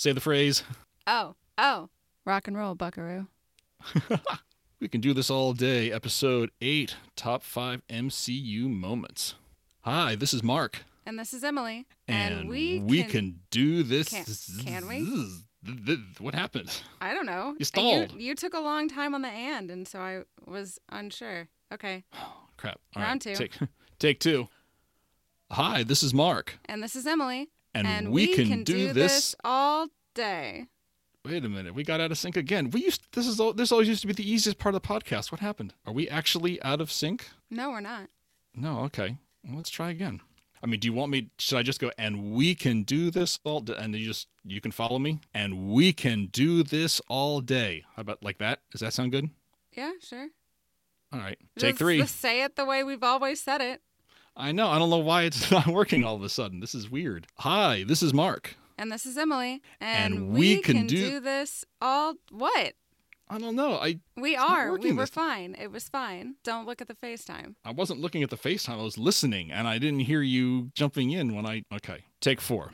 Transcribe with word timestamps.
Say 0.00 0.12
the 0.12 0.20
phrase. 0.22 0.62
Oh, 1.06 1.34
oh. 1.58 1.90
Rock 2.24 2.48
and 2.48 2.56
roll, 2.56 2.74
buckaroo. 2.74 3.26
We 4.80 4.88
can 4.88 5.02
do 5.02 5.12
this 5.12 5.28
all 5.28 5.52
day. 5.52 5.92
Episode 5.92 6.52
8 6.62 6.96
Top 7.16 7.42
5 7.42 7.82
MCU 7.86 8.62
Moments. 8.66 9.34
Hi, 9.82 10.14
this 10.14 10.32
is 10.32 10.42
Mark. 10.42 10.84
And 11.04 11.18
this 11.18 11.34
is 11.34 11.44
Emily. 11.44 11.84
And, 12.08 12.48
we, 12.48 12.78
we 12.78 13.02
can, 13.02 13.10
can, 13.10 13.40
do 13.50 13.82
this. 13.82 14.08
Can- 14.08 14.24
can 14.64 14.88
we? 14.88 15.04
What 16.18 16.34
happened? 16.34 16.80
I 17.02 17.12
don't 17.12 17.26
know. 17.26 17.48
You 17.48 17.56
And 17.58 17.66
stalled. 17.66 18.12
You, 18.18 18.34
took 18.34 18.54
a 18.54 18.60
long 18.60 18.88
time 18.88 19.14
on 19.14 19.20
the 19.20 19.28
and, 19.28 19.70
and 19.70 19.86
so 19.86 19.98
I 19.98 20.22
was 20.46 20.78
unsure. 20.88 21.48
Okay. 21.74 22.04
Oh, 22.14 22.46
crap. 22.56 22.80
All 22.96 23.02
Round 23.02 23.26
right, 23.26 23.36
two. 23.36 23.38
Take, 23.38 23.58
take 23.98 24.20
two. 24.20 24.48
Hi, 25.50 25.82
this 25.82 26.02
is 26.02 26.14
Mark. 26.14 26.58
And 26.64 26.82
this 26.82 26.96
is 26.96 27.06
Emily. 27.06 27.50
And, 27.74 28.10
we, 28.10 28.34
can, 28.34 28.64
do, 28.64 28.92
this. 28.92 29.34
all 29.44 29.88
day. 30.14 30.66
Wait 31.24 31.44
a 31.44 31.48
minute. 31.48 31.74
We 31.74 31.84
got 31.84 32.00
out 32.00 32.10
of 32.10 32.18
sync 32.18 32.36
again. 32.36 32.70
We 32.70 32.82
used 32.84 33.02
this 33.12 33.26
is 33.26 33.38
all 33.38 33.52
this 33.52 33.70
always 33.70 33.88
used 33.88 34.00
to 34.00 34.06
be 34.06 34.14
the 34.14 34.28
easiest 34.28 34.58
part 34.58 34.74
of 34.74 34.80
the 34.80 34.88
podcast. 34.88 35.30
What 35.30 35.40
happened? 35.40 35.74
Are 35.86 35.92
we 35.92 36.08
actually 36.08 36.60
out 36.62 36.80
of 36.80 36.90
sync? 36.90 37.28
No, 37.50 37.70
we're 37.70 37.80
not. 37.80 38.08
No, 38.54 38.80
okay. 38.84 39.18
Well, 39.44 39.56
let's 39.58 39.68
try 39.70 39.90
again. 39.90 40.20
I 40.62 40.66
mean, 40.66 40.80
do 40.80 40.88
you 40.88 40.94
want 40.94 41.12
me? 41.12 41.28
Should 41.38 41.58
I 41.58 41.62
just 41.62 41.78
go 41.78 41.90
and 41.98 42.32
we 42.32 42.54
can 42.54 42.82
do 42.84 43.10
this 43.10 43.38
all? 43.44 43.60
d- 43.60 43.74
And 43.78 43.94
you 43.94 44.06
just 44.06 44.28
you 44.44 44.60
can 44.62 44.72
follow 44.72 44.98
me, 44.98 45.20
and 45.34 45.68
we 45.68 45.92
can 45.92 46.26
do 46.32 46.62
this 46.62 47.00
all 47.08 47.40
day. 47.42 47.84
How 47.96 48.00
about 48.00 48.22
like 48.22 48.38
that? 48.38 48.60
Does 48.72 48.80
that 48.80 48.94
sound 48.94 49.12
good? 49.12 49.28
Yeah, 49.76 49.92
sure. 50.02 50.28
All 51.12 51.18
right, 51.20 51.38
take 51.58 51.76
three. 51.76 51.98
Just 51.98 52.18
say 52.20 52.42
it 52.44 52.56
the 52.56 52.64
way 52.64 52.82
we've 52.82 53.02
always 53.02 53.42
said 53.42 53.60
it. 53.60 53.82
I 54.40 54.52
know. 54.52 54.68
I 54.68 54.78
don't 54.78 54.90
know 54.90 54.98
why 54.98 55.22
it's 55.24 55.50
not 55.52 55.66
working 55.66 56.04
all 56.04 56.16
of 56.16 56.22
a 56.22 56.28
sudden. 56.28 56.60
This 56.60 56.74
is 56.74 56.90
weird. 56.90 57.26
Hi, 57.38 57.84
this 57.86 58.02
is 58.02 58.14
Mark. 58.14 58.56
And 58.78 58.90
this 58.90 59.04
is 59.04 59.18
Emily. 59.18 59.60
And, 59.80 60.14
And 60.14 60.28
we, 60.30 60.56
we 60.56 60.62
can 60.62 60.76
can, 60.76 60.86
do- 60.86 61.10
do... 61.10 61.20
this 61.20 61.64
all. 61.80 62.14
What? 62.30 62.72
I 63.28 63.38
don't 63.38 63.54
know. 63.54 63.74
I 63.74 64.00
We 64.16 64.34
are. 64.34 64.76
We 64.76 64.92
were 64.92 65.06
fine. 65.06 65.54
It 65.60 65.70
was 65.70 65.88
fine. 65.88 66.34
Don't 66.42 66.66
look 66.66 66.80
at 66.80 66.88
the 66.88 66.94
FaceTime. 66.94 67.54
I 67.64 67.70
wasn't 67.70 68.00
looking 68.00 68.24
at 68.24 68.30
the 68.30 68.36
FaceTime. 68.36 68.80
I 68.80 68.82
was 68.82 68.98
listening, 68.98 69.52
and 69.52 69.68
I 69.68 69.78
didn't 69.78 70.00
hear 70.00 70.22
you 70.22 70.70
jumping 70.74 71.12
in 71.12 71.36
when 71.36 71.46
I. 71.46 71.62
Okay, 71.72 72.04
take 72.20 72.40
four. 72.40 72.72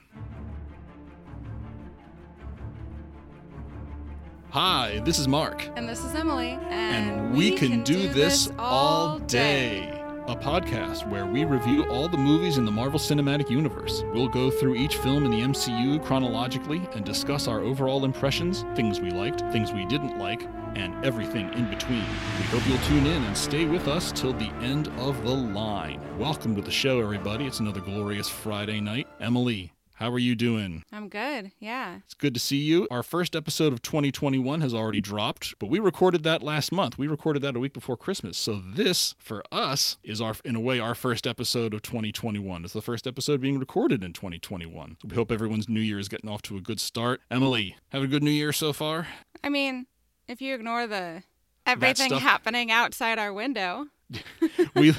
Hi, 4.51 5.03
this 5.05 5.19
is 5.19 5.29
Mark. 5.29 5.69
And 5.77 5.87
this 5.87 6.03
is 6.03 6.15
Emily. 6.15 6.53
And, 6.71 7.11
and 7.11 7.37
we, 7.37 7.51
can, 7.51 7.83
do, 7.83 8.09
this 8.09 8.51
all 8.59 9.19
day. 9.19 9.96
A 10.29 10.35
podcast 10.35 11.09
where 11.09 11.25
we 11.25 11.45
review 11.45 11.85
all 11.89 12.09
the 12.09 12.17
movies 12.17 12.59
in 12.59 12.65
the 12.65 12.71
Marvel 12.73 12.99
Cinematic 12.99 13.49
Universe. 13.49 14.03
We'll 14.13 14.29
go 14.29 14.51
through 14.51 14.75
each 14.75 14.97
film 14.97 15.25
in 15.25 15.31
the 15.31 15.41
MCU 15.41 16.05
chronologically 16.05 16.83
and 16.95 17.05
discuss 17.05 17.47
our 17.47 17.61
overall 17.61 18.05
impressions, 18.05 18.65
things 18.75 19.01
we 19.01 19.11
liked, 19.13 19.43
things 19.53 19.71
we 19.71 19.87
didn't 19.87 20.19
like, 20.19 20.49
and 20.75 21.05
everything 21.05 21.53
in 21.55 21.71
between. 21.71 22.01
We 22.39 22.45
hope 22.47 22.67
you'll 22.67 22.79
tune 22.89 23.07
in 23.07 23.23
and 23.23 23.37
stay 23.37 23.67
with 23.67 23.87
us 23.87 24.11
till 24.11 24.33
the 24.33 24.53
end 24.63 24.89
of 24.99 25.23
the 25.23 25.31
line. 25.31 26.01
Welcome 26.19 26.57
to 26.57 26.61
the 26.61 26.73
show, 26.73 27.01
everybody. 27.01 27.47
It's 27.47 27.61
another 27.61 27.81
glorious 27.81 28.29
Friday 28.29 28.81
night. 28.81 29.07
Emily, 29.21 29.76
how 29.97 30.11
are 30.13 30.19
you 30.19 30.35
doing? 30.35 30.85
I'm 30.93 31.09
good. 31.09 31.53
Yeah. 31.59 32.01
It's 32.05 32.13
good 32.13 32.35
to 32.35 32.41
see 32.41 32.59
you. 32.59 32.87
Our 32.91 33.03
first 33.03 33.35
episode 33.35 33.73
of 33.73 33.81
2021 33.81 34.61
has 34.61 34.75
already 34.75 35.01
dropped, 35.01 35.59
but 35.59 35.71
we 35.71 35.79
recorded 35.79 36.23
that 36.25 36.43
last 36.43 36.71
month. 36.71 36.99
We 36.99 37.07
recorded 37.07 37.41
that 37.43 37.57
a 37.57 37.59
week 37.59 37.73
before 37.73 37.97
Christmas. 37.97 38.37
So 38.37 38.61
this, 38.63 39.15
for 39.19 39.43
us, 39.51 39.97
is 40.05 40.21
our 40.21 40.35
in 40.45 40.55
a 40.55 40.61
way 40.61 40.79
our 40.79 40.95
first 40.95 41.27
episode 41.27 41.73
of 41.73 41.81
2021. 41.81 42.65
It's 42.65 42.75
the 42.75 42.83
first 42.83 43.07
episode 43.07 43.41
being 43.41 43.59
recorded 43.59 44.05
in 44.05 44.13
2021. 44.13 44.99
We 45.03 45.17
hope 45.17 45.33
everyone's 45.33 45.67
New 45.69 45.81
Year 45.81 45.99
is 45.99 46.09
getting 46.09 46.29
off 46.29 46.43
to 46.43 46.59
a 46.59 46.61
good 46.61 46.79
start. 46.79 47.23
Emily, 47.31 47.77
have 47.89 48.03
a 48.03 48.07
good 48.07 48.23
New 48.23 48.31
Year 48.31 48.53
so 48.53 48.75
far? 48.75 49.09
I 49.43 49.49
mean, 49.49 49.87
if 50.29 50.43
you 50.43 50.55
ignore 50.55 50.87
the 50.87 51.23
everything 51.65 52.13
happening 52.13 52.71
outside 52.71 53.19
our 53.19 53.33
window, 53.33 53.87
we 54.75 54.95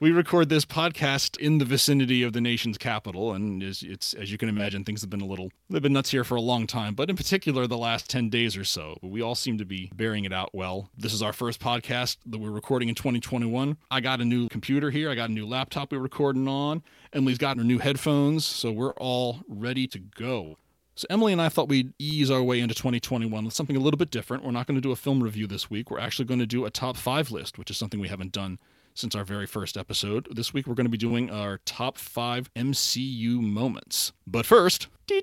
we 0.00 0.10
record 0.10 0.48
this 0.48 0.64
podcast 0.64 1.38
in 1.38 1.58
the 1.58 1.64
vicinity 1.64 2.22
of 2.22 2.32
the 2.32 2.40
nation's 2.40 2.76
capital, 2.76 3.32
and 3.32 3.62
is, 3.62 3.82
it's 3.82 4.12
as 4.14 4.30
you 4.30 4.38
can 4.38 4.48
imagine, 4.48 4.84
things 4.84 5.00
have 5.00 5.10
been 5.10 5.20
a 5.20 5.26
little 5.26 5.50
they've 5.70 5.82
been 5.82 5.94
nuts 5.94 6.10
here 6.10 6.24
for 6.24 6.36
a 6.36 6.40
long 6.40 6.66
time. 6.66 6.94
But 6.94 7.08
in 7.08 7.16
particular, 7.16 7.66
the 7.66 7.78
last 7.78 8.10
ten 8.10 8.28
days 8.28 8.56
or 8.56 8.64
so, 8.64 8.98
we 9.02 9.22
all 9.22 9.34
seem 9.34 9.58
to 9.58 9.64
be 9.64 9.90
bearing 9.94 10.24
it 10.24 10.32
out 10.32 10.50
well. 10.52 10.90
This 10.96 11.14
is 11.14 11.22
our 11.22 11.32
first 11.32 11.60
podcast 11.60 12.18
that 12.26 12.38
we're 12.38 12.50
recording 12.50 12.88
in 12.88 12.94
2021. 12.94 13.78
I 13.90 14.00
got 14.00 14.20
a 14.20 14.24
new 14.24 14.48
computer 14.48 14.90
here. 14.90 15.10
I 15.10 15.14
got 15.14 15.30
a 15.30 15.32
new 15.32 15.46
laptop 15.46 15.92
we're 15.92 15.98
recording 15.98 16.46
on. 16.46 16.82
Emily's 17.12 17.38
got 17.38 17.56
her 17.56 17.64
new 17.64 17.78
headphones, 17.78 18.44
so 18.44 18.70
we're 18.70 18.92
all 18.94 19.40
ready 19.48 19.86
to 19.86 19.98
go. 19.98 20.56
So 20.96 21.06
Emily 21.10 21.32
and 21.32 21.42
I 21.42 21.48
thought 21.48 21.68
we'd 21.68 21.92
ease 21.98 22.30
our 22.30 22.42
way 22.42 22.60
into 22.60 22.74
2021 22.74 23.44
with 23.44 23.52
something 23.52 23.74
a 23.74 23.80
little 23.80 23.98
bit 23.98 24.12
different. 24.12 24.44
We're 24.44 24.52
not 24.52 24.68
going 24.68 24.76
to 24.76 24.80
do 24.80 24.92
a 24.92 24.96
film 24.96 25.22
review 25.22 25.48
this 25.48 25.68
week. 25.68 25.90
We're 25.90 25.98
actually 25.98 26.26
going 26.26 26.38
to 26.38 26.46
do 26.46 26.64
a 26.64 26.70
top 26.70 26.96
five 26.96 27.32
list, 27.32 27.58
which 27.58 27.68
is 27.68 27.76
something 27.76 27.98
we 27.98 28.08
haven't 28.08 28.30
done 28.30 28.60
since 28.94 29.16
our 29.16 29.24
very 29.24 29.46
first 29.46 29.76
episode. 29.76 30.28
This 30.30 30.54
week 30.54 30.68
we're 30.68 30.74
going 30.74 30.86
to 30.86 30.90
be 30.90 30.96
doing 30.96 31.30
our 31.30 31.58
top 31.64 31.98
five 31.98 32.48
MCU 32.54 33.40
moments. 33.40 34.12
But 34.24 34.46
first, 34.46 34.86
we 35.08 35.16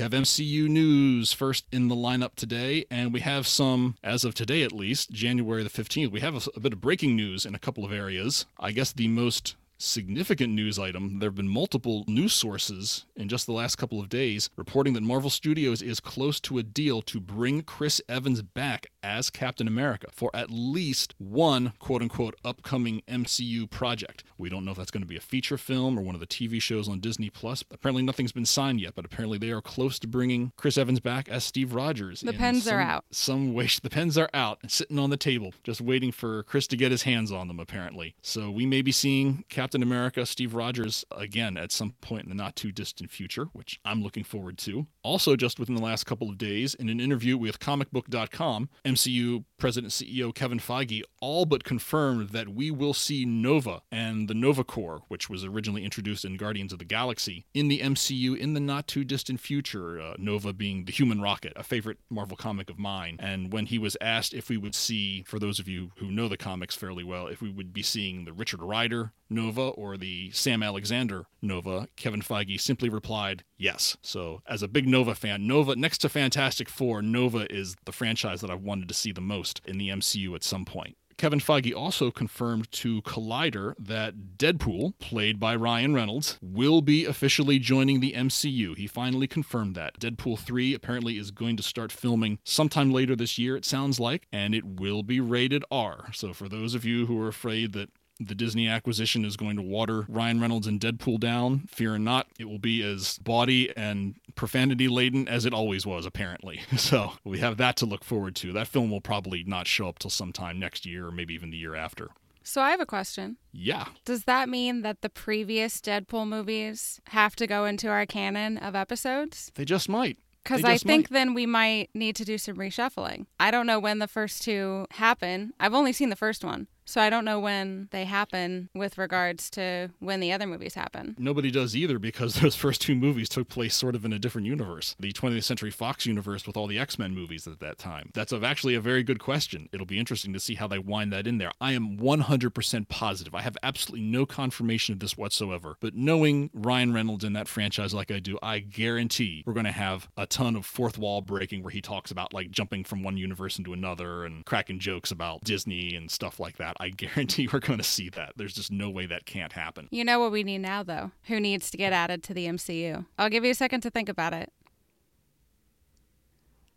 have 0.00 0.12
MCU 0.12 0.68
news 0.68 1.32
first 1.32 1.64
in 1.72 1.88
the 1.88 1.96
lineup 1.96 2.36
today, 2.36 2.84
and 2.92 3.12
we 3.12 3.18
have 3.20 3.48
some, 3.48 3.96
as 4.04 4.24
of 4.24 4.34
today 4.34 4.62
at 4.62 4.70
least, 4.70 5.10
January 5.10 5.64
the 5.64 5.68
15th, 5.68 6.12
we 6.12 6.20
have 6.20 6.36
a, 6.36 6.50
a 6.54 6.60
bit 6.60 6.72
of 6.72 6.80
breaking 6.80 7.16
news 7.16 7.44
in 7.44 7.56
a 7.56 7.58
couple 7.58 7.84
of 7.84 7.92
areas. 7.92 8.46
I 8.60 8.70
guess 8.70 8.92
the 8.92 9.08
most 9.08 9.56
significant 9.78 10.52
news 10.52 10.78
item. 10.78 11.18
There 11.18 11.28
have 11.28 11.34
been 11.34 11.48
multiple 11.48 12.04
news 12.06 12.32
sources 12.32 13.06
in 13.16 13.28
just 13.28 13.46
the 13.46 13.52
last 13.52 13.76
couple 13.76 14.00
of 14.00 14.08
days 14.08 14.50
reporting 14.56 14.94
that 14.94 15.02
Marvel 15.02 15.30
Studios 15.30 15.82
is 15.82 16.00
close 16.00 16.40
to 16.40 16.58
a 16.58 16.62
deal 16.62 17.02
to 17.02 17.20
bring 17.20 17.62
Chris 17.62 18.00
Evans 18.08 18.42
back 18.42 18.88
as 19.02 19.30
Captain 19.30 19.68
America 19.68 20.08
for 20.12 20.30
at 20.34 20.50
least 20.50 21.14
one 21.18 21.72
quote 21.78 22.02
unquote 22.02 22.34
upcoming 22.44 23.02
MCU 23.08 23.70
project. 23.70 24.24
We 24.38 24.48
don't 24.48 24.64
know 24.64 24.72
if 24.72 24.76
that's 24.76 24.90
going 24.90 25.02
to 25.02 25.06
be 25.06 25.16
a 25.16 25.20
feature 25.20 25.58
film 25.58 25.98
or 25.98 26.02
one 26.02 26.14
of 26.14 26.20
the 26.20 26.26
TV 26.26 26.60
shows 26.60 26.88
on 26.88 27.00
Disney 27.00 27.30
Plus. 27.30 27.62
Apparently, 27.70 28.02
nothing's 28.02 28.32
been 28.32 28.44
signed 28.46 28.80
yet, 28.80 28.94
but 28.94 29.04
apparently 29.04 29.38
they 29.38 29.50
are 29.50 29.62
close 29.62 29.98
to 30.00 30.08
bringing 30.08 30.52
Chris 30.56 30.76
Evans 30.76 31.00
back 31.00 31.28
as 31.28 31.44
Steve 31.44 31.74
Rogers. 31.74 32.20
The 32.20 32.32
pens 32.32 32.66
are 32.66 32.80
out. 32.80 33.04
Some 33.10 33.54
way, 33.54 33.68
the 33.82 33.90
pens 33.90 34.18
are 34.18 34.30
out 34.34 34.58
sitting 34.68 34.98
on 34.98 35.10
the 35.10 35.16
table, 35.16 35.54
just 35.62 35.80
waiting 35.80 36.12
for 36.12 36.42
Chris 36.44 36.66
to 36.68 36.76
get 36.76 36.90
his 36.90 37.02
hands 37.02 37.30
on 37.30 37.48
them, 37.48 37.60
apparently. 37.60 38.14
So 38.22 38.50
we 38.50 38.66
may 38.66 38.82
be 38.82 38.92
seeing 38.92 39.44
Captain 39.48 39.65
America, 39.74 40.24
Steve 40.26 40.54
Rogers 40.54 41.04
again 41.10 41.56
at 41.56 41.72
some 41.72 41.92
point 42.00 42.24
in 42.24 42.28
the 42.28 42.34
not 42.34 42.56
too 42.56 42.72
distant 42.72 43.10
future, 43.10 43.46
which 43.52 43.80
I'm 43.84 44.02
looking 44.02 44.24
forward 44.24 44.58
to. 44.58 44.86
Also, 45.02 45.36
just 45.36 45.58
within 45.58 45.74
the 45.74 45.82
last 45.82 46.04
couple 46.04 46.28
of 46.28 46.38
days, 46.38 46.74
in 46.74 46.88
an 46.88 47.00
interview 47.00 47.36
with 47.36 47.58
comicbook.com, 47.58 48.68
MCU 48.84 49.44
President 49.58 49.92
CEO 49.92 50.34
Kevin 50.34 50.58
Feige 50.58 51.02
all 51.20 51.46
but 51.46 51.64
confirmed 51.64 52.30
that 52.30 52.48
we 52.48 52.70
will 52.70 52.94
see 52.94 53.24
Nova 53.24 53.82
and 53.90 54.28
the 54.28 54.34
Nova 54.34 54.64
Corps, 54.64 55.02
which 55.08 55.30
was 55.30 55.44
originally 55.44 55.84
introduced 55.84 56.24
in 56.24 56.36
Guardians 56.36 56.72
of 56.72 56.78
the 56.78 56.84
Galaxy, 56.84 57.46
in 57.54 57.68
the 57.68 57.80
MCU 57.80 58.36
in 58.36 58.54
the 58.54 58.60
not 58.60 58.86
too 58.86 59.04
distant 59.04 59.40
future. 59.40 60.00
Uh, 60.00 60.14
Nova 60.18 60.52
being 60.52 60.84
the 60.84 60.92
human 60.92 61.20
rocket, 61.20 61.52
a 61.56 61.62
favorite 61.62 61.98
Marvel 62.10 62.36
comic 62.36 62.70
of 62.70 62.78
mine. 62.78 63.16
And 63.18 63.52
when 63.52 63.66
he 63.66 63.78
was 63.78 63.96
asked 64.00 64.34
if 64.34 64.48
we 64.48 64.56
would 64.56 64.74
see, 64.74 65.22
for 65.22 65.38
those 65.38 65.58
of 65.58 65.68
you 65.68 65.92
who 65.96 66.10
know 66.10 66.28
the 66.28 66.36
comics 66.36 66.74
fairly 66.74 67.04
well, 67.04 67.26
if 67.26 67.40
we 67.40 67.50
would 67.50 67.72
be 67.72 67.82
seeing 67.82 68.24
the 68.24 68.32
Richard 68.32 68.62
Rider 68.62 69.12
Nova 69.28 69.68
or 69.68 69.96
the 69.96 70.30
Sam 70.32 70.62
Alexander 70.62 71.26
Nova, 71.42 71.88
Kevin 71.96 72.22
Feige 72.22 72.60
simply 72.60 72.88
replied, 72.88 73.44
yes. 73.56 73.96
So, 74.02 74.42
as 74.48 74.62
a 74.62 74.68
big 74.68 74.86
Nova 74.86 75.14
fan, 75.14 75.46
Nova, 75.46 75.76
next 75.76 75.98
to 75.98 76.08
Fantastic 76.08 76.68
Four, 76.68 77.02
Nova 77.02 77.52
is 77.52 77.76
the 77.84 77.92
franchise 77.92 78.40
that 78.40 78.50
I've 78.50 78.62
wanted 78.62 78.88
to 78.88 78.94
see 78.94 79.12
the 79.12 79.20
most 79.20 79.60
in 79.64 79.78
the 79.78 79.88
MCU 79.88 80.34
at 80.34 80.44
some 80.44 80.64
point. 80.64 80.96
Kevin 81.16 81.40
Feige 81.40 81.74
also 81.74 82.10
confirmed 82.10 82.70
to 82.72 83.00
Collider 83.02 83.74
that 83.78 84.36
Deadpool, 84.36 84.98
played 84.98 85.40
by 85.40 85.56
Ryan 85.56 85.94
Reynolds, 85.94 86.38
will 86.42 86.82
be 86.82 87.06
officially 87.06 87.58
joining 87.58 88.00
the 88.00 88.12
MCU. 88.12 88.76
He 88.76 88.86
finally 88.86 89.26
confirmed 89.26 89.74
that. 89.76 89.98
Deadpool 89.98 90.38
3 90.38 90.74
apparently 90.74 91.16
is 91.16 91.30
going 91.30 91.56
to 91.56 91.62
start 91.62 91.90
filming 91.90 92.38
sometime 92.44 92.92
later 92.92 93.16
this 93.16 93.38
year, 93.38 93.56
it 93.56 93.64
sounds 93.64 93.98
like, 93.98 94.26
and 94.30 94.54
it 94.54 94.64
will 94.64 95.02
be 95.02 95.18
rated 95.18 95.64
R. 95.70 96.10
So, 96.12 96.34
for 96.34 96.50
those 96.50 96.74
of 96.74 96.84
you 96.84 97.06
who 97.06 97.18
are 97.22 97.28
afraid 97.28 97.72
that 97.72 97.88
the 98.18 98.34
Disney 98.34 98.68
acquisition 98.68 99.24
is 99.24 99.36
going 99.36 99.56
to 99.56 99.62
water 99.62 100.06
Ryan 100.08 100.40
Reynolds 100.40 100.66
and 100.66 100.80
Deadpool 100.80 101.20
down. 101.20 101.66
Fear 101.68 101.98
not, 101.98 102.26
it 102.38 102.46
will 102.46 102.58
be 102.58 102.82
as 102.82 103.18
bawdy 103.18 103.76
and 103.76 104.14
profanity 104.34 104.88
laden 104.88 105.28
as 105.28 105.44
it 105.44 105.52
always 105.52 105.86
was, 105.86 106.06
apparently. 106.06 106.60
So 106.76 107.14
we 107.24 107.40
have 107.40 107.56
that 107.56 107.76
to 107.78 107.86
look 107.86 108.04
forward 108.04 108.36
to. 108.36 108.52
That 108.52 108.68
film 108.68 108.90
will 108.90 109.00
probably 109.00 109.42
not 109.44 109.66
show 109.66 109.88
up 109.88 109.98
till 109.98 110.10
sometime 110.10 110.60
next 110.60 110.86
year 110.86 111.08
or 111.08 111.10
maybe 111.10 111.34
even 111.34 111.50
the 111.50 111.56
year 111.56 111.74
after. 111.74 112.10
So 112.44 112.62
I 112.62 112.70
have 112.70 112.80
a 112.80 112.86
question. 112.86 113.38
Yeah. 113.50 113.86
Does 114.04 114.22
that 114.24 114.48
mean 114.48 114.82
that 114.82 115.00
the 115.00 115.08
previous 115.08 115.80
Deadpool 115.80 116.28
movies 116.28 117.00
have 117.08 117.34
to 117.36 117.46
go 117.48 117.64
into 117.64 117.88
our 117.88 118.06
canon 118.06 118.56
of 118.58 118.76
episodes? 118.76 119.50
They 119.56 119.64
just 119.64 119.88
might. 119.88 120.18
Because 120.44 120.62
I 120.62 120.78
think 120.78 121.10
might. 121.10 121.14
then 121.18 121.34
we 121.34 121.44
might 121.44 121.90
need 121.92 122.14
to 122.16 122.24
do 122.24 122.38
some 122.38 122.54
reshuffling. 122.54 123.26
I 123.40 123.50
don't 123.50 123.66
know 123.66 123.80
when 123.80 123.98
the 123.98 124.06
first 124.06 124.42
two 124.42 124.86
happen. 124.92 125.54
I've 125.58 125.74
only 125.74 125.92
seen 125.92 126.08
the 126.08 126.14
first 126.14 126.44
one. 126.44 126.68
So 126.86 127.00
I 127.00 127.10
don't 127.10 127.24
know 127.24 127.40
when 127.40 127.88
they 127.90 128.04
happen 128.04 128.68
with 128.72 128.96
regards 128.96 129.50
to 129.50 129.90
when 129.98 130.20
the 130.20 130.32
other 130.32 130.46
movies 130.46 130.74
happen. 130.74 131.16
Nobody 131.18 131.50
does 131.50 131.74
either 131.74 131.98
because 131.98 132.34
those 132.40 132.54
first 132.54 132.80
two 132.80 132.94
movies 132.94 133.28
took 133.28 133.48
place 133.48 133.74
sort 133.74 133.96
of 133.96 134.04
in 134.04 134.12
a 134.12 134.18
different 134.20 134.46
universe. 134.46 134.94
The 135.00 135.12
20th 135.12 135.42
Century 135.42 135.72
Fox 135.72 136.06
universe 136.06 136.46
with 136.46 136.56
all 136.56 136.68
the 136.68 136.78
X 136.78 136.98
Men 136.98 137.12
movies 137.12 137.46
at 137.48 137.58
that 137.58 137.78
time. 137.78 138.10
That's 138.14 138.32
actually 138.32 138.76
a 138.76 138.80
very 138.80 139.02
good 139.02 139.18
question. 139.18 139.68
It'll 139.72 139.84
be 139.84 139.98
interesting 139.98 140.32
to 140.32 140.40
see 140.40 140.54
how 140.54 140.68
they 140.68 140.78
wind 140.78 141.12
that 141.12 141.26
in 141.26 141.38
there. 141.38 141.50
I 141.60 141.72
am 141.72 141.98
100% 141.98 142.88
positive. 142.88 143.34
I 143.34 143.42
have 143.42 143.58
absolutely 143.64 144.06
no 144.06 144.24
confirmation 144.24 144.92
of 144.92 145.00
this 145.00 145.16
whatsoever. 145.16 145.76
But 145.80 145.94
knowing 145.94 146.50
Ryan 146.54 146.94
Reynolds 146.94 147.24
in 147.24 147.32
that 147.32 147.48
franchise 147.48 147.94
like 147.94 148.12
I 148.12 148.20
do, 148.20 148.38
I 148.42 148.60
guarantee 148.60 149.42
we're 149.44 149.54
going 149.54 149.66
to 149.66 149.72
have 149.72 150.08
a 150.16 150.26
ton 150.26 150.54
of 150.54 150.64
fourth 150.64 150.98
wall 150.98 151.20
breaking 151.20 151.64
where 151.64 151.72
he 151.72 151.80
talks 151.80 152.12
about 152.12 152.32
like 152.32 152.52
jumping 152.52 152.84
from 152.84 153.02
one 153.02 153.16
universe 153.16 153.58
into 153.58 153.72
another 153.72 154.24
and 154.24 154.44
cracking 154.44 154.78
jokes 154.78 155.10
about 155.10 155.42
Disney 155.42 155.96
and 155.96 156.10
stuff 156.10 156.38
like 156.38 156.56
that. 156.58 156.75
I 156.78 156.88
guarantee 156.90 157.48
we're 157.52 157.60
going 157.60 157.78
to 157.78 157.84
see 157.84 158.08
that. 158.10 158.32
There's 158.36 158.54
just 158.54 158.70
no 158.70 158.90
way 158.90 159.06
that 159.06 159.26
can't 159.26 159.52
happen. 159.52 159.88
You 159.90 160.04
know 160.04 160.20
what 160.20 160.32
we 160.32 160.42
need 160.44 160.58
now, 160.58 160.82
though? 160.82 161.10
Who 161.24 161.40
needs 161.40 161.70
to 161.70 161.76
get 161.76 161.92
added 161.92 162.22
to 162.24 162.34
the 162.34 162.46
MCU? 162.46 163.06
I'll 163.18 163.30
give 163.30 163.44
you 163.44 163.50
a 163.50 163.54
second 163.54 163.80
to 163.82 163.90
think 163.90 164.08
about 164.08 164.32
it. 164.34 164.52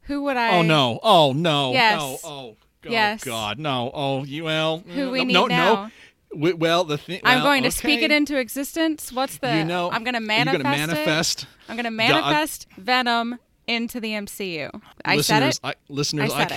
Who 0.04 0.24
would 0.24 0.38
I? 0.38 0.58
Oh 0.58 0.62
no! 0.64 1.00
Oh 1.04 1.34
no! 1.34 1.72
Yes. 1.74 2.00
No! 2.00 2.18
Oh. 2.24 2.58
God, 2.82 2.92
Yes. 2.94 3.24
God, 3.26 3.60
no! 3.60 3.92
Oh, 3.94 4.24
you 4.24 4.46
well. 4.46 4.80
Who 4.88 5.12
we 5.12 5.20
no, 5.20 5.24
need 5.26 5.34
no, 5.34 5.48
now? 5.48 5.74
no. 5.74 5.92
We- 6.34 6.54
Well, 6.54 6.86
the 6.86 6.98
thing. 6.98 7.20
I'm 7.26 7.40
well, 7.40 7.46
going 7.46 7.64
to 7.64 7.72
speak 7.72 8.02
it 8.02 8.10
into 8.12 8.38
existence. 8.38 9.12
What's 9.12 9.38
the? 9.40 9.58
You 9.58 9.66
know, 9.66 9.92
I'm 9.92 10.04
going 10.06 10.14
to 10.14 10.20
you're 10.22 10.28
manifest. 10.28 10.64
gonna 10.64 10.76
it. 10.76 10.78
manifest. 10.88 11.48
I'm 11.68 11.76
going 11.76 11.84
to 11.86 11.92
manifest 11.92 12.68
Venom 12.78 13.38
into 13.68 14.00
the 14.00 14.12
MCU. 14.12 14.82
I 15.04 15.18
listeners, 15.18 15.26
said 15.26 15.44
it. 15.44 15.60
I, 15.62 15.74
listeners, 15.94 16.32
I 16.32 16.36
I, 16.36 16.48
said 16.48 16.52
it. 16.52 16.56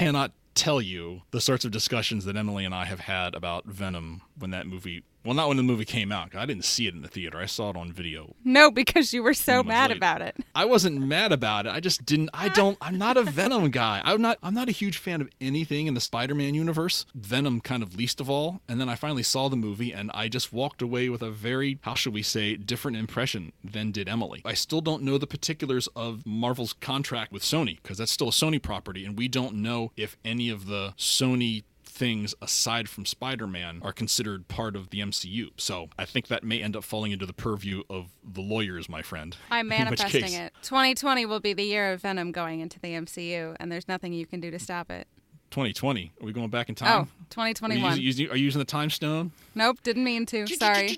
Tell 0.55 0.81
you 0.81 1.23
the 1.31 1.41
sorts 1.41 1.65
of 1.65 1.71
discussions 1.71 2.25
that 2.25 2.37
Emily 2.37 2.65
and 2.65 2.75
I 2.75 2.85
have 2.85 3.01
had 3.01 3.35
about 3.35 3.67
Venom 3.67 4.23
when 4.39 4.51
that 4.51 4.67
movie. 4.67 5.05
Well, 5.25 5.35
not 5.35 5.49
when 5.49 5.57
the 5.57 5.63
movie 5.63 5.85
came 5.85 6.11
out. 6.11 6.35
I 6.35 6.47
didn't 6.47 6.65
see 6.65 6.87
it 6.87 6.95
in 6.95 7.03
the 7.03 7.09
theater. 7.09 7.39
I 7.39 7.47
saw 7.47 7.71
it 7.71 7.77
on 7.77 7.93
video. 7.93 8.35
No, 8.45 8.71
because 8.71 9.13
you 9.15 9.23
were 9.23 9.35
so 9.35 9.63
mad 9.63 9.91
later. 9.91 9.99
about 9.99 10.23
it. 10.23 10.37
I 10.55 10.65
wasn't 10.65 11.01
mad 11.01 11.33
about 11.33 11.67
it. 11.67 11.71
I 11.71 11.81
just 11.81 12.05
didn't. 12.05 12.31
I 12.35 12.49
don't. 12.49 12.77
I'm 12.81 12.99
not 12.99 13.17
a 13.17 13.23
Venom 13.23 13.71
guy. 13.71 14.03
I'm 14.05 14.21
not. 14.21 14.39
I'm 14.43 14.55
not 14.55 14.69
a 14.69 14.73
huge 14.73 14.99
fan 14.99 15.21
of 15.21 15.29
anything 15.41 15.87
in 15.87 15.95
the 15.95 16.01
Spider-Man 16.01 16.55
universe. 16.55 17.07
Venom, 17.15 17.61
kind 17.61 17.83
of 17.83 17.97
least 17.97 18.21
of 18.21 18.29
all. 18.29 18.61
And 18.69 18.81
then 18.81 18.89
I 18.89 18.95
finally 18.97 19.23
saw 19.23 19.49
the 19.49 19.57
movie, 19.57 19.93
and 19.93 20.11
I 20.13 20.29
just 20.29 20.53
walked 20.53 20.83
away 20.83 21.09
with 21.09 21.23
a 21.23 21.31
very, 21.31 21.79
how 21.83 21.95
should 21.95 22.15
we 22.15 22.23
say, 22.23 22.57
different 22.57 22.97
impression 22.97 23.53
than 23.63 23.93
did 23.93 24.09
Emily. 24.09 24.43
I 24.45 24.55
still 24.55 24.81
don't 24.81 25.03
know 25.03 25.19
the 25.19 25.27
particulars 25.27 25.89
of 25.95 26.27
Marvel's 26.27 26.73
contract 26.73 27.33
with 27.33 27.43
Sony 27.43 27.81
because 27.83 27.99
that's 27.99 28.13
still 28.13 28.29
a 28.29 28.33
Sony 28.33 28.61
property, 28.61 29.05
and 29.05 29.17
we 29.17 29.29
don't 29.29 29.55
know 29.55 29.93
if 29.97 30.17
any 30.25 30.49
of 30.49 30.67
the 30.67 30.95
Sony 30.99 31.63
things 31.93 32.35
aside 32.41 32.89
from 32.89 33.05
Spider-Man 33.05 33.81
are 33.83 33.93
considered 33.93 34.49
part 34.49 34.75
of 34.75 34.91
the 34.91 35.01
MCU. 35.01 35.49
So 35.59 35.89
I 35.99 36.05
think 36.07 36.29
that 36.29 36.43
may 36.43 36.63
end 36.63 36.75
up 36.75 36.85
falling 36.85 37.13
into 37.13 37.27
the 37.27 37.35
purview 37.35 37.83
of 37.91 38.07
the 38.25 38.41
lawyers, 38.41 38.89
my 38.89 39.03
friend. 39.03 39.37
I'm 39.51 39.69
manifesting 39.69 40.23
case- 40.23 40.39
it. 40.39 40.53
2020 40.63 41.27
will 41.27 41.41
be 41.41 41.53
the 41.53 41.65
year 41.65 41.93
of 41.93 42.01
Venom 42.01 42.33
going 42.33 42.61
into 42.61 42.81
the 42.81 42.89
MCU, 42.95 43.57
and 43.61 43.71
there's 43.71 43.87
nothing 43.89 44.13
you 44.13 44.27
can 44.27 44.41
do 44.41 44.51
to 44.51 44.59
stop 44.59 44.91
it. 44.91 45.07
2020. 45.51 46.13
Are 46.21 46.25
we 46.25 46.33
going 46.33 46.49
back 46.49 46.71
in 46.71 46.75
Oh, 46.77 46.85
time? 46.85 46.89
Are 46.97 47.01
you 47.01 47.07
2021. 47.29 48.01
using, 48.01 48.31
are 48.31 48.37
you 48.37 48.45
using 48.45 48.59
the 48.59 48.65
time 48.65 48.89
stone? 48.89 49.33
Nope, 49.55 49.79
didn't 49.83 50.05
mean 50.05 50.25
to. 50.27 50.47
Sorry. 50.47 50.97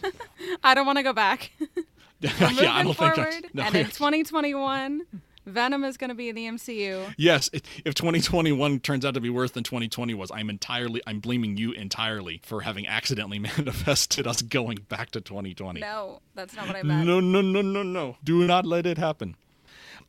I 0.64 0.74
don't 0.74 0.84
want 0.84 0.98
to 0.98 1.04
go 1.04 1.12
back. 1.12 1.52
yeah, 2.20 2.32
I 2.40 2.82
don't 2.82 2.94
forward, 2.96 3.14
think. 3.16 3.54
No, 3.54 3.62
and 3.62 3.74
in 3.76 3.84
2021, 3.86 5.02
Venom 5.46 5.84
is 5.84 5.96
going 5.96 6.08
to 6.08 6.14
be 6.14 6.28
in 6.28 6.34
the 6.36 6.46
MCU. 6.46 7.14
yes, 7.18 7.50
if 7.52 7.62
if 7.84 7.94
2021 7.94 8.80
turns 8.80 9.04
out 9.04 9.14
to 9.14 9.20
be 9.20 9.30
worse 9.30 9.50
than 9.50 9.62
2020 9.64 10.14
was, 10.14 10.30
I'm 10.30 10.48
entirely, 10.50 11.02
I'm 11.06 11.20
blaming 11.20 11.56
you 11.56 11.72
entirely 11.72 12.40
for 12.44 12.62
having 12.62 12.86
accidentally 12.86 13.38
manifested 13.56 14.26
us 14.26 14.42
going 14.42 14.78
back 14.88 15.10
to 15.12 15.20
2020. 15.20 15.80
No, 15.80 16.20
that's 16.34 16.54
not 16.54 16.66
what 16.66 16.76
I 16.76 16.82
meant. 16.82 17.06
No, 17.06 17.20
no, 17.20 17.40
no, 17.40 17.62
no, 17.62 17.82
no. 17.82 18.16
Do 18.24 18.46
not 18.46 18.64
let 18.66 18.86
it 18.86 18.98
happen. 18.98 19.36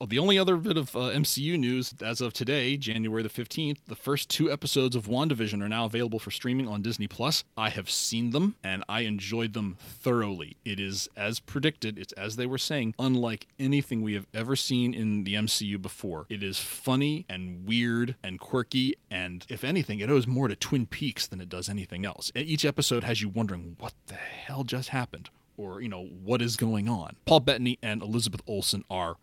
The 0.01 0.19
only 0.19 0.38
other 0.38 0.57
bit 0.57 0.77
of 0.77 0.95
uh, 0.95 1.00
MCU 1.12 1.57
news 1.57 1.94
as 2.01 2.21
of 2.21 2.33
today, 2.33 2.77
January 2.77 3.24
the 3.24 3.30
15th, 3.30 3.77
the 3.88 3.95
first 3.95 4.30
two 4.30 4.51
episodes 4.51 4.95
of 4.95 5.07
WandaVision 5.07 5.63
are 5.63 5.69
now 5.69 5.86
available 5.86 6.19
for 6.19 6.31
streaming 6.31 6.68
on 6.68 6.81
Disney 6.81 7.07
Plus. 7.07 7.44
I 7.57 7.69
have 7.69 7.89
seen 7.89 8.31
them 8.31 8.56
and 8.63 8.83
I 8.89 9.01
enjoyed 9.01 9.53
them 9.53 9.77
thoroughly. 9.80 10.57
It 10.65 10.80
is 10.80 11.07
as 11.15 11.39
predicted, 11.39 11.97
it's 11.97 12.13
as 12.13 12.36
they 12.36 12.45
were 12.45 12.57
saying, 12.57 12.94
unlike 13.00 13.47
anything 13.57 14.01
we 14.01 14.13
have 14.13 14.27
ever 14.33 14.56
seen 14.56 14.94
in 14.94 15.24
the 15.24 15.36
MCU 15.36 15.81
before. 15.81 16.25
It 16.30 16.44
is 16.44 16.59
funny 16.59 17.25
and 17.30 17.65
weird 17.65 18.15
and 18.21 18.39
quirky, 18.39 18.95
and 19.09 19.45
if 19.50 19.63
anything, 19.63 20.00
it 20.01 20.09
owes 20.09 20.27
more 20.27 20.47
to 20.47 20.56
Twin 20.56 20.86
Peaks 20.86 21.25
than 21.25 21.42
it 21.42 21.50
does 21.50 21.69
anything 21.69 22.06
else. 22.06 22.31
Each 22.36 22.65
episode 22.65 23.03
has 23.06 23.21
you 23.21 23.30
wondering, 23.30 23.75
what 23.80 23.94
the 24.07 24.15
hell 24.15 24.63
just 24.63 24.89
happened? 24.89 25.30
Or, 25.57 25.81
you 25.81 25.88
know, 25.88 26.03
what 26.03 26.42
is 26.42 26.57
going 26.57 26.89
on? 26.89 27.15
Paul 27.25 27.39
Bettany 27.39 27.80
and 27.81 28.01
Elizabeth 28.01 28.42
Olsen 28.45 28.83
are 28.89 29.15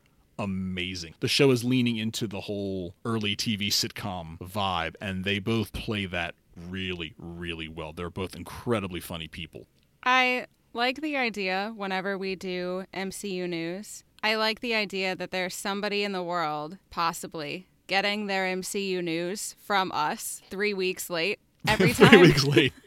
amazing. 0.42 1.14
The 1.20 1.28
show 1.28 1.50
is 1.50 1.64
leaning 1.64 1.96
into 1.96 2.26
the 2.26 2.42
whole 2.42 2.94
early 3.04 3.36
TV 3.36 3.68
sitcom 3.68 4.38
vibe, 4.38 4.96
and 5.00 5.24
they 5.24 5.38
both 5.38 5.72
play 5.72 6.06
that 6.06 6.34
really, 6.68 7.14
really 7.16 7.68
well. 7.68 7.92
They're 7.92 8.10
both 8.10 8.34
incredibly 8.34 9.00
funny 9.00 9.28
people. 9.28 9.66
I 10.02 10.46
like 10.72 11.00
the 11.00 11.16
idea 11.16 11.72
whenever 11.76 12.18
we 12.18 12.34
do 12.34 12.84
MCU 12.92 13.48
news. 13.48 14.04
I 14.22 14.34
like 14.34 14.60
the 14.60 14.74
idea 14.74 15.14
that 15.16 15.30
there's 15.30 15.54
somebody 15.54 16.02
in 16.04 16.12
the 16.12 16.22
world, 16.22 16.78
possibly, 16.90 17.68
getting 17.86 18.26
their 18.26 18.44
MCU 18.44 19.02
news 19.02 19.54
from 19.64 19.92
us 19.92 20.42
three 20.50 20.74
weeks 20.74 21.08
late 21.08 21.38
every 21.66 21.92
time. 21.94 22.08
Three 22.08 22.22
weeks 22.22 22.44
late. 22.44 22.72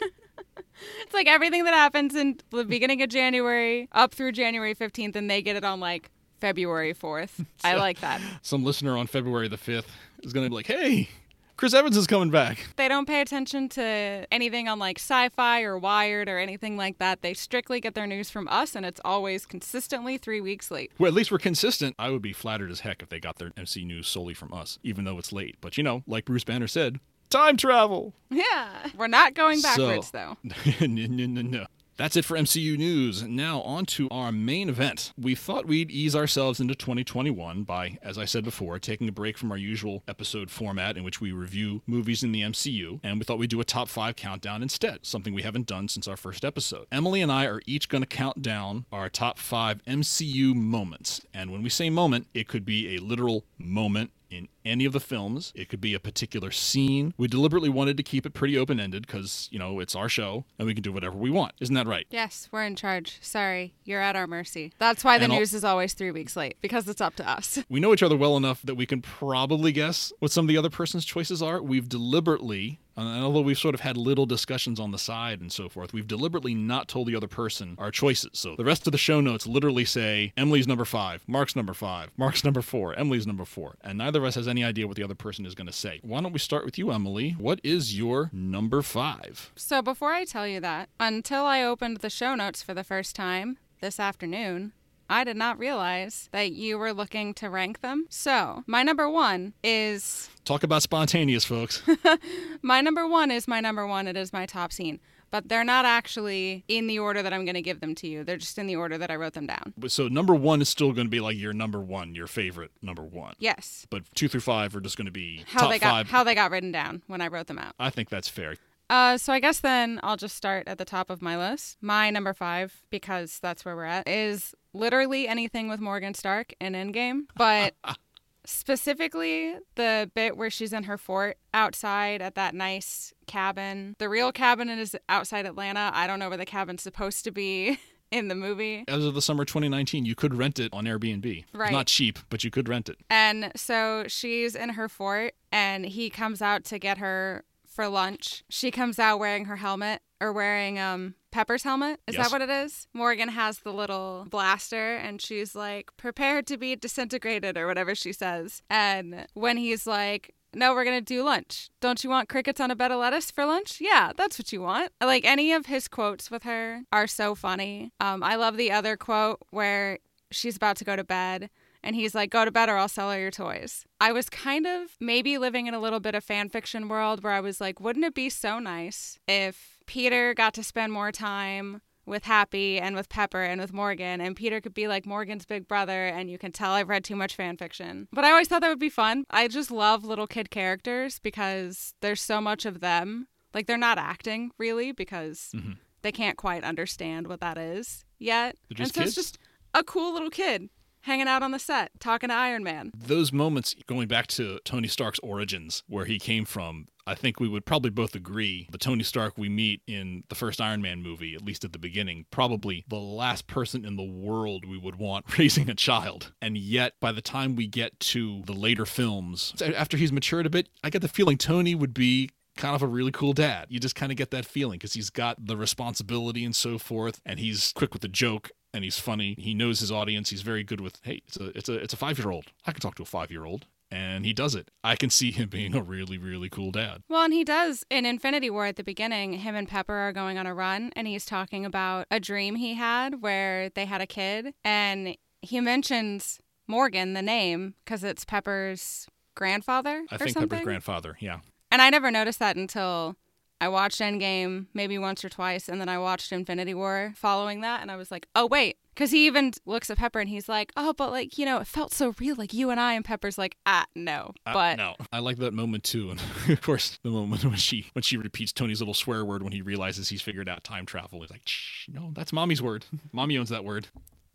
It's 1.02 1.13
like 1.13 1.28
everything 1.28 1.63
that 1.63 1.74
happens 1.74 2.16
in 2.16 2.38
the 2.50 2.66
beginning 2.66 3.02
of 3.02 3.10
January 3.10 3.88
up 3.94 4.13
through 4.13 4.34
January 4.34 4.75
15th, 4.75 5.16
and 5.16 5.30
they 5.30 5.42
get 5.42 5.56
it 5.56 5.63
on 5.63 5.80
like 5.80 6.12
February 6.39 6.93
4th. 6.93 7.45
I 7.63 7.75
like 7.75 8.01
that. 8.01 8.21
Some 8.41 8.63
listener 8.63 8.97
on 8.97 9.07
February 9.07 9.47
the 9.47 9.57
5th 9.57 9.85
is 10.23 10.33
going 10.33 10.45
to 10.45 10.49
be 10.49 10.55
like, 10.55 10.67
hey, 10.67 11.09
Chris 11.57 11.73
Evans 11.73 11.95
is 11.95 12.05
coming 12.05 12.29
back. 12.31 12.65
They 12.75 12.89
don't 12.89 13.07
pay 13.07 13.21
attention 13.21 13.69
to 13.69 14.27
anything 14.29 14.67
on 14.67 14.77
like 14.77 14.99
sci 14.99 15.29
fi 15.29 15.61
or 15.63 15.77
Wired 15.77 16.27
or 16.27 16.37
anything 16.37 16.75
like 16.75 16.97
that. 16.97 17.21
They 17.21 17.33
strictly 17.33 17.79
get 17.79 17.93
their 17.95 18.05
news 18.07 18.29
from 18.29 18.47
us, 18.49 18.75
and 18.75 18.85
it's 18.85 18.99
always 19.05 19.45
consistently 19.45 20.17
three 20.17 20.41
weeks 20.41 20.69
late. 20.69 20.91
Well, 20.97 21.07
at 21.07 21.13
least 21.13 21.31
we're 21.31 21.37
consistent. 21.37 21.95
I 21.97 22.09
would 22.09 22.21
be 22.21 22.33
flattered 22.33 22.71
as 22.71 22.81
heck 22.81 23.01
if 23.01 23.07
they 23.09 23.19
got 23.21 23.37
their 23.37 23.51
MC 23.55 23.85
news 23.85 24.07
solely 24.07 24.33
from 24.33 24.53
us, 24.53 24.79
even 24.83 25.05
though 25.05 25.17
it's 25.17 25.31
late. 25.31 25.55
But 25.61 25.77
you 25.77 25.83
know, 25.83 26.03
like 26.05 26.25
Bruce 26.25 26.43
Banner 26.43 26.67
said, 26.67 26.99
time 27.29 27.55
travel. 27.55 28.13
Yeah. 28.29 28.89
We're 28.97 29.07
not 29.07 29.33
going 29.33 29.61
backwards, 29.61 30.07
So- 30.07 30.35
though. 30.43 30.85
no, 30.87 31.05
no, 31.05 31.25
no, 31.25 31.41
no. 31.41 31.65
That's 31.97 32.18
it 32.18 32.25
for 32.25 32.36
MCU 32.36 32.77
news. 32.77 33.24
Now, 33.24 33.62
on 33.62 33.86
to 33.86 34.09
our 34.09 34.30
main 34.30 34.68
event. 34.68 35.13
We 35.18 35.33
thought 35.33 35.65
we'd 35.65 35.89
ease 35.89 36.13
ourselves 36.13 36.59
into 36.59 36.75
2021 36.75 37.63
by, 37.63 37.99
as 38.02 38.18
I 38.18 38.25
said 38.25 38.44
before, 38.44 38.80
taking 38.80 39.07
a 39.07 39.14
break 39.14 39.37
from 39.37 39.49
our 39.49 39.57
usual 39.57 40.04
episode 40.06 40.52
format 40.52 40.97
in 40.97 41.06
which 41.06 41.21
we 41.21 41.31
review 41.31 41.83
movies 41.87 42.21
in 42.21 42.33
the 42.33 42.42
MCU, 42.42 42.99
and 43.02 43.18
we 43.18 43.23
thought 43.23 43.37
we'd 43.37 43.49
do 43.49 43.61
a 43.61 43.66
top 43.66 43.87
five 43.87 44.18
countdown 44.18 44.61
instead, 44.61 45.06
something 45.06 45.33
we 45.33 45.44
haven't 45.44 45.68
done 45.68 45.87
since 45.87 46.06
our 46.06 46.18
first 46.18 46.44
episode. 46.44 46.85
Emily 46.92 47.21
and 47.21 47.31
I 47.31 47.45
are 47.45 47.61
each 47.66 47.87
going 47.87 48.04
to 48.04 48.07
count 48.07 48.42
down 48.42 48.85
our 48.92 49.07
top 49.07 49.40
five 49.40 49.81
MCU 49.85 50.54
moments. 50.54 51.25
And 51.33 51.49
when 51.49 51.64
we 51.64 51.69
say 51.69 51.90
moment, 51.90 52.28
it 52.33 52.49
could 52.49 52.66
be 52.66 52.97
a 52.97 52.99
literal 52.99 53.45
moment 53.57 54.11
in 54.35 54.47
any 54.65 54.85
of 54.85 54.94
the 54.94 54.99
films. 54.99 55.51
It 55.56 55.69
could 55.69 55.81
be 55.81 55.94
a 55.94 55.99
particular 55.99 56.51
scene. 56.51 57.13
We 57.18 57.27
deliberately 57.27 57.69
wanted 57.69 57.97
to 57.97 58.04
keep 58.04 58.25
it 58.25 58.33
pretty 58.33 58.57
open 58.57 58.80
ended 58.80 59.06
because, 59.07 59.47
you 59.51 59.59
know, 59.59 59.80
it's 59.80 59.95
our 59.95 60.09
show 60.09 60.45
and 60.59 60.65
we 60.68 60.73
can 60.73 60.83
do 60.83 60.92
whatever 60.92 61.18
we 61.18 61.30
want. 61.30 61.54
Isn't 61.59 61.75
that 61.75 61.87
right? 61.87 62.06
Yes, 62.09 62.49
we're 62.51 62.63
in 62.63 62.75
charge. 62.75 63.18
Sorry, 63.21 63.73
you're 63.83 64.01
at 64.01 64.15
our 64.15 64.27
mercy. 64.27 64.73
That's 64.80 65.04
why 65.04 65.18
the 65.18 65.25
And 65.25 65.33
news 65.33 65.54
is 65.54 65.63
always 65.63 65.94
three 65.94 66.11
weeks 66.11 66.35
late, 66.35 66.57
because 66.61 66.87
it's 66.87 67.01
up 67.01 67.15
to 67.15 67.27
us. 67.30 67.59
We 67.75 67.80
know 67.80 67.94
each 67.94 68.04
other 68.04 68.15
well 68.15 68.37
enough 68.37 68.61
that 68.63 68.75
we 68.75 68.85
can 68.85 69.01
probably 69.01 69.71
guess 69.71 70.13
what 70.19 70.31
some 70.31 70.45
of 70.45 70.49
the 70.49 70.57
other 70.57 70.69
person's 70.69 71.04
choices 71.04 71.42
are. 71.42 71.61
We've 71.61 71.89
deliberately, 71.89 72.80
and 72.97 73.23
although 73.23 73.42
we've 73.42 73.57
sort 73.57 73.75
of 73.75 73.81
had 73.81 73.97
little 73.97 74.25
discussions 74.25 74.80
on 74.80 74.92
the 74.92 74.97
side 74.97 75.42
and 75.42 75.52
so 75.52 75.69
forth, 75.69 75.94
we've 75.94 76.07
deliberately 76.07 76.54
not 76.56 76.87
told 76.87 77.07
the 77.07 77.16
other 77.16 77.28
person 77.28 77.75
our 77.78 77.92
choices. 77.92 78.31
So 78.33 78.56
the 78.56 78.66
rest 78.66 78.87
of 78.87 78.92
the 78.92 78.97
show 78.97 79.21
notes 79.21 79.47
literally 79.47 79.85
say 79.85 80.33
Emily's 80.37 80.68
number 80.68 80.85
five, 80.85 81.23
Mark's 81.28 81.56
number 81.56 81.73
five, 81.73 82.09
Mark's 82.18 82.44
number 82.44 82.61
four, 82.61 82.97
Emily's 82.97 83.28
number 83.28 83.45
four, 83.45 83.75
and 83.81 83.97
neither 83.97 84.19
of 84.19 84.25
us 84.25 84.35
has 84.35 84.47
any 84.47 84.64
idea 84.64 84.87
what 84.87 84.95
the 84.95 85.04
other 85.04 85.16
person 85.16 85.45
is 85.45 85.56
going 85.56 85.68
to 85.68 85.73
say. 85.73 85.99
Why 86.04 86.21
don't 86.21 86.33
we 86.33 86.40
start 86.40 86.66
with 86.66 86.78
you, 86.78 86.92
Emily? 86.92 87.31
What 87.31 87.59
is 87.64 87.97
your 87.97 88.30
number 88.31 88.81
five? 88.81 89.52
So 89.56 89.81
before 89.81 90.14
I 90.14 90.25
tell 90.25 90.47
you 90.47 90.59
that, 90.61 90.90
until 90.99 91.45
I 91.45 91.64
opened 91.64 91.97
the 91.97 92.09
show 92.09 92.35
notes 92.35 92.61
for 92.61 92.73
the 92.73 92.83
first 92.83 93.16
time 93.16 93.57
this 93.81 93.99
afternoon, 93.99 94.73
I 95.09 95.24
did 95.24 95.38
not 95.38 95.59
realize 95.59 96.30
that 96.31 96.52
you 96.52 96.78
were 96.78 96.94
looking 96.94 97.33
to 97.35 97.50
rank 97.50 97.81
them. 97.81 98.06
So, 98.09 98.64
my 98.68 98.83
number 98.83 99.09
one 99.09 99.54
is 99.64 100.30
Talk 100.45 100.64
about 100.64 100.81
spontaneous, 100.83 101.44
folks. 101.45 101.81
my 102.62 102.81
number 102.81 103.07
one 103.07 103.31
is 103.31 103.47
my 103.47 103.59
number 103.59 103.85
one. 103.88 104.07
It 104.07 104.18
is 104.18 104.31
my 104.33 104.45
top 104.45 104.71
scene. 104.71 105.00
But 105.31 105.50
they're 105.50 105.66
not 105.66 105.85
actually 105.85 106.64
in 106.68 106.88
the 106.88 107.00
order 107.00 107.21
that 107.21 107.33
I'm 107.33 107.44
going 107.45 107.56
to 107.56 107.62
give 107.62 107.81
them 107.81 107.94
to 107.95 108.07
you. 108.07 108.24
They're 108.24 108.38
just 108.38 108.57
in 108.57 108.68
the 108.68 108.76
order 108.78 108.97
that 108.97 109.12
I 109.12 109.16
wrote 109.16 109.33
them 109.33 109.47
down. 109.47 109.74
So 109.88 110.07
number 110.07 110.33
one 110.33 110.62
is 110.62 110.69
still 110.69 110.94
going 110.94 111.07
to 111.07 111.12
be 111.12 111.19
like 111.19 111.35
your 111.35 111.52
number 111.52 111.81
one, 111.81 112.16
your 112.16 112.28
favorite 112.28 112.71
number 112.81 113.02
one. 113.04 113.33
Yes. 113.40 113.85
But 113.90 114.04
two 114.16 114.28
through 114.30 114.42
five 114.42 114.76
are 114.76 114.81
just 114.81 114.97
going 114.97 115.07
to 115.07 115.12
be 115.12 115.44
How 115.47 115.62
top 115.62 115.71
they 115.71 115.80
got 115.80 115.90
five. 115.90 116.07
how 116.09 116.24
they 116.24 116.35
got 116.35 116.52
written 116.52 116.71
down 116.71 117.02
when 117.07 117.21
I 117.21 117.28
wrote 117.28 117.47
them 117.47 117.57
out. 117.57 117.74
I 117.80 117.90
think 117.90 118.09
that's 118.09 118.30
fair. 118.30 118.56
Uh, 118.89 119.18
so 119.18 119.33
I 119.33 119.39
guess 119.39 119.59
then 119.59 119.99
I'll 120.04 120.18
just 120.18 120.35
start 120.35 120.68
at 120.68 120.77
the 120.77 120.85
top 120.85 121.09
of 121.09 121.21
my 121.21 121.37
list. 121.37 121.77
My 121.81 122.09
number 122.09 122.33
five, 122.33 122.83
because 122.89 123.39
that's 123.39 123.65
where 123.65 123.75
we're 123.75 123.85
at, 123.85 124.07
is 124.07 124.54
literally 124.73 125.27
anything 125.27 125.68
with 125.69 125.80
Morgan 125.80 126.13
Stark 126.13 126.54
in 126.59 126.73
Endgame, 126.73 127.21
but 127.35 127.75
specifically 128.45 129.56
the 129.75 130.09
bit 130.13 130.37
where 130.37 130.49
she's 130.49 130.71
in 130.73 130.83
her 130.83 130.97
fort 130.97 131.37
outside 131.54 132.21
at 132.21 132.35
that 132.35 132.54
nice 132.54 133.13
cabin. 133.27 133.95
The 133.97 134.09
real 134.09 134.31
cabin 134.31 134.69
is 134.69 134.95
outside 135.09 135.45
Atlanta. 135.45 135.92
I 135.94 136.06
don't 136.07 136.19
know 136.19 136.30
where 136.30 136.37
the 136.37 136.45
cabin's 136.45 136.83
supposed 136.83 137.23
to 137.25 137.31
be. 137.31 137.80
In 138.11 138.27
the 138.27 138.35
movie. 138.35 138.85
As 138.87 139.04
of 139.04 139.15
the 139.15 139.21
summer 139.21 139.44
2019, 139.44 140.06
you 140.06 140.13
could 140.15 140.35
rent 140.35 140.59
it 140.59 140.71
on 140.71 140.85
Airbnb. 140.85 141.44
Right. 141.54 141.65
It's 141.65 141.73
not 141.73 141.87
cheap, 141.87 142.19
but 142.30 142.44
you 142.44 142.51
could 142.51 142.69
rent 142.69 142.87
it. 142.87 142.97
And 143.09 143.51
so 143.56 144.06
she's 144.07 144.56
in 144.56 144.69
her 144.69 144.87
fort, 144.87 145.33
and 145.51 145.85
he 145.85 146.11
comes 146.11 146.42
out 146.42 146.63
to 146.65 146.80
get 146.80 146.99
her 146.99 147.44
for 147.75 147.87
lunch. 147.87 148.44
She 148.49 148.71
comes 148.71 148.97
out 148.99 149.19
wearing 149.19 149.45
her 149.45 149.57
helmet 149.57 150.01
or 150.21 150.31
wearing 150.31 150.79
um 150.79 151.15
Pepper's 151.31 151.63
helmet. 151.63 151.99
Is 152.07 152.15
Yes. 152.15 152.25
that 152.25 152.31
what 152.31 152.41
it 152.41 152.49
is? 152.49 152.87
Morgan 152.94 153.27
has 153.29 153.59
the 153.59 153.73
little 153.73 154.25
blaster 154.29 154.95
and 154.95 155.21
she's 155.21 155.53
like, 155.53 155.95
prepare 155.97 156.41
to 156.44 156.57
be 156.57 156.75
disintegrated 156.77 157.57
or 157.57 157.67
whatever 157.67 157.94
she 157.94 158.13
says. 158.13 158.61
And 158.69 159.27
when 159.33 159.57
he's 159.57 159.85
like, 159.85 160.33
no, 160.53 160.73
we're 160.73 160.85
going 160.85 160.97
to 160.97 161.13
do 161.13 161.21
lunch. 161.21 161.69
Don't 161.81 162.01
you 162.05 162.09
want 162.09 162.29
crickets 162.29 162.61
on 162.61 162.71
a 162.71 162.75
bed 162.77 162.89
of 162.94 162.99
lettuce 162.99 163.29
for 163.29 163.45
lunch? 163.45 163.81
Yeah, 163.81 164.13
that's 164.15 164.39
what 164.39 164.53
you 164.53 164.61
want. 164.61 164.94
Like 165.01 165.25
any 165.25 165.51
of 165.51 165.65
his 165.65 165.89
quotes 165.89 166.31
with 166.31 166.44
her 166.44 166.83
are 166.94 167.07
so 167.07 167.35
funny. 167.35 167.91
Um, 167.99 168.23
I 168.23 168.35
love 168.35 168.55
the 168.55 168.71
other 168.71 168.95
quote 168.95 169.39
where 169.49 169.99
she's 170.31 170.55
about 170.55 170.77
to 170.77 170.85
go 170.85 170.95
to 170.95 171.03
bed 171.03 171.49
and 171.85 171.95
he's 171.95 172.13
like, 172.13 172.30
go 172.31 172.44
to 172.44 172.51
bed 172.51 172.68
or 172.68 172.75
I'll 172.77 172.89
sell 172.89 173.09
all 173.11 173.18
your 173.18 173.31
toys. 173.31 173.85
I 174.01 174.11
was 174.11 174.27
kind 174.30 174.65
of 174.68 174.89
maybe 174.99 175.37
living 175.37 175.68
in 175.68 175.73
a 175.73 175.80
little 175.80 176.01
bit 176.01 176.15
of 176.15 176.23
fan 176.23 176.49
fiction 176.49 176.89
world 176.89 177.23
where 177.23 177.31
I 177.31 177.39
was 177.39 177.61
like, 177.61 177.80
wouldn't 177.80 178.04
it 178.04 178.13
be 178.13 178.30
so 178.30 178.59
nice 178.59 179.18
if 179.27 179.77
Peter 179.85 180.33
got 180.33 180.54
to 180.56 180.63
spend 180.63 180.92
more 180.92 181.11
time 181.13 181.81
with 182.07 182.23
Happy 182.25 182.80
and 182.80 182.95
with 182.95 183.09
Pepper 183.09 183.42
and 183.42 183.59
with 183.59 183.73
Morgan, 183.73 184.21
and 184.21 184.35
Peter 184.35 184.61
could 184.61 184.73
be 184.75 184.87
like 184.87 185.07
Morgan's 185.07 185.44
big 185.45 185.68
brother, 185.68 186.06
and 186.06 186.30
you 186.30 186.37
can 186.37 186.51
tell 186.51 186.71
I've 186.73 186.87
read 186.89 187.04
too 187.04 187.15
much 187.15 187.35
fan 187.35 187.57
fiction. 187.57 188.07
But 188.11 188.23
I 188.25 188.30
always 188.30 188.47
thought 188.47 188.61
that 188.61 188.69
would 188.69 188.77
be 188.80 188.89
fun. 188.89 189.25
I 189.31 189.47
just 189.47 189.71
love 189.71 190.04
little 190.04 190.27
kid 190.27 190.51
characters 190.51 191.18
because 191.19 191.94
there's 192.01 192.21
so 192.21 192.42
much 192.42 192.65
of 192.65 192.80
them. 192.80 193.27
Like 193.56 193.65
they're 193.68 193.77
not 193.77 193.97
acting 193.97 194.51
really 194.59 194.92
because 194.92 195.49
Mhm. 195.56 195.77
they 196.04 196.11
can't 196.11 196.37
quite 196.37 196.63
understand 196.63 197.25
what 197.27 197.39
that 197.42 197.57
is 197.57 198.06
yet. 198.19 198.56
And 198.77 198.87
so 198.87 198.94
kids? 198.94 199.07
it's 199.07 199.15
just 199.15 199.37
a 199.73 199.83
cool 199.83 200.13
little 200.13 200.30
kid 200.30 200.69
hanging 201.06 201.28
out 201.28 201.44
on 201.44 201.52
the 201.52 201.59
set 201.59 201.92
talking 202.00 202.30
to 202.30 202.35
Iron 202.35 202.64
Man. 202.64 202.92
Those 202.95 203.31
moments, 203.31 203.76
going 203.88 204.07
back 204.07 204.28
to 204.28 204.59
Tony 204.66 204.88
Stark's 204.88 205.19
origins, 205.19 205.83
where 205.88 206.06
he 206.06 206.19
came 206.19 206.45
from, 206.45 206.88
I 207.07 207.14
think 207.14 207.40
we 207.40 207.47
would 207.47 207.66
probably 207.66 207.92
both 207.92 208.16
agree 208.16 208.68
the 208.71 208.80
Tony 208.80 209.04
Stark 209.04 209.38
we 209.38 209.47
meet 209.47 209.81
in 209.85 210.24
the 210.30 210.35
first 210.35 210.59
Iron 210.59 210.81
Man 210.81 211.04
movie, 211.04 211.35
at 211.35 211.44
least 211.44 211.64
at 211.64 211.71
the 211.71 211.80
beginning, 211.80 212.26
probably 212.31 212.83
the 212.88 212.95
last 212.95 213.45
person 213.45 213.85
in 213.85 213.95
the 213.95 214.04
world 214.04 214.66
we 214.66 214.78
would 214.78 214.95
want 214.95 215.26
raising 215.38 215.69
a 215.69 215.76
child. 215.76 216.33
And 216.42 216.57
yet, 216.57 216.94
by 217.00 217.12
the 217.12 217.21
time 217.21 217.56
we 217.56 217.68
get 217.68 218.00
to 218.00 218.42
the 218.45 218.54
later 218.54 218.85
films, 218.85 219.54
after 219.62 219.97
he's 219.97 220.12
matured 220.12 220.47
a 220.47 220.50
bit, 220.50 220.69
I 220.83 220.90
get 220.90 221.04
the 221.04 221.07
feeling 221.07 221.38
Tony 221.38 221.76
would 221.76 221.94
be 221.94 222.31
kind 222.57 222.76
of 222.76 222.81
a 222.81 222.88
really 222.88 223.12
cool 223.12 223.33
dad. 223.33 223.68
You 223.69 223.80
just 223.80 223.95
kind 223.95 224.12
of 224.12 224.18
get 224.18 224.31
that 224.31 224.45
feeling 224.45 224.78
because 224.80 224.94
he's 224.94 225.09
got 225.09 225.45
the 225.45 225.57
responsibility 225.57 226.44
and 226.44 226.56
so 226.56 226.78
forth, 226.78 227.21
and 227.26 227.40
he's 227.40 227.71
quick 227.74 227.94
with 227.94 228.02
the 228.02 228.07
joke 228.07 228.50
and 228.75 228.83
he's 228.83 228.99
funny. 228.99 229.35
He 229.39 229.53
knows 229.53 229.79
his 229.79 229.91
audience. 229.91 230.29
He's 230.29 230.41
very 230.41 230.63
good 230.63 230.81
with, 230.81 230.99
hey, 231.03 231.21
it's 231.25 231.37
a 231.37 231.45
it's 231.57 231.69
a 231.69 231.73
it's 231.75 231.94
a 231.94 231.97
five 231.97 232.19
year 232.19 232.29
old. 232.29 232.51
I 232.65 232.71
can 232.71 232.81
talk 232.81 232.95
to 232.95 233.03
a 233.03 233.05
five 233.05 233.31
year 233.31 233.45
old. 233.45 233.65
And 233.91 234.25
he 234.25 234.33
does 234.33 234.55
it. 234.55 234.71
I 234.83 234.95
can 234.95 235.11
see 235.11 235.31
him 235.31 235.47
being 235.47 235.75
a 235.75 235.81
really, 235.81 236.17
really 236.17 236.49
cool 236.49 236.71
dad. 236.71 237.03
Well, 237.07 237.23
and 237.23 237.33
he 237.33 237.44
does 237.44 237.85
in 237.89 238.05
Infinity 238.05 238.49
War 238.49 238.65
at 238.65 238.75
the 238.75 238.83
beginning. 238.83 239.33
Him 239.33 239.55
and 239.55 239.67
Pepper 239.67 239.94
are 239.94 240.11
going 240.11 240.37
on 240.39 240.47
a 240.47 240.55
run, 240.55 240.91
and 240.95 241.07
he's 241.07 241.23
talking 241.23 241.65
about 241.65 242.07
a 242.09 242.19
dream 242.19 242.55
he 242.55 242.73
had 242.73 243.21
where 243.21 243.69
they 243.69 243.85
had 243.85 244.01
a 244.01 244.07
kid, 244.07 244.53
and 244.63 245.15
he 245.41 245.61
mentions 245.61 246.39
Morgan, 246.67 247.13
the 247.13 247.21
name, 247.21 247.75
because 247.85 248.03
it's 248.03 248.25
Pepper's 248.25 249.07
grandfather 249.35 250.03
I 250.11 250.17
think 250.17 250.31
something. 250.31 250.49
Pepper's 250.49 250.65
grandfather. 250.65 251.15
Yeah. 251.19 251.39
And 251.71 251.81
I 251.81 251.89
never 251.91 252.09
noticed 252.09 252.39
that 252.39 252.55
until 252.55 253.15
I 253.62 253.69
watched 253.69 254.02
Endgame 254.02 254.66
maybe 254.74 254.97
once 254.97 255.24
or 255.24 255.30
twice, 255.30 255.69
and 255.69 255.80
then 255.80 255.90
I 255.90 255.97
watched 255.97 256.31
Infinity 256.31 256.74
War 256.74 257.14
following 257.16 257.62
that, 257.62 257.81
and 257.81 257.90
I 257.90 257.95
was 257.95 258.12
like, 258.12 258.28
oh, 258.35 258.45
wait. 258.45 258.78
Because 258.94 259.12
he 259.12 259.26
even 259.28 259.52
looks 259.66 259.90
at 259.90 259.97
Pepper 259.97 260.21
and 260.21 260.30
he's 260.30 260.47
like, 260.47 260.71
oh, 260.78 260.94
but 260.94 261.12
like, 261.12 261.38
you 261.38 261.45
know, 261.45 261.57
it 261.57 261.68
felt 261.68 261.94
so 261.94 262.14
real, 262.18 262.35
like 262.38 262.54
you 262.54 262.69
and 262.69 262.80
I. 262.80 262.94
And 262.94 263.04
Pepper's 263.04 263.38
like, 263.38 263.57
ah, 263.66 263.85
no. 263.94 264.31
Uh, 264.45 264.54
But 264.54 264.78
no, 264.78 264.95
I 265.12 265.19
like 265.19 265.38
that 265.40 265.54
moment 265.54 265.83
too, 265.83 266.12
and 266.12 266.21
of 266.50 266.62
course 266.62 266.97
the 267.04 267.09
moment 267.09 267.44
when 267.44 267.56
she 267.57 267.88
when 267.92 268.04
she 268.04 268.16
repeats 268.16 268.54
Tony's 268.54 268.80
little 268.80 268.94
swear 268.94 269.26
word 269.26 269.44
when 269.44 269.52
he 269.52 269.62
realizes 269.62 270.07
he's 270.07 270.21
figured 270.21 270.47
out 270.47 270.64
time 270.64 270.85
travel. 270.85 271.19
He's 271.19 271.30
like, 271.30 271.42
Shh, 271.45 271.90
no, 271.90 272.12
that's 272.14 272.31
mommy's 272.31 272.62
word. 272.62 272.85
Mommy 273.12 273.38
owns 273.38 273.50
that 273.50 273.66
word. 273.66 273.88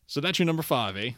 So 0.06 0.20
that's 0.20 0.38
your 0.38 0.44
number 0.46 0.62
five, 0.62 0.94
eh? 0.94 1.12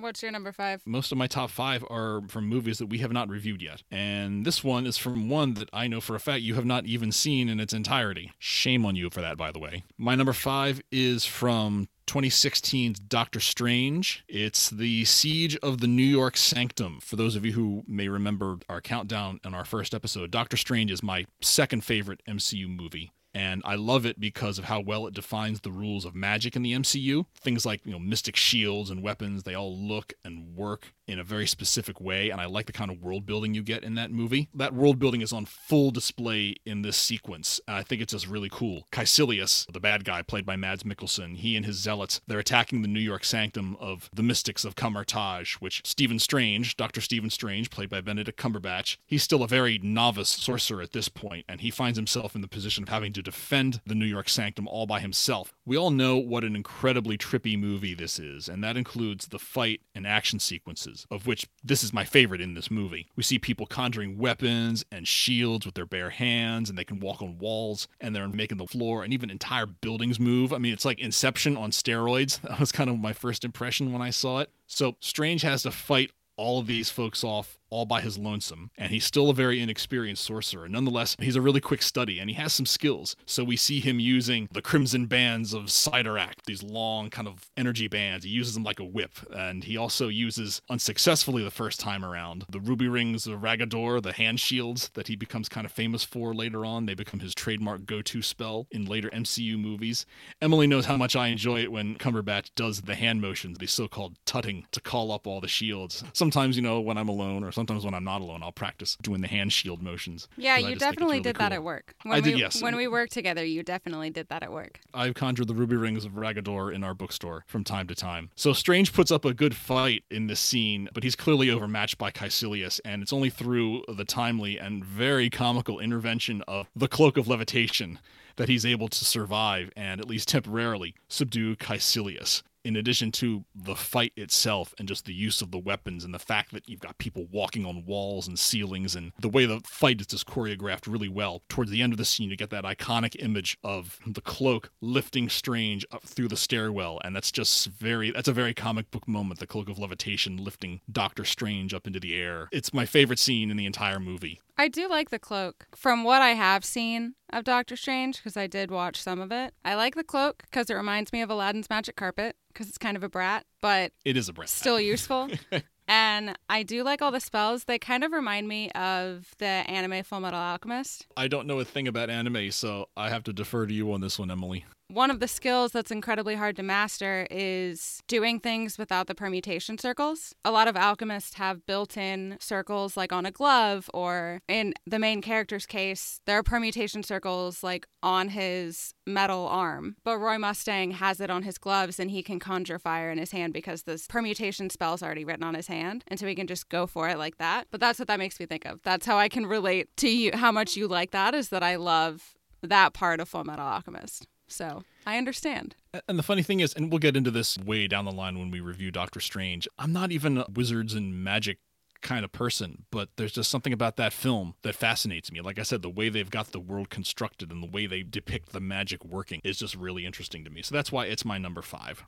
What's 0.00 0.22
your 0.22 0.32
number 0.32 0.52
five? 0.52 0.82
Most 0.86 1.12
of 1.12 1.18
my 1.18 1.26
top 1.26 1.50
five 1.50 1.84
are 1.90 2.22
from 2.28 2.46
movies 2.46 2.78
that 2.78 2.86
we 2.86 2.98
have 2.98 3.12
not 3.12 3.28
reviewed 3.28 3.62
yet. 3.62 3.82
And 3.90 4.44
this 4.46 4.64
one 4.64 4.86
is 4.86 4.96
from 4.96 5.28
one 5.28 5.54
that 5.54 5.68
I 5.72 5.88
know 5.88 6.00
for 6.00 6.14
a 6.14 6.20
fact 6.20 6.42
you 6.42 6.54
have 6.54 6.64
not 6.64 6.86
even 6.86 7.12
seen 7.12 7.48
in 7.48 7.60
its 7.60 7.72
entirety. 7.72 8.32
Shame 8.38 8.86
on 8.86 8.96
you 8.96 9.10
for 9.10 9.20
that, 9.20 9.36
by 9.36 9.52
the 9.52 9.58
way. 9.58 9.84
My 9.98 10.14
number 10.14 10.32
five 10.32 10.80
is 10.90 11.24
from 11.24 11.88
2016's 12.06 12.98
Doctor 12.98 13.38
Strange. 13.38 14.24
It's 14.28 14.68
the 14.70 15.04
Siege 15.04 15.56
of 15.58 15.80
the 15.80 15.86
New 15.86 16.02
York 16.02 16.36
Sanctum. 16.36 16.98
For 17.00 17.16
those 17.16 17.36
of 17.36 17.44
you 17.44 17.52
who 17.52 17.84
may 17.86 18.08
remember 18.08 18.58
our 18.68 18.80
countdown 18.80 19.38
in 19.44 19.54
our 19.54 19.64
first 19.64 19.94
episode, 19.94 20.30
Doctor 20.30 20.56
Strange 20.56 20.90
is 20.90 21.02
my 21.02 21.26
second 21.40 21.84
favorite 21.84 22.20
MCU 22.28 22.68
movie. 22.68 23.12
And 23.32 23.62
I 23.64 23.76
love 23.76 24.06
it 24.06 24.18
because 24.18 24.58
of 24.58 24.64
how 24.64 24.80
well 24.80 25.06
it 25.06 25.14
defines 25.14 25.60
the 25.60 25.70
rules 25.70 26.04
of 26.04 26.14
magic 26.14 26.56
in 26.56 26.62
the 26.62 26.72
MCU. 26.72 27.26
Things 27.40 27.64
like, 27.64 27.84
you 27.84 27.92
know, 27.92 27.98
mystic 27.98 28.34
shields 28.34 28.90
and 28.90 29.02
weapons, 29.02 29.44
they 29.44 29.54
all 29.54 29.76
look 29.76 30.12
and 30.24 30.56
work 30.56 30.92
in 31.10 31.18
a 31.18 31.24
very 31.24 31.46
specific 31.46 32.00
way. 32.00 32.30
And 32.30 32.40
I 32.40 32.46
like 32.46 32.66
the 32.66 32.72
kind 32.72 32.90
of 32.90 33.02
world 33.02 33.26
building 33.26 33.54
you 33.54 33.62
get 33.62 33.82
in 33.82 33.94
that 33.96 34.10
movie. 34.10 34.48
That 34.54 34.74
world 34.74 34.98
building 34.98 35.20
is 35.20 35.32
on 35.32 35.44
full 35.44 35.90
display 35.90 36.56
in 36.64 36.82
this 36.82 36.96
sequence. 36.96 37.60
I 37.68 37.82
think 37.82 38.00
it's 38.00 38.12
just 38.12 38.28
really 38.28 38.48
cool. 38.50 38.86
Kaecilius, 38.92 39.70
the 39.72 39.80
bad 39.80 40.04
guy 40.04 40.22
played 40.22 40.46
by 40.46 40.56
Mads 40.56 40.82
Mikkelsen, 40.82 41.36
he 41.36 41.56
and 41.56 41.66
his 41.66 41.76
zealots, 41.76 42.20
they're 42.26 42.38
attacking 42.38 42.82
the 42.82 42.88
New 42.88 43.00
York 43.00 43.24
sanctum 43.24 43.76
of 43.80 44.10
the 44.14 44.22
mystics 44.22 44.64
of 44.64 44.76
Kamar-Taj, 44.76 45.54
which 45.56 45.82
Stephen 45.84 46.18
Strange, 46.18 46.76
Dr. 46.76 47.00
Stephen 47.00 47.30
Strange, 47.30 47.70
played 47.70 47.88
by 47.88 48.00
Benedict 48.00 48.38
Cumberbatch, 48.38 48.96
he's 49.06 49.22
still 49.22 49.42
a 49.42 49.48
very 49.48 49.78
novice 49.82 50.28
sorcerer 50.28 50.82
at 50.82 50.92
this 50.92 51.08
point, 51.08 51.44
and 51.48 51.60
he 51.60 51.70
finds 51.70 51.98
himself 51.98 52.34
in 52.34 52.40
the 52.40 52.48
position 52.48 52.84
of 52.84 52.88
having 52.88 53.12
to 53.12 53.22
defend 53.22 53.80
the 53.86 53.94
New 53.94 54.06
York 54.06 54.28
sanctum 54.28 54.68
all 54.68 54.86
by 54.86 55.00
himself. 55.00 55.52
We 55.64 55.76
all 55.76 55.90
know 55.90 56.16
what 56.16 56.44
an 56.44 56.56
incredibly 56.56 57.18
trippy 57.18 57.58
movie 57.58 57.94
this 57.94 58.18
is, 58.18 58.48
and 58.48 58.62
that 58.64 58.76
includes 58.76 59.28
the 59.28 59.38
fight 59.38 59.80
and 59.94 60.06
action 60.06 60.38
sequences, 60.38 60.99
of 61.10 61.26
which 61.26 61.46
this 61.62 61.82
is 61.82 61.92
my 61.92 62.04
favorite 62.04 62.40
in 62.40 62.54
this 62.54 62.70
movie. 62.70 63.08
We 63.16 63.22
see 63.22 63.38
people 63.38 63.66
conjuring 63.66 64.18
weapons 64.18 64.84
and 64.90 65.06
shields 65.06 65.66
with 65.66 65.74
their 65.74 65.86
bare 65.86 66.10
hands, 66.10 66.68
and 66.68 66.78
they 66.78 66.84
can 66.84 67.00
walk 67.00 67.22
on 67.22 67.38
walls, 67.38 67.88
and 68.00 68.14
they're 68.14 68.28
making 68.28 68.58
the 68.58 68.66
floor 68.66 69.04
and 69.04 69.12
even 69.12 69.30
entire 69.30 69.66
buildings 69.66 70.18
move. 70.18 70.52
I 70.52 70.58
mean, 70.58 70.72
it's 70.72 70.84
like 70.84 70.98
Inception 70.98 71.56
on 71.56 71.70
steroids. 71.70 72.40
That 72.50 72.58
was 72.58 72.72
kind 72.72 72.90
of 72.90 72.98
my 72.98 73.12
first 73.12 73.44
impression 73.44 73.92
when 73.92 74.02
I 74.02 74.10
saw 74.10 74.40
it. 74.40 74.50
So 74.66 74.96
Strange 74.98 75.42
has 75.42 75.62
to 75.62 75.70
fight 75.70 76.10
all 76.36 76.58
of 76.58 76.66
these 76.66 76.90
folks 76.90 77.22
off 77.22 77.59
all 77.70 77.86
by 77.86 78.00
his 78.00 78.18
lonesome, 78.18 78.70
and 78.76 78.90
he's 78.90 79.04
still 79.04 79.30
a 79.30 79.34
very 79.34 79.60
inexperienced 79.60 80.24
sorcerer. 80.24 80.68
Nonetheless, 80.68 81.16
he's 81.18 81.36
a 81.36 81.40
really 81.40 81.60
quick 81.60 81.82
study 81.82 82.18
and 82.18 82.28
he 82.28 82.36
has 82.36 82.52
some 82.52 82.66
skills. 82.66 83.16
So 83.26 83.44
we 83.44 83.56
see 83.56 83.80
him 83.80 84.00
using 84.00 84.48
the 84.52 84.62
crimson 84.62 85.06
bands 85.06 85.54
of 85.54 85.64
Cyttorak, 85.64 86.34
these 86.46 86.62
long 86.62 87.10
kind 87.10 87.28
of 87.28 87.50
energy 87.56 87.88
bands. 87.88 88.24
He 88.24 88.30
uses 88.30 88.54
them 88.54 88.64
like 88.64 88.80
a 88.80 88.84
whip, 88.84 89.12
and 89.34 89.64
he 89.64 89.76
also 89.76 90.08
uses 90.08 90.60
unsuccessfully 90.68 91.42
the 91.42 91.50
first 91.50 91.80
time 91.80 92.04
around 92.04 92.44
the 92.50 92.60
ruby 92.60 92.88
rings 92.88 93.26
of 93.26 93.40
Raggadorr, 93.40 94.02
the 94.02 94.12
hand 94.12 94.40
shields 94.40 94.90
that 94.94 95.08
he 95.08 95.16
becomes 95.16 95.48
kind 95.48 95.64
of 95.64 95.72
famous 95.72 96.04
for 96.04 96.34
later 96.34 96.64
on. 96.64 96.86
They 96.86 96.94
become 96.94 97.20
his 97.20 97.34
trademark 97.34 97.86
go-to 97.86 98.22
spell 98.22 98.66
in 98.70 98.84
later 98.84 99.10
MCU 99.10 99.58
movies. 99.58 100.06
Emily 100.42 100.66
knows 100.66 100.86
how 100.86 100.96
much 100.96 101.16
I 101.16 101.28
enjoy 101.28 101.60
it 101.60 101.72
when 101.72 101.96
Cumberbatch 101.96 102.50
does 102.56 102.82
the 102.82 102.94
hand 102.94 103.20
motions, 103.20 103.58
the 103.58 103.66
so-called 103.66 104.16
tutting, 104.24 104.66
to 104.72 104.80
call 104.80 105.12
up 105.12 105.26
all 105.26 105.40
the 105.40 105.48
shields. 105.48 106.02
Sometimes, 106.12 106.56
you 106.56 106.62
know, 106.62 106.80
when 106.80 106.98
I'm 106.98 107.08
alone 107.08 107.44
or 107.44 107.52
sometimes 107.60 107.84
when 107.84 107.92
I'm 107.92 108.04
not 108.04 108.22
alone, 108.22 108.42
I'll 108.42 108.52
practice 108.52 108.96
doing 109.02 109.20
the 109.20 109.28
hand 109.28 109.52
shield 109.52 109.82
motions. 109.82 110.28
Yeah, 110.38 110.56
you 110.56 110.62
just 110.62 110.64
think 110.64 110.72
it's 110.72 110.80
definitely 110.80 111.06
really 111.16 111.22
did 111.22 111.36
that 111.36 111.52
at 111.52 111.62
work. 111.62 111.94
I 112.06 112.08
When 112.08 112.22
did, 112.22 112.34
we, 112.34 112.40
yes. 112.40 112.62
When 112.62 112.74
we 112.74 112.88
worked 112.88 113.12
together, 113.12 113.44
you 113.44 113.62
definitely 113.62 114.08
did 114.08 114.28
that 114.30 114.42
at 114.42 114.50
work. 114.50 114.80
I've 114.94 115.12
conjured 115.12 115.46
the 115.46 115.54
ruby 115.54 115.76
rings 115.76 116.06
of 116.06 116.12
Raggadorr 116.12 116.74
in 116.74 116.82
our 116.82 116.94
bookstore 116.94 117.44
from 117.46 117.62
time 117.62 117.86
to 117.88 117.94
time. 117.94 118.30
So 118.34 118.54
Strange 118.54 118.94
puts 118.94 119.10
up 119.10 119.26
a 119.26 119.34
good 119.34 119.54
fight 119.54 120.04
in 120.10 120.26
this 120.26 120.40
scene, 120.40 120.88
but 120.94 121.02
he's 121.02 121.16
clearly 121.16 121.50
overmatched 121.50 121.98
by 121.98 122.10
Kaecilius, 122.10 122.80
and 122.84 123.02
it's 123.02 123.12
only 123.12 123.28
through 123.28 123.84
the 123.88 124.06
timely 124.06 124.58
and 124.58 124.82
very 124.82 125.28
comical 125.28 125.80
intervention 125.80 126.42
of 126.48 126.68
the 126.74 126.88
Cloak 126.88 127.18
of 127.18 127.28
Levitation 127.28 127.98
that 128.36 128.48
he's 128.48 128.64
able 128.64 128.88
to 128.88 129.04
survive 129.04 129.70
and, 129.76 130.00
at 130.00 130.08
least 130.08 130.28
temporarily, 130.28 130.94
subdue 131.08 131.56
Kaecilius. 131.56 132.42
In 132.64 132.76
addition 132.76 133.10
to 133.12 133.44
the 133.54 133.74
fight 133.74 134.12
itself 134.16 134.74
and 134.78 134.88
just 134.88 135.04
the 135.04 135.14
use 135.14 135.42
of 135.42 135.50
the 135.50 135.58
weapons 135.58 136.04
and 136.04 136.14
the 136.14 136.18
fact 136.18 136.52
that 136.52 136.68
you've 136.68 136.80
got 136.80 136.98
people 136.98 137.26
walking 137.30 137.64
on 137.64 137.84
walls 137.86 138.28
and 138.28 138.38
ceilings 138.38 138.94
and 138.94 139.12
the 139.18 139.28
way 139.28 139.46
the 139.46 139.60
fight 139.64 140.00
is 140.00 140.06
just 140.06 140.26
choreographed 140.26 140.90
really 140.90 141.08
well. 141.08 141.42
Towards 141.48 141.70
the 141.70 141.82
end 141.82 141.92
of 141.92 141.98
the 141.98 142.04
scene, 142.04 142.30
you 142.30 142.36
get 142.36 142.50
that 142.50 142.64
iconic 142.64 143.16
image 143.22 143.58
of 143.64 143.98
the 144.06 144.20
cloak 144.20 144.70
lifting 144.80 145.28
Strange 145.28 145.86
up 145.90 146.02
through 146.02 146.28
the 146.28 146.36
stairwell, 146.36 147.00
and 147.04 147.14
that's 147.14 147.32
just 147.32 147.68
very 147.68 148.10
that's 148.10 148.28
a 148.28 148.32
very 148.32 148.54
comic 148.54 148.90
book 148.90 149.06
moment. 149.06 149.40
The 149.40 149.46
cloak 149.46 149.68
of 149.68 149.78
levitation 149.78 150.36
lifting 150.36 150.80
Doctor 150.90 151.24
Strange 151.24 151.72
up 151.74 151.86
into 151.86 152.00
the 152.00 152.14
air. 152.14 152.48
It's 152.52 152.74
my 152.74 152.86
favorite 152.86 153.18
scene 153.18 153.50
in 153.50 153.56
the 153.56 153.66
entire 153.66 154.00
movie. 154.00 154.40
I 154.60 154.68
do 154.68 154.90
like 154.90 155.08
the 155.08 155.18
cloak. 155.18 155.64
From 155.74 156.04
what 156.04 156.20
I 156.20 156.34
have 156.34 156.66
seen 156.66 157.14
of 157.32 157.44
Doctor 157.44 157.76
Strange, 157.76 158.18
because 158.18 158.36
I 158.36 158.46
did 158.46 158.70
watch 158.70 159.00
some 159.00 159.18
of 159.18 159.32
it, 159.32 159.54
I 159.64 159.74
like 159.74 159.94
the 159.94 160.04
cloak 160.04 160.42
because 160.42 160.68
it 160.68 160.74
reminds 160.74 161.14
me 161.14 161.22
of 161.22 161.30
Aladdin's 161.30 161.70
magic 161.70 161.96
carpet 161.96 162.36
because 162.52 162.68
it's 162.68 162.76
kind 162.76 162.94
of 162.94 163.02
a 163.02 163.08
brat, 163.08 163.46
but 163.62 163.92
It 164.04 164.18
is 164.18 164.28
a 164.28 164.34
brat. 164.34 164.50
still 164.50 164.78
useful. 164.78 165.30
and 165.88 166.36
I 166.50 166.62
do 166.62 166.82
like 166.84 167.00
all 167.00 167.10
the 167.10 167.20
spells. 167.20 167.64
They 167.64 167.78
kind 167.78 168.04
of 168.04 168.12
remind 168.12 168.48
me 168.48 168.70
of 168.72 169.30
the 169.38 169.46
anime 169.46 170.02
Full 170.04 170.20
Metal 170.20 170.38
Alchemist. 170.38 171.06
I 171.16 171.26
don't 171.26 171.46
know 171.46 171.58
a 171.60 171.64
thing 171.64 171.88
about 171.88 172.10
anime, 172.10 172.50
so 172.50 172.90
I 172.98 173.08
have 173.08 173.24
to 173.24 173.32
defer 173.32 173.64
to 173.64 173.72
you 173.72 173.90
on 173.94 174.02
this 174.02 174.18
one, 174.18 174.30
Emily. 174.30 174.66
One 174.92 175.12
of 175.12 175.20
the 175.20 175.28
skills 175.28 175.70
that's 175.70 175.92
incredibly 175.92 176.34
hard 176.34 176.56
to 176.56 176.64
master 176.64 177.24
is 177.30 178.02
doing 178.08 178.40
things 178.40 178.76
without 178.76 179.06
the 179.06 179.14
permutation 179.14 179.78
circles. 179.78 180.34
A 180.44 180.50
lot 180.50 180.66
of 180.66 180.76
alchemists 180.76 181.34
have 181.34 181.64
built 181.64 181.96
in 181.96 182.36
circles 182.40 182.96
like 182.96 183.12
on 183.12 183.24
a 183.24 183.30
glove, 183.30 183.88
or 183.94 184.40
in 184.48 184.74
the 184.84 184.98
main 184.98 185.22
character's 185.22 185.64
case, 185.64 186.20
there 186.26 186.38
are 186.38 186.42
permutation 186.42 187.04
circles 187.04 187.62
like 187.62 187.86
on 188.02 188.30
his 188.30 188.92
metal 189.06 189.46
arm. 189.46 189.94
But 190.02 190.18
Roy 190.18 190.38
Mustang 190.38 190.90
has 190.90 191.20
it 191.20 191.30
on 191.30 191.44
his 191.44 191.56
gloves 191.56 192.00
and 192.00 192.10
he 192.10 192.24
can 192.24 192.40
conjure 192.40 192.80
fire 192.80 193.12
in 193.12 193.18
his 193.18 193.30
hand 193.30 193.52
because 193.52 193.84
this 193.84 194.08
permutation 194.08 194.70
spell's 194.70 195.04
already 195.04 195.24
written 195.24 195.44
on 195.44 195.54
his 195.54 195.68
hand. 195.68 196.02
And 196.08 196.18
so 196.18 196.26
he 196.26 196.34
can 196.34 196.48
just 196.48 196.68
go 196.68 196.88
for 196.88 197.08
it 197.08 197.16
like 197.16 197.38
that. 197.38 197.68
But 197.70 197.78
that's 197.78 198.00
what 198.00 198.08
that 198.08 198.18
makes 198.18 198.40
me 198.40 198.46
think 198.46 198.64
of. 198.66 198.82
That's 198.82 199.06
how 199.06 199.18
I 199.18 199.28
can 199.28 199.46
relate 199.46 199.88
to 199.98 200.10
you, 200.10 200.32
how 200.34 200.50
much 200.50 200.76
you 200.76 200.88
like 200.88 201.12
that, 201.12 201.32
is 201.32 201.50
that 201.50 201.62
I 201.62 201.76
love 201.76 202.34
that 202.60 202.92
part 202.92 203.20
of 203.20 203.28
Full 203.28 203.44
Metal 203.44 203.64
Alchemist. 203.64 204.26
So 204.50 204.82
I 205.06 205.16
understand. 205.18 205.76
And 206.08 206.18
the 206.18 206.22
funny 206.22 206.42
thing 206.42 206.60
is, 206.60 206.74
and 206.74 206.90
we'll 206.90 206.98
get 206.98 207.16
into 207.16 207.30
this 207.30 207.58
way 207.58 207.86
down 207.86 208.04
the 208.04 208.12
line 208.12 208.38
when 208.38 208.50
we 208.50 208.60
review 208.60 208.90
Doctor 208.90 209.20
Strange, 209.20 209.68
I'm 209.78 209.92
not 209.92 210.12
even 210.12 210.38
a 210.38 210.46
wizards 210.52 210.94
and 210.94 211.22
magic 211.22 211.58
kind 212.00 212.24
of 212.24 212.32
person, 212.32 212.86
but 212.90 213.10
there's 213.16 213.32
just 213.32 213.50
something 213.50 213.72
about 213.72 213.96
that 213.96 214.12
film 214.12 214.54
that 214.62 214.74
fascinates 214.74 215.30
me. 215.30 215.40
Like 215.40 215.58
I 215.58 215.62
said, 215.62 215.82
the 215.82 215.90
way 215.90 216.08
they've 216.08 216.30
got 216.30 216.52
the 216.52 216.60
world 216.60 216.90
constructed 216.90 217.52
and 217.52 217.62
the 217.62 217.70
way 217.70 217.86
they 217.86 218.02
depict 218.02 218.52
the 218.52 218.60
magic 218.60 219.04
working 219.04 219.40
is 219.44 219.58
just 219.58 219.74
really 219.74 220.06
interesting 220.06 220.44
to 220.44 220.50
me. 220.50 220.62
So 220.62 220.74
that's 220.74 220.90
why 220.90 221.06
it's 221.06 221.24
my 221.24 221.38
number 221.38 221.62
five. 221.62 222.04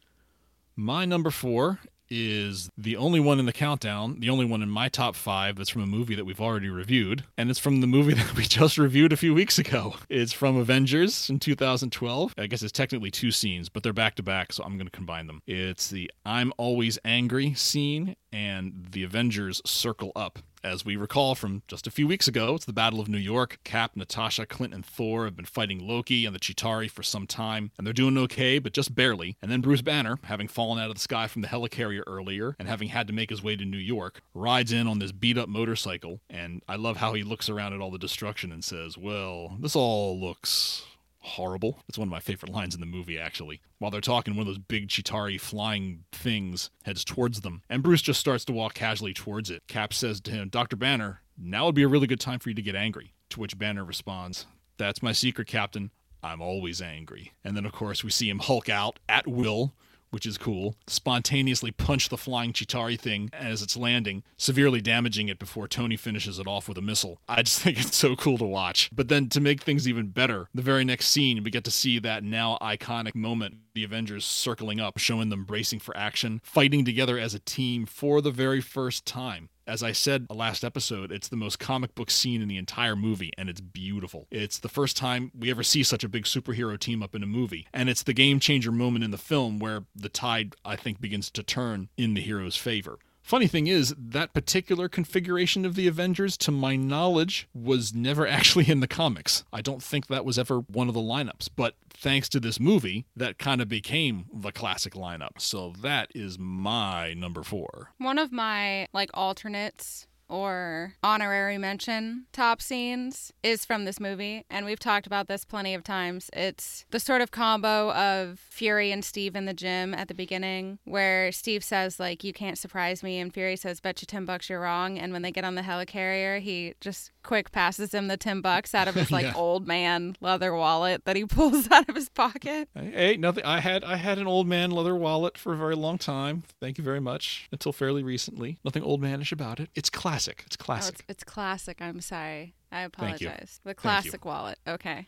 My 0.74 1.04
number 1.04 1.30
four 1.30 1.80
is 2.12 2.68
the 2.76 2.94
only 2.96 3.18
one 3.18 3.38
in 3.38 3.46
the 3.46 3.52
countdown, 3.54 4.20
the 4.20 4.28
only 4.28 4.44
one 4.44 4.60
in 4.60 4.68
my 4.68 4.88
top 4.90 5.16
five 5.16 5.56
that's 5.56 5.70
from 5.70 5.82
a 5.82 5.86
movie 5.86 6.14
that 6.14 6.26
we've 6.26 6.40
already 6.40 6.68
reviewed. 6.68 7.24
And 7.38 7.48
it's 7.48 7.58
from 7.58 7.80
the 7.80 7.86
movie 7.86 8.12
that 8.14 8.36
we 8.36 8.44
just 8.44 8.76
reviewed 8.76 9.12
a 9.12 9.16
few 9.16 9.32
weeks 9.32 9.58
ago. 9.58 9.94
It's 10.10 10.32
from 10.32 10.56
Avengers 10.56 11.30
in 11.30 11.38
2012. 11.38 12.34
I 12.36 12.46
guess 12.46 12.62
it's 12.62 12.70
technically 12.70 13.10
two 13.10 13.30
scenes, 13.30 13.70
but 13.70 13.82
they're 13.82 13.94
back 13.94 14.16
to 14.16 14.22
back, 14.22 14.52
so 14.52 14.62
I'm 14.62 14.76
going 14.76 14.86
to 14.86 14.92
combine 14.96 15.26
them. 15.26 15.40
It's 15.46 15.88
the 15.88 16.10
I'm 16.26 16.52
Always 16.58 16.98
Angry 17.04 17.54
scene 17.54 18.14
and 18.30 18.88
the 18.90 19.04
Avengers 19.04 19.62
Circle 19.64 20.12
Up. 20.14 20.38
As 20.64 20.84
we 20.84 20.94
recall 20.94 21.34
from 21.34 21.62
just 21.66 21.88
a 21.88 21.90
few 21.90 22.06
weeks 22.06 22.28
ago, 22.28 22.54
it's 22.54 22.66
the 22.66 22.72
Battle 22.72 23.00
of 23.00 23.08
New 23.08 23.18
York. 23.18 23.58
Cap, 23.64 23.96
Natasha, 23.96 24.46
Clint, 24.46 24.72
and 24.72 24.86
Thor 24.86 25.24
have 25.24 25.34
been 25.34 25.44
fighting 25.44 25.84
Loki 25.84 26.24
and 26.24 26.32
the 26.32 26.38
Chitauri 26.38 26.88
for 26.88 27.02
some 27.02 27.26
time, 27.26 27.72
and 27.76 27.84
they're 27.84 27.92
doing 27.92 28.16
okay, 28.16 28.60
but 28.60 28.72
just 28.72 28.94
barely. 28.94 29.36
And 29.42 29.50
then 29.50 29.60
Bruce 29.60 29.82
Banner, 29.82 30.20
having 30.22 30.46
fallen 30.46 30.78
out 30.78 30.88
of 30.88 30.94
the 30.94 31.00
sky 31.00 31.26
from 31.26 31.42
the 31.42 31.48
helicarrier 31.48 32.04
earlier 32.06 32.54
and 32.60 32.68
having 32.68 32.88
had 32.88 33.08
to 33.08 33.12
make 33.12 33.30
his 33.30 33.42
way 33.42 33.56
to 33.56 33.64
New 33.64 33.76
York, 33.76 34.22
rides 34.34 34.70
in 34.70 34.86
on 34.86 35.00
this 35.00 35.10
beat 35.10 35.36
up 35.36 35.48
motorcycle. 35.48 36.20
And 36.30 36.62
I 36.68 36.76
love 36.76 36.98
how 36.98 37.14
he 37.14 37.24
looks 37.24 37.48
around 37.48 37.72
at 37.72 37.80
all 37.80 37.90
the 37.90 37.98
destruction 37.98 38.52
and 38.52 38.62
says, 38.62 38.96
Well, 38.96 39.56
this 39.58 39.74
all 39.74 40.20
looks 40.20 40.84
horrible. 41.22 41.78
It's 41.88 41.98
one 41.98 42.08
of 42.08 42.12
my 42.12 42.20
favorite 42.20 42.52
lines 42.52 42.74
in 42.74 42.80
the 42.80 42.86
movie, 42.86 43.18
actually. 43.18 43.60
While 43.78 43.90
they're 43.90 44.00
talking, 44.00 44.34
one 44.34 44.42
of 44.42 44.46
those 44.46 44.58
big 44.58 44.88
Chitauri 44.88 45.40
flying 45.40 46.04
things 46.12 46.70
heads 46.84 47.04
towards 47.04 47.40
them, 47.40 47.62
and 47.68 47.82
Bruce 47.82 48.02
just 48.02 48.20
starts 48.20 48.44
to 48.46 48.52
walk 48.52 48.74
casually 48.74 49.14
towards 49.14 49.50
it. 49.50 49.62
Cap 49.68 49.94
says 49.94 50.20
to 50.22 50.30
him, 50.30 50.48
Dr. 50.48 50.76
Banner, 50.76 51.22
now 51.38 51.66
would 51.66 51.74
be 51.74 51.82
a 51.82 51.88
really 51.88 52.06
good 52.06 52.20
time 52.20 52.38
for 52.38 52.48
you 52.48 52.54
to 52.54 52.62
get 52.62 52.74
angry. 52.74 53.12
To 53.30 53.40
which 53.40 53.58
Banner 53.58 53.84
responds, 53.84 54.46
That's 54.76 55.02
my 55.02 55.12
secret, 55.12 55.48
Captain. 55.48 55.90
I'm 56.22 56.40
always 56.40 56.80
angry. 56.80 57.32
And 57.42 57.56
then, 57.56 57.66
of 57.66 57.72
course, 57.72 58.04
we 58.04 58.10
see 58.10 58.28
him 58.28 58.38
Hulk 58.38 58.68
out 58.68 58.98
at 59.08 59.26
will, 59.26 59.74
which 60.12 60.26
is 60.26 60.38
cool, 60.38 60.76
spontaneously 60.86 61.70
punch 61.70 62.08
the 62.08 62.16
flying 62.16 62.52
Chitauri 62.52 62.98
thing 62.98 63.30
as 63.32 63.62
it's 63.62 63.76
landing, 63.76 64.22
severely 64.36 64.80
damaging 64.80 65.28
it 65.28 65.38
before 65.38 65.66
Tony 65.66 65.96
finishes 65.96 66.38
it 66.38 66.46
off 66.46 66.68
with 66.68 66.78
a 66.78 66.82
missile. 66.82 67.20
I 67.28 67.42
just 67.42 67.60
think 67.62 67.80
it's 67.80 67.96
so 67.96 68.14
cool 68.14 68.38
to 68.38 68.44
watch. 68.44 68.90
But 68.94 69.08
then 69.08 69.28
to 69.30 69.40
make 69.40 69.62
things 69.62 69.88
even 69.88 70.08
better, 70.08 70.48
the 70.54 70.62
very 70.62 70.84
next 70.84 71.08
scene, 71.08 71.42
we 71.42 71.50
get 71.50 71.64
to 71.64 71.70
see 71.70 71.98
that 72.00 72.22
now 72.22 72.58
iconic 72.60 73.14
moment 73.14 73.56
the 73.74 73.84
Avengers 73.84 74.26
circling 74.26 74.80
up, 74.80 74.98
showing 74.98 75.30
them 75.30 75.44
bracing 75.44 75.78
for 75.78 75.96
action, 75.96 76.40
fighting 76.44 76.84
together 76.84 77.18
as 77.18 77.34
a 77.34 77.38
team 77.38 77.86
for 77.86 78.20
the 78.20 78.30
very 78.30 78.60
first 78.60 79.06
time. 79.06 79.48
As 79.64 79.82
I 79.82 79.92
said 79.92 80.26
last 80.28 80.64
episode, 80.64 81.12
it's 81.12 81.28
the 81.28 81.36
most 81.36 81.60
comic 81.60 81.94
book 81.94 82.10
scene 82.10 82.42
in 82.42 82.48
the 82.48 82.56
entire 82.56 82.96
movie, 82.96 83.30
and 83.38 83.48
it's 83.48 83.60
beautiful. 83.60 84.26
It's 84.30 84.58
the 84.58 84.68
first 84.68 84.96
time 84.96 85.30
we 85.38 85.50
ever 85.50 85.62
see 85.62 85.84
such 85.84 86.02
a 86.02 86.08
big 86.08 86.24
superhero 86.24 86.76
team 86.78 87.00
up 87.00 87.14
in 87.14 87.22
a 87.22 87.26
movie, 87.26 87.68
and 87.72 87.88
it's 87.88 88.02
the 88.02 88.12
game 88.12 88.40
changer 88.40 88.72
moment 88.72 89.04
in 89.04 89.12
the 89.12 89.18
film 89.18 89.60
where 89.60 89.84
the 89.94 90.08
tide, 90.08 90.56
I 90.64 90.74
think, 90.74 91.00
begins 91.00 91.30
to 91.30 91.44
turn 91.44 91.90
in 91.96 92.14
the 92.14 92.20
hero's 92.20 92.56
favor. 92.56 92.98
Funny 93.22 93.46
thing 93.46 93.68
is, 93.68 93.94
that 93.96 94.34
particular 94.34 94.88
configuration 94.88 95.64
of 95.64 95.74
the 95.74 95.86
Avengers, 95.86 96.36
to 96.38 96.50
my 96.50 96.76
knowledge, 96.76 97.48
was 97.54 97.94
never 97.94 98.26
actually 98.38 98.68
in 98.68 98.80
the 98.80 98.88
comics. 98.88 99.44
I 99.52 99.62
don't 99.62 99.82
think 99.82 100.08
that 100.08 100.24
was 100.24 100.38
ever 100.38 100.58
one 100.60 100.88
of 100.88 100.94
the 100.94 101.00
lineups, 101.00 101.48
but 101.54 101.76
thanks 101.90 102.28
to 102.30 102.40
this 102.40 102.58
movie, 102.58 103.06
that 103.16 103.38
kind 103.38 103.62
of 103.62 103.68
became 103.68 104.26
the 104.32 104.52
classic 104.52 104.94
lineup. 104.94 105.40
So 105.40 105.72
that 105.80 106.10
is 106.14 106.38
my 106.38 107.14
number 107.14 107.42
four. 107.42 107.92
One 107.98 108.18
of 108.18 108.32
my 108.32 108.88
like 108.92 109.10
alternates 109.14 110.08
or 110.32 110.94
honorary 111.02 111.58
mention 111.58 112.24
top 112.32 112.62
scenes 112.62 113.32
is 113.42 113.64
from 113.64 113.84
this 113.84 114.00
movie, 114.00 114.44
and 114.50 114.66
we've 114.66 114.80
talked 114.80 115.06
about 115.06 115.28
this 115.28 115.44
plenty 115.44 115.74
of 115.74 115.84
times. 115.84 116.30
It's 116.32 116.86
the 116.90 116.98
sort 116.98 117.20
of 117.20 117.30
combo 117.30 117.92
of 117.92 118.40
Fury 118.40 118.90
and 118.90 119.04
Steve 119.04 119.36
in 119.36 119.44
the 119.44 119.52
gym 119.52 119.94
at 119.94 120.08
the 120.08 120.14
beginning, 120.14 120.78
where 120.84 121.30
Steve 121.30 121.62
says, 121.62 122.00
like, 122.00 122.24
you 122.24 122.32
can't 122.32 122.58
surprise 122.58 123.02
me, 123.02 123.20
and 123.20 123.32
Fury 123.32 123.56
says, 123.56 123.78
bet 123.78 124.00
you 124.02 124.06
10 124.06 124.24
bucks 124.24 124.48
you're 124.48 124.60
wrong. 124.60 124.98
And 124.98 125.12
when 125.12 125.22
they 125.22 125.30
get 125.30 125.44
on 125.44 125.54
the 125.54 125.62
helicarrier, 125.62 126.40
he 126.40 126.74
just 126.80 127.11
quick 127.22 127.52
passes 127.52 127.92
him 127.92 128.08
the 128.08 128.16
10 128.16 128.40
bucks 128.40 128.74
out 128.74 128.88
of 128.88 128.94
his 128.94 129.10
like 129.12 129.24
Yeah. 129.24 129.32
old 129.34 129.66
man 129.66 130.16
leather 130.20 130.54
wallet 130.54 131.04
that 131.04 131.16
he 131.16 131.24
pulls 131.26 131.70
out 131.70 131.88
of 131.88 131.94
his 131.94 132.08
pocket. 132.08 132.68
Hey, 132.74 133.16
nothing. 133.16 133.44
I 133.44 133.60
had 133.60 133.84
I 133.84 133.96
had 133.96 134.18
an 134.18 134.26
old 134.26 134.46
man 134.46 134.70
leather 134.70 134.94
wallet 134.94 135.36
for 135.38 135.52
a 135.52 135.56
very 135.56 135.74
long 135.76 135.98
time. 135.98 136.42
Thank 136.60 136.78
you 136.78 136.84
very 136.84 137.00
much. 137.00 137.48
Until 137.52 137.72
fairly 137.72 138.02
recently, 138.02 138.58
nothing 138.64 138.82
old 138.82 139.00
manish 139.02 139.32
about 139.32 139.60
it. 139.60 139.70
It's 139.74 139.90
classic. 139.90 140.42
It's 140.46 140.56
Oh, 140.60 140.64
classic. 140.64 140.94
it's, 140.96 141.04
it's 141.08 141.24
classic. 141.24 141.78
I'm 141.80 142.00
sorry. 142.00 142.54
I 142.70 142.82
apologize. 142.82 143.60
The 143.64 143.74
classic 143.74 144.24
wallet. 144.24 144.58
Okay. 144.66 145.06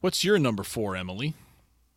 What's 0.00 0.24
your 0.24 0.38
number 0.38 0.62
four, 0.62 0.96
Emily? 0.96 1.34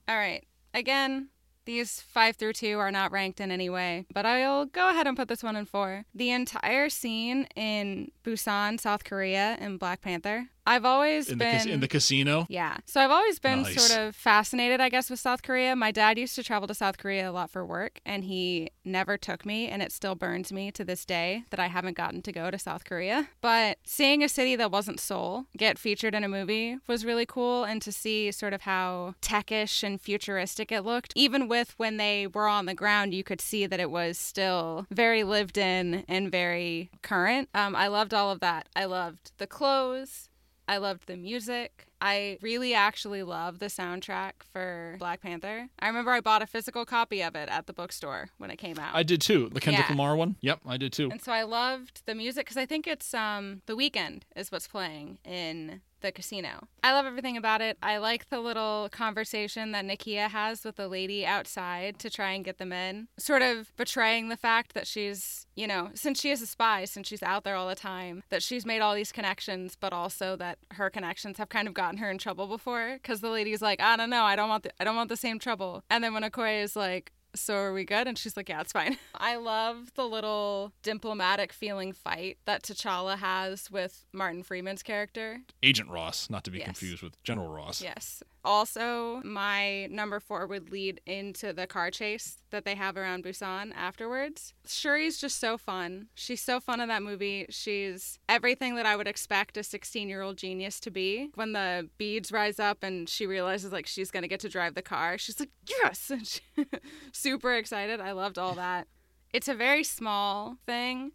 All 0.08 0.16
right. 0.18 0.44
Again, 0.74 1.30
these 1.66 2.02
five 2.02 2.36
through 2.36 2.54
two 2.54 2.80
are 2.80 2.92
not 2.92 3.12
ranked 3.12 3.40
in 3.40 3.52
any 3.52 3.70
way, 3.70 4.06
but 4.14 4.26
I'll 4.26 4.66
go 4.66 4.90
ahead 4.90 5.08
and 5.08 5.18
put 5.18 5.28
this 5.28 5.44
one 5.44 5.56
in 5.56 5.66
four. 5.66 6.06
The 6.14 6.32
entire 6.32 6.90
scene 6.90 7.48
in 7.56 8.12
Busan, 8.24 8.80
South 8.80 9.04
Korea, 9.04 9.58
in 9.60 9.78
Black 9.78 10.02
Panther. 10.02 10.50
I've 10.66 10.86
always 10.86 11.30
In 11.30 11.38
the 11.38 11.46
been 11.46 11.52
cas- 11.58 11.66
in 11.66 11.80
the 11.82 11.88
casino. 11.88 12.46
yeah. 12.50 12.78
So 12.86 13.02
I've 13.02 13.12
always 13.12 13.38
been 13.40 13.64
Nice. 13.64 13.86
sort 13.86 14.00
of 14.00 14.16
fascinated, 14.16 14.80
I 14.80 14.90
guess, 14.90 15.10
with 15.10 15.20
South 15.20 15.42
Korea. 15.44 15.76
My 15.76 15.92
dad 15.92 16.18
used 16.18 16.36
to 16.36 16.44
travel 16.44 16.68
to 16.68 16.74
South 16.74 16.98
Korea 16.98 17.30
a 17.30 17.32
lot 17.32 17.50
for 17.50 17.66
work, 17.66 18.00
and 18.06 18.24
he 18.24 18.70
never 18.86 19.18
took 19.18 19.46
me, 19.46 19.68
and 19.68 19.82
it 19.82 19.92
still 19.92 20.16
burns 20.16 20.52
me 20.54 20.72
to 20.72 20.86
this 20.86 21.06
day 21.06 21.44
that 21.50 21.60
I 21.60 21.68
haven't 21.68 21.98
gotten 21.98 22.22
to 22.22 22.32
go 22.32 22.50
to 22.50 22.58
South 22.58 22.86
Korea. 22.86 23.30
But 23.42 23.78
seeing 23.84 24.24
a 24.24 24.30
city 24.30 24.56
that 24.56 24.72
wasn't 24.72 25.00
Seoul 25.00 25.46
get 25.58 25.78
featured 25.78 26.16
in 26.16 26.24
a 26.24 26.30
movie 26.30 26.78
was 26.88 27.04
really 27.06 27.26
cool, 27.26 27.64
and 27.66 27.82
to 27.82 27.92
see 27.92 28.32
sort 28.32 28.54
of 28.54 28.62
how 28.62 29.16
techish 29.22 29.84
and 29.84 30.00
futuristic 30.00 30.72
it 30.72 30.82
looked. 30.82 31.12
Even 31.16 31.48
with 31.48 31.74
when 31.78 31.98
they 31.98 32.26
were 32.28 32.48
on 32.48 32.66
the 32.68 32.74
ground, 32.74 33.14
you 33.14 33.24
could 33.24 33.42
see 33.42 33.66
that 33.66 33.80
it 33.80 33.92
was 33.92 34.18
still 34.18 34.88
very 34.90 35.24
lived 35.24 35.58
in 35.58 36.06
and 36.08 36.32
very 36.32 36.90
current. 37.02 37.50
Um, 37.54 37.76
I 37.76 37.88
loved 37.88 38.14
all 38.14 38.32
of 38.32 38.40
that. 38.40 38.70
I 38.76 38.86
loved 38.86 39.32
the 39.38 39.48
clothes. 39.48 40.30
I 40.68 40.78
loved 40.78 41.08
the 41.08 41.18
music. 41.18 41.88
I 42.00 42.38
really 42.42 42.74
actually 42.74 43.24
love 43.24 43.60
the 43.60 43.66
soundtrack 43.68 44.34
for 44.52 44.96
Black 45.00 45.22
Panther. 45.22 45.70
I 45.80 45.88
remember 45.88 46.12
I 46.12 46.22
bought 46.22 46.42
a 46.42 46.48
physical 46.48 46.86
copy 46.86 47.22
of 47.22 47.36
it 47.36 47.50
at 47.50 47.68
the 47.68 47.74
bookstore 47.74 48.30
when 48.38 48.50
it 48.52 48.58
came 48.58 48.78
out. 48.80 48.96
I 48.96 49.04
did 49.04 49.22
too. 49.22 49.50
The 49.54 49.60
Kendrick 49.62 49.86
Yeah. 49.88 49.92
Lamar 49.94 50.16
one. 50.16 50.36
Yep, 50.42 50.62
I 50.66 50.78
did 50.78 50.94
too. 50.94 51.10
and 51.12 51.22
so 51.22 51.32
I 51.32 51.44
loved 51.44 52.02
the 52.06 52.16
music 52.16 52.46
because 52.46 52.58
I 52.58 52.66
think 52.66 52.88
it's 52.88 53.14
um 53.14 53.62
the 53.66 53.76
Weeknd 53.76 54.24
is 54.36 54.52
what's 54.52 54.68
playing 54.68 55.18
in 55.26 55.82
the 56.04 56.12
casino. 56.12 56.68
I 56.84 56.94
love 56.94 57.08
everything 57.08 57.36
about 57.36 57.62
it. 57.62 57.80
I 57.82 57.98
like 57.98 58.30
the 58.30 58.40
little 58.40 58.90
conversation 58.92 59.72
that 59.72 59.86
Nakia 59.86 60.30
has 60.30 60.64
with 60.64 60.76
the 60.76 60.88
lady 60.88 61.26
outside 61.26 61.98
to 62.00 62.12
try 62.12 62.32
and 62.34 62.46
get 62.46 62.60
them 62.60 62.72
in, 62.72 63.08
sort 63.18 63.42
of 63.42 63.76
betraying 63.76 64.30
the 64.30 64.38
fact 64.38 64.76
that 64.76 64.86
she's, 64.86 65.48
you 65.56 65.66
know, 65.66 65.90
since 65.96 66.20
she 66.20 66.30
is 66.30 66.44
a 66.44 66.46
spy, 66.46 66.86
since 66.86 67.08
she's 67.08 67.24
out 67.24 67.44
there 67.44 67.56
all 67.56 67.68
the 67.68 67.74
time, 67.74 68.22
that 68.30 68.44
she's 68.44 68.66
made 68.66 68.82
all 68.82 68.94
these 68.94 69.12
connections, 69.12 69.76
but 69.80 69.94
also 69.94 70.36
that 70.36 70.60
her 70.74 70.92
connections 70.92 71.40
have 71.40 71.50
kind 71.50 71.68
of 71.68 71.74
gotten 71.74 71.98
her 71.98 72.12
in 72.12 72.20
trouble 72.20 72.46
before. 72.46 73.00
Because 73.02 73.22
the 73.22 73.30
lady's 73.30 73.62
like, 73.62 73.82
I 73.82 73.98
don't 73.98 74.12
know, 74.12 74.24
I 74.24 74.36
don't 74.36 74.50
want 74.50 74.64
the, 74.64 74.72
I 74.80 74.84
don't 74.84 74.96
want 74.96 75.10
the 75.10 75.18
same 75.18 75.40
trouble. 75.40 75.84
And 75.90 76.04
then 76.04 76.14
when 76.14 76.24
Okoye 76.24 76.62
is 76.62 76.76
like, 76.76 77.12
so 77.36 77.56
are 77.56 77.74
we 77.74 77.84
good? 77.86 78.08
And 78.08 78.18
she's 78.18 78.36
like, 78.38 78.50
yeah, 78.50 78.62
it's 78.62 78.72
fine. 78.72 78.98
I 79.16 79.36
love 79.36 79.92
the 79.96 80.08
little 80.08 80.74
diplomatic 80.84 81.52
feeling 81.54 81.94
fight 81.94 82.38
that 82.46 82.64
T'Challa 82.64 83.18
has 83.18 83.70
with 83.72 84.06
Martin 84.14 84.44
Freeman's 84.44 84.84
character. 84.84 85.40
Agent 85.62 85.90
Ross, 85.90 86.30
not 86.30 86.44
to 86.46 86.52
be 86.52 86.60
Yes. 86.60 86.66
confused 86.66 87.02
with 87.04 87.22
General 87.24 87.50
Ross. 87.50 87.82
Yes. 87.82 88.22
Also, 88.46 89.22
my 89.24 89.86
number 89.88 90.20
four 90.20 90.46
would 90.46 90.70
lead 90.70 91.00
into 91.06 91.54
the 91.54 91.66
car 91.66 91.90
chase 91.90 92.40
that 92.50 92.66
they 92.66 92.76
have 92.76 92.98
around 92.98 93.24
Busan 93.24 93.74
afterwards. 93.74 94.54
Shuri's 94.68 95.18
just 95.18 95.40
so 95.40 95.58
fun. 95.58 96.08
She's 96.14 96.42
so 96.42 96.60
fun 96.60 96.82
in 96.82 96.90
that 96.90 97.02
movie. 97.04 97.46
She's 97.50 98.20
everything 98.28 98.76
that 98.76 98.86
I 98.86 98.98
would 98.98 99.08
expect 99.08 99.56
a 99.56 99.64
16 99.64 100.10
year 100.10 100.22
old 100.22 100.36
genius 100.38 100.82
to 100.82 100.92
be. 100.92 101.30
When 101.36 101.54
the 101.54 101.90
beads 101.98 102.34
rise 102.34 102.60
up 102.60 102.84
and 102.84 103.08
she 103.08 103.26
realizes 103.26 103.72
like 103.72 103.88
she's 103.88 104.12
going 104.12 104.24
to 104.24 104.28
get 104.28 104.42
to 104.42 104.50
drive 104.50 104.76
the 104.76 104.82
car, 104.82 105.18
she's 105.18 105.40
like, 105.40 105.52
yes! 105.82 106.12
Super 107.24 107.54
excited. 107.56 108.02
I 108.02 108.12
loved 108.12 108.38
all 108.38 108.54
that. 108.56 108.88
It's 109.32 109.48
a 109.48 109.56
very 109.56 109.84
small 109.86 110.58
thing, 110.66 111.14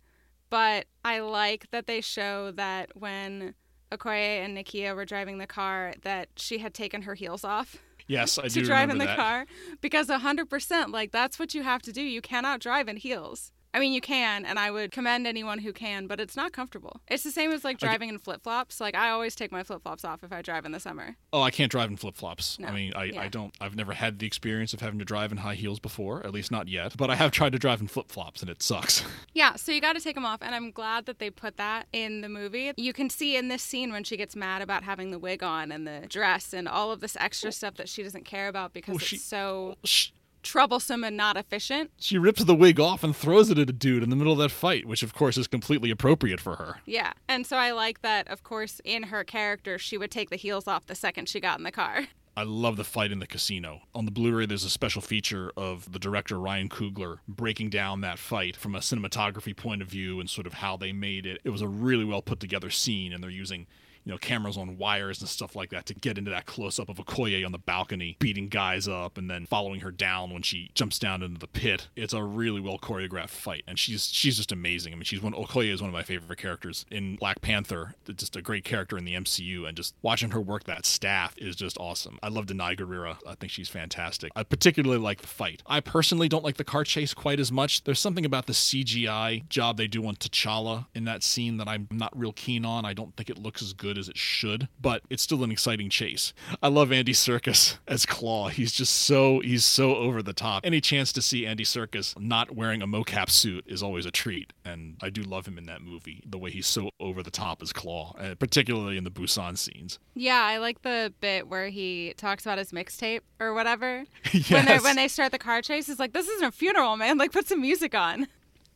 but 0.49 0.87
I 1.05 1.21
like 1.21 1.71
that 1.71 1.87
they 1.87 2.01
show 2.01 2.51
that 2.53 2.97
when 2.97 3.55
Okoye 3.92 4.42
and 4.44 4.57
Nakia 4.57 4.97
were 4.97 5.05
driving 5.05 5.37
the 5.37 5.47
car 5.47 5.92
that 6.03 6.31
she 6.37 6.59
had 6.59 6.73
taken 6.73 7.03
her 7.03 7.14
heels 7.14 7.44
off 7.44 7.77
Yes, 8.07 8.38
I 8.38 8.42
to 8.49 8.49
do 8.49 8.64
drive 8.64 8.88
in 8.88 8.97
the 8.97 9.05
that. 9.05 9.16
car 9.18 9.44
because 9.83 10.09
100% 10.09 10.92
like 10.92 11.12
that's 11.12 11.38
what 11.38 11.55
you 11.55 11.62
have 11.62 11.83
to 11.83 11.92
do. 11.92 12.01
You 12.03 12.23
cannot 12.23 12.61
drive 12.61 12.88
in 12.88 12.97
heels. 12.97 13.53
I 13.74 13.81
mean, 13.81 13.92
you 13.92 14.00
can, 14.00 14.46
and 14.46 14.59
I 14.59 14.70
would 14.70 14.90
commend 14.92 15.26
anyone 15.26 15.59
who 15.59 15.72
can, 15.74 16.07
but 16.07 16.20
it's 16.20 16.35
not 16.37 16.52
comfortable. 16.52 17.00
It's 17.09 17.22
the 17.22 17.31
same 17.31 17.50
as 17.52 17.64
like 17.64 17.78
driving 17.78 18.09
in 18.09 18.18
flip 18.18 18.42
flops. 18.42 18.81
Like, 18.81 18.94
I 18.94 19.11
always 19.11 19.35
take 19.37 19.52
my 19.52 19.62
flip 19.62 19.83
flops 19.83 20.04
off 20.04 20.24
if 20.24 20.33
I 20.33 20.40
drive 20.40 20.64
in 20.64 20.72
the 20.72 20.81
summer. 20.81 21.16
Oh, 21.35 21.42
I 21.42 21.50
can't 21.50 21.70
drive 21.70 21.90
in 21.90 21.96
flip 21.98 22.16
flops. 22.16 22.59
No. 22.59 22.68
I 22.68 22.72
mean, 22.72 22.92
I, 22.94 23.04
Yeah. 23.04 23.20
I 23.20 23.28
don't. 23.28 23.54
I've 23.61 23.76
never 23.76 23.92
had 23.92 24.18
the 24.20 24.26
experience 24.26 24.72
of 24.72 24.81
having 24.81 24.98
to 25.00 25.04
drive 25.04 25.33
in 25.33 25.38
high 25.38 25.54
heels 25.54 25.78
before, 25.81 26.24
at 26.24 26.33
least 26.33 26.50
not 26.50 26.66
yet. 26.68 26.96
But 26.96 27.11
I 27.11 27.14
have 27.16 27.31
tried 27.31 27.52
to 27.52 27.59
drive 27.59 27.81
in 27.83 27.88
flip 27.88 28.11
flops, 28.11 28.40
and 28.40 28.50
it 28.50 28.62
sucks. 28.62 29.04
Yeah, 29.35 29.54
so 29.54 29.70
you 29.70 29.81
got 29.81 29.92
to 29.92 30.00
take 30.00 30.16
them 30.16 30.26
off, 30.26 30.40
and 30.42 30.52
I'm 30.52 30.72
glad 30.72 31.07
that 31.07 31.20
they 31.20 31.31
put 31.31 31.59
that 31.59 31.87
in 31.92 32.22
the 32.22 32.28
movie. 32.28 32.72
You 32.76 32.92
can 32.92 33.09
see 33.09 33.37
in 33.37 33.46
this 33.46 33.62
scene 33.62 33.92
when 33.92 34.02
she 34.02 34.16
gets 34.16 34.35
mad 34.35 34.62
about 34.62 34.83
having 34.83 35.12
the 35.12 35.18
wig 35.18 35.44
on 35.44 35.70
and 35.70 35.87
the 35.87 36.07
dress 36.09 36.52
and 36.52 36.66
all 36.66 36.90
of 36.90 36.98
this 37.00 37.16
extra 37.20 37.52
stuff 37.52 37.74
that 37.74 37.88
she 37.88 38.02
doesn't 38.02 38.24
care 38.24 38.48
about 38.48 38.72
because 38.72 38.94
Well, 38.94 38.96
it's 38.98 39.07
she- 39.07 39.16
so 39.18 39.76
Sh- 39.85 40.09
troublesome 40.48 41.04
and 41.04 41.16
not 41.16 41.37
efficient. 41.37 41.90
She 41.98 42.16
rips 42.16 42.42
the 42.42 42.54
wig 42.54 42.80
off 42.80 43.04
and 43.04 43.14
throws 43.14 43.50
it 43.50 43.58
at 43.58 43.68
a 43.68 43.72
dude 43.72 44.02
in 44.02 44.08
the 44.08 44.16
middle 44.16 44.32
of 44.32 44.38
that 44.38 44.50
fight, 44.50 44.87
which 44.87 45.02
of 45.02 45.14
course 45.14 45.37
is 45.37 45.46
completely 45.46 45.90
appropriate 45.90 46.40
for 46.40 46.56
her. 46.56 46.80
Yeah, 46.87 47.12
and 47.28 47.46
so 47.46 47.56
I 47.58 47.72
like 47.72 48.00
that. 48.00 48.26
Of 48.28 48.42
course, 48.42 48.80
in 48.84 49.04
her 49.04 49.24
character, 49.24 49.78
she 49.78 49.98
would 49.98 50.11
take 50.11 50.30
the 50.30 50.37
heels 50.37 50.66
off 50.66 50.87
the 50.87 50.94
second 50.94 51.28
she 51.28 51.38
got 51.38 51.58
in 51.58 51.64
the 51.64 51.70
car. 51.70 52.08
I 52.37 52.44
love 52.44 52.76
the 52.76 52.84
fight 52.84 53.11
in 53.11 53.18
the 53.18 53.26
casino. 53.26 53.80
On 53.96 54.04
the 54.04 54.12
Blu 54.12 54.32
ray, 54.32 54.46
there's 54.46 54.62
a 54.62 54.70
special 54.70 55.02
feature 55.02 55.50
of 55.56 55.90
the 55.90 55.98
director 55.98 56.38
Ryan 56.38 56.68
Coogler 56.68 57.18
breaking 57.26 57.70
down 57.70 58.00
that 58.02 58.18
fight 58.18 58.56
from 58.56 58.76
a 58.76 58.78
cinematography 58.78 59.56
point 59.56 59.82
of 59.82 59.88
view 59.88 60.20
and 60.20 60.30
sort 60.30 60.46
of 60.46 60.54
how 60.54 60.76
they 60.76 60.92
made 60.92 61.26
it. 61.26 61.40
It 61.42 61.50
was 61.50 61.62
a 61.62 61.68
really 61.68 62.04
well 62.04 62.22
put 62.22 62.38
together 62.38 62.70
scene, 62.70 63.12
and 63.12 63.22
they're 63.22 63.28
using 63.28 63.66
you 64.09 64.14
know, 64.14 64.18
cameras 64.18 64.57
on 64.57 64.79
wires 64.79 65.21
and 65.21 65.29
stuff 65.29 65.55
like 65.55 65.68
that 65.68 65.85
to 65.85 65.92
get 65.92 66.16
into 66.16 66.31
that 66.31 66.47
close 66.47 66.79
up 66.79 66.88
of 66.88 66.97
Okoye 66.97 67.44
on 67.44 67.53
the 67.53 67.59
balcony, 67.59 68.16
beating 68.18 68.49
guys 68.49 68.88
up 68.88 69.18
and 69.18 69.31
then 69.31 69.44
following 69.44 69.81
her 69.81 69.90
down 69.90 70.33
when 70.33 70.40
she 70.40 70.71
jumps 70.75 70.99
down 70.99 71.23
into 71.23 71.38
the 71.38 71.47
pit. 71.47 71.88
It's 71.94 72.14
a 72.14 72.23
really 72.23 72.59
well 72.59 72.79
choreographed 72.79 73.29
fight, 73.29 73.64
and 73.68 73.79
she's 73.79 74.11
she's 74.11 74.38
just 74.38 74.51
amazing. 74.51 74.94
I 74.94 74.97
mean, 74.97 75.05
she's 75.05 75.23
one 75.23 75.35
Okoye 75.35 75.71
is 75.71 75.83
one 75.83 75.90
of 75.90 75.92
my 75.92 76.05
favorite 76.05 76.38
characters 76.38 76.87
in 76.90 77.16
Black 77.16 77.42
Panther. 77.42 77.97
Just 78.16 78.35
a 78.35 78.40
great 78.40 78.64
character 78.64 78.97
in 78.97 79.05
the 79.05 79.12
MCU, 79.12 79.68
and 79.68 79.77
just 79.77 79.94
watching 80.01 80.31
her 80.31 80.40
work 80.40 80.64
that 80.64 80.87
staff 80.87 81.35
is 81.37 81.55
just 81.55 81.77
awesome. 81.77 82.18
I 82.23 82.29
love 82.29 82.47
Danai 82.47 82.79
Gurira. 82.79 83.18
I 83.27 83.35
think 83.35 83.53
she's 83.53 83.68
fantastic. 83.68 84.33
I 84.35 84.42
particularly 84.42 84.97
like 85.03 85.21
the 85.21 85.27
fight. 85.27 85.62
I 85.66 85.81
personally 85.81 86.31
don't 86.31 86.44
like 86.44 86.57
the 86.57 86.64
car 86.64 86.85
chase 86.85 87.12
quite 87.12 87.40
as 87.40 87.53
much. 87.53 87.85
There's 87.85 88.01
something 88.01 88.25
about 88.25 88.47
the 88.47 88.55
CGI 88.55 89.47
job 89.51 89.77
they 89.77 89.87
do 89.87 90.07
on 90.07 90.16
T'Challa 90.16 90.87
in 90.94 91.05
that 91.05 91.23
scene 91.23 91.59
that 91.59 91.68
I'm 91.68 91.88
not 91.90 92.18
real 92.18 92.33
keen 92.33 92.64
on. 92.64 92.87
I 92.87 92.94
don't 92.94 93.14
think 93.14 93.29
it 93.29 93.37
looks 93.37 93.61
as 93.61 93.75
good 93.75 93.97
as 93.98 94.08
it 94.08 94.16
should, 94.16 94.68
but 94.80 95.02
it's 95.11 95.22
still 95.22 95.42
an 95.44 95.50
exciting 95.50 95.90
chase. 95.90 96.32
I 96.62 96.68
love 96.68 96.92
Andy 96.92 97.12
Serkis 97.12 97.78
as 97.87 98.06
Klaue. 98.06 98.50
He's 98.50 98.72
just 98.72 98.92
so 98.94 99.40
he's 99.40 99.64
so 99.64 99.96
over 99.96 100.22
the 100.22 100.32
top. 100.32 100.64
Any 100.64 100.80
chance 100.80 101.12
to 101.14 101.22
see 101.22 101.44
Andy 101.46 101.64
Serkis 101.64 102.18
not 102.18 102.54
wearing 102.54 102.80
a 102.82 102.87
mocap 102.87 103.28
suit 103.30 103.64
is 103.66 103.82
always 103.82 104.06
a 104.06 104.11
treat, 104.11 104.52
and 104.64 104.96
I 105.02 105.11
do 105.11 105.22
love 105.22 105.46
him 105.46 105.58
in 105.58 105.66
that 105.66 105.82
movie. 105.82 106.22
The 106.26 106.38
way 106.38 106.50
he's 106.50 106.66
so 106.66 106.90
over 107.00 107.22
the 107.22 107.30
top 107.30 107.62
as 107.62 107.72
Klaue, 107.72 108.14
uh, 108.18 108.34
particularly 108.37 108.96
in 108.96 109.04
the 109.04 109.11
Busan 109.11 109.58
scenes. 109.58 109.98
Yeah, 110.14 110.40
I 110.42 110.58
like 110.58 110.82
the 110.82 111.12
bit 111.20 111.48
where 111.48 111.68
he 111.68 112.14
talks 112.16 112.44
about 112.46 112.58
his 112.58 112.72
mixtape 112.72 113.20
or 113.40 113.54
whatever. 113.54 114.04
yes. 114.32 114.50
When 114.58 114.64
they 114.64 114.78
when 114.78 114.96
they 114.96 115.08
start 115.08 115.32
the 115.32 115.38
car 115.38 115.62
chase, 115.62 115.88
it's 115.88 116.00
like 116.00 116.12
this 116.12 116.28
isn't 116.28 116.46
a 116.46 116.52
funeral, 116.52 116.96
man. 116.96 117.18
Like 117.18 117.32
put 117.32 117.46
some 117.46 117.61
music 117.61 117.94
on. 117.94 118.26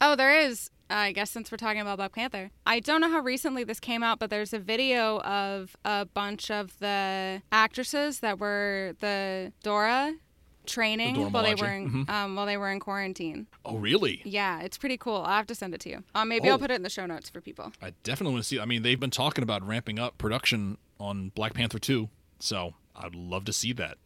Oh, 0.01 0.17
there 0.17 0.37
is. 0.37 0.71
I 0.93 1.13
guess 1.13 1.31
since 1.31 1.51
we're 1.51 1.57
talking 1.57 1.81
about 1.81 1.97
Black 1.97 2.13
Panther, 2.13 2.51
I 2.67 2.81
don't 2.81 3.01
know 3.01 3.11
how 3.11 3.21
recently 3.21 3.65
this 3.65 3.81
came 3.81 4.03
out, 4.03 4.19
but 4.19 4.31
there's 4.31 4.53
a 4.53 4.59
video 4.59 5.21
of 5.21 5.77
a 5.85 6.05
bunch 6.05 6.51
of 6.51 6.79
the 6.79 7.43
actresses 7.51 8.21
that 8.21 8.39
were 8.39 8.95
the 9.01 9.53
Dora 9.63 10.15
training 10.67 11.15
Dora 11.17 11.29
while 11.31 11.43
they 11.43 11.55
were 11.57 11.67
in, 11.73 11.91
Mhm. 12.07 12.09
um, 12.11 12.37
while 12.37 12.47
they 12.47 12.57
were 12.57 12.71
in 12.71 12.79
quarantine. 12.79 13.47
oh, 13.65 13.77
really? 13.79 14.23
Yeah, 14.25 14.61
it's 14.61 14.79
pretty 14.79 14.97
cool. 14.97 15.17
I'll 15.17 15.37
have 15.39 15.47
to 15.49 15.55
send 15.55 15.75
it 15.75 15.81
to 15.81 15.89
you. 15.89 16.05
Uh, 16.15 16.25
maybe 16.25 16.49
Oh. 16.49 16.53
I'll 16.53 16.59
put 16.59 16.71
it 16.71 16.75
in 16.75 16.83
the 16.83 16.91
show 16.91 17.07
notes 17.07 17.29
for 17.31 17.41
people. 17.41 17.73
I 17.83 17.95
definitely 18.05 18.35
want 18.35 18.45
to 18.45 18.49
see. 18.49 18.61
I 18.61 18.65
mean, 18.65 18.83
they've 18.83 19.01
been 19.01 19.11
talking 19.11 19.43
about 19.43 19.67
ramping 19.67 19.99
up 19.99 20.19
production 20.19 20.79
on 21.01 21.31
Black 21.31 21.55
Panther 21.55 21.79
2, 21.81 22.11
so 22.39 22.75
I'd 22.95 23.15
love 23.15 23.45
to 23.47 23.53
see 23.53 23.73
that. 23.73 23.99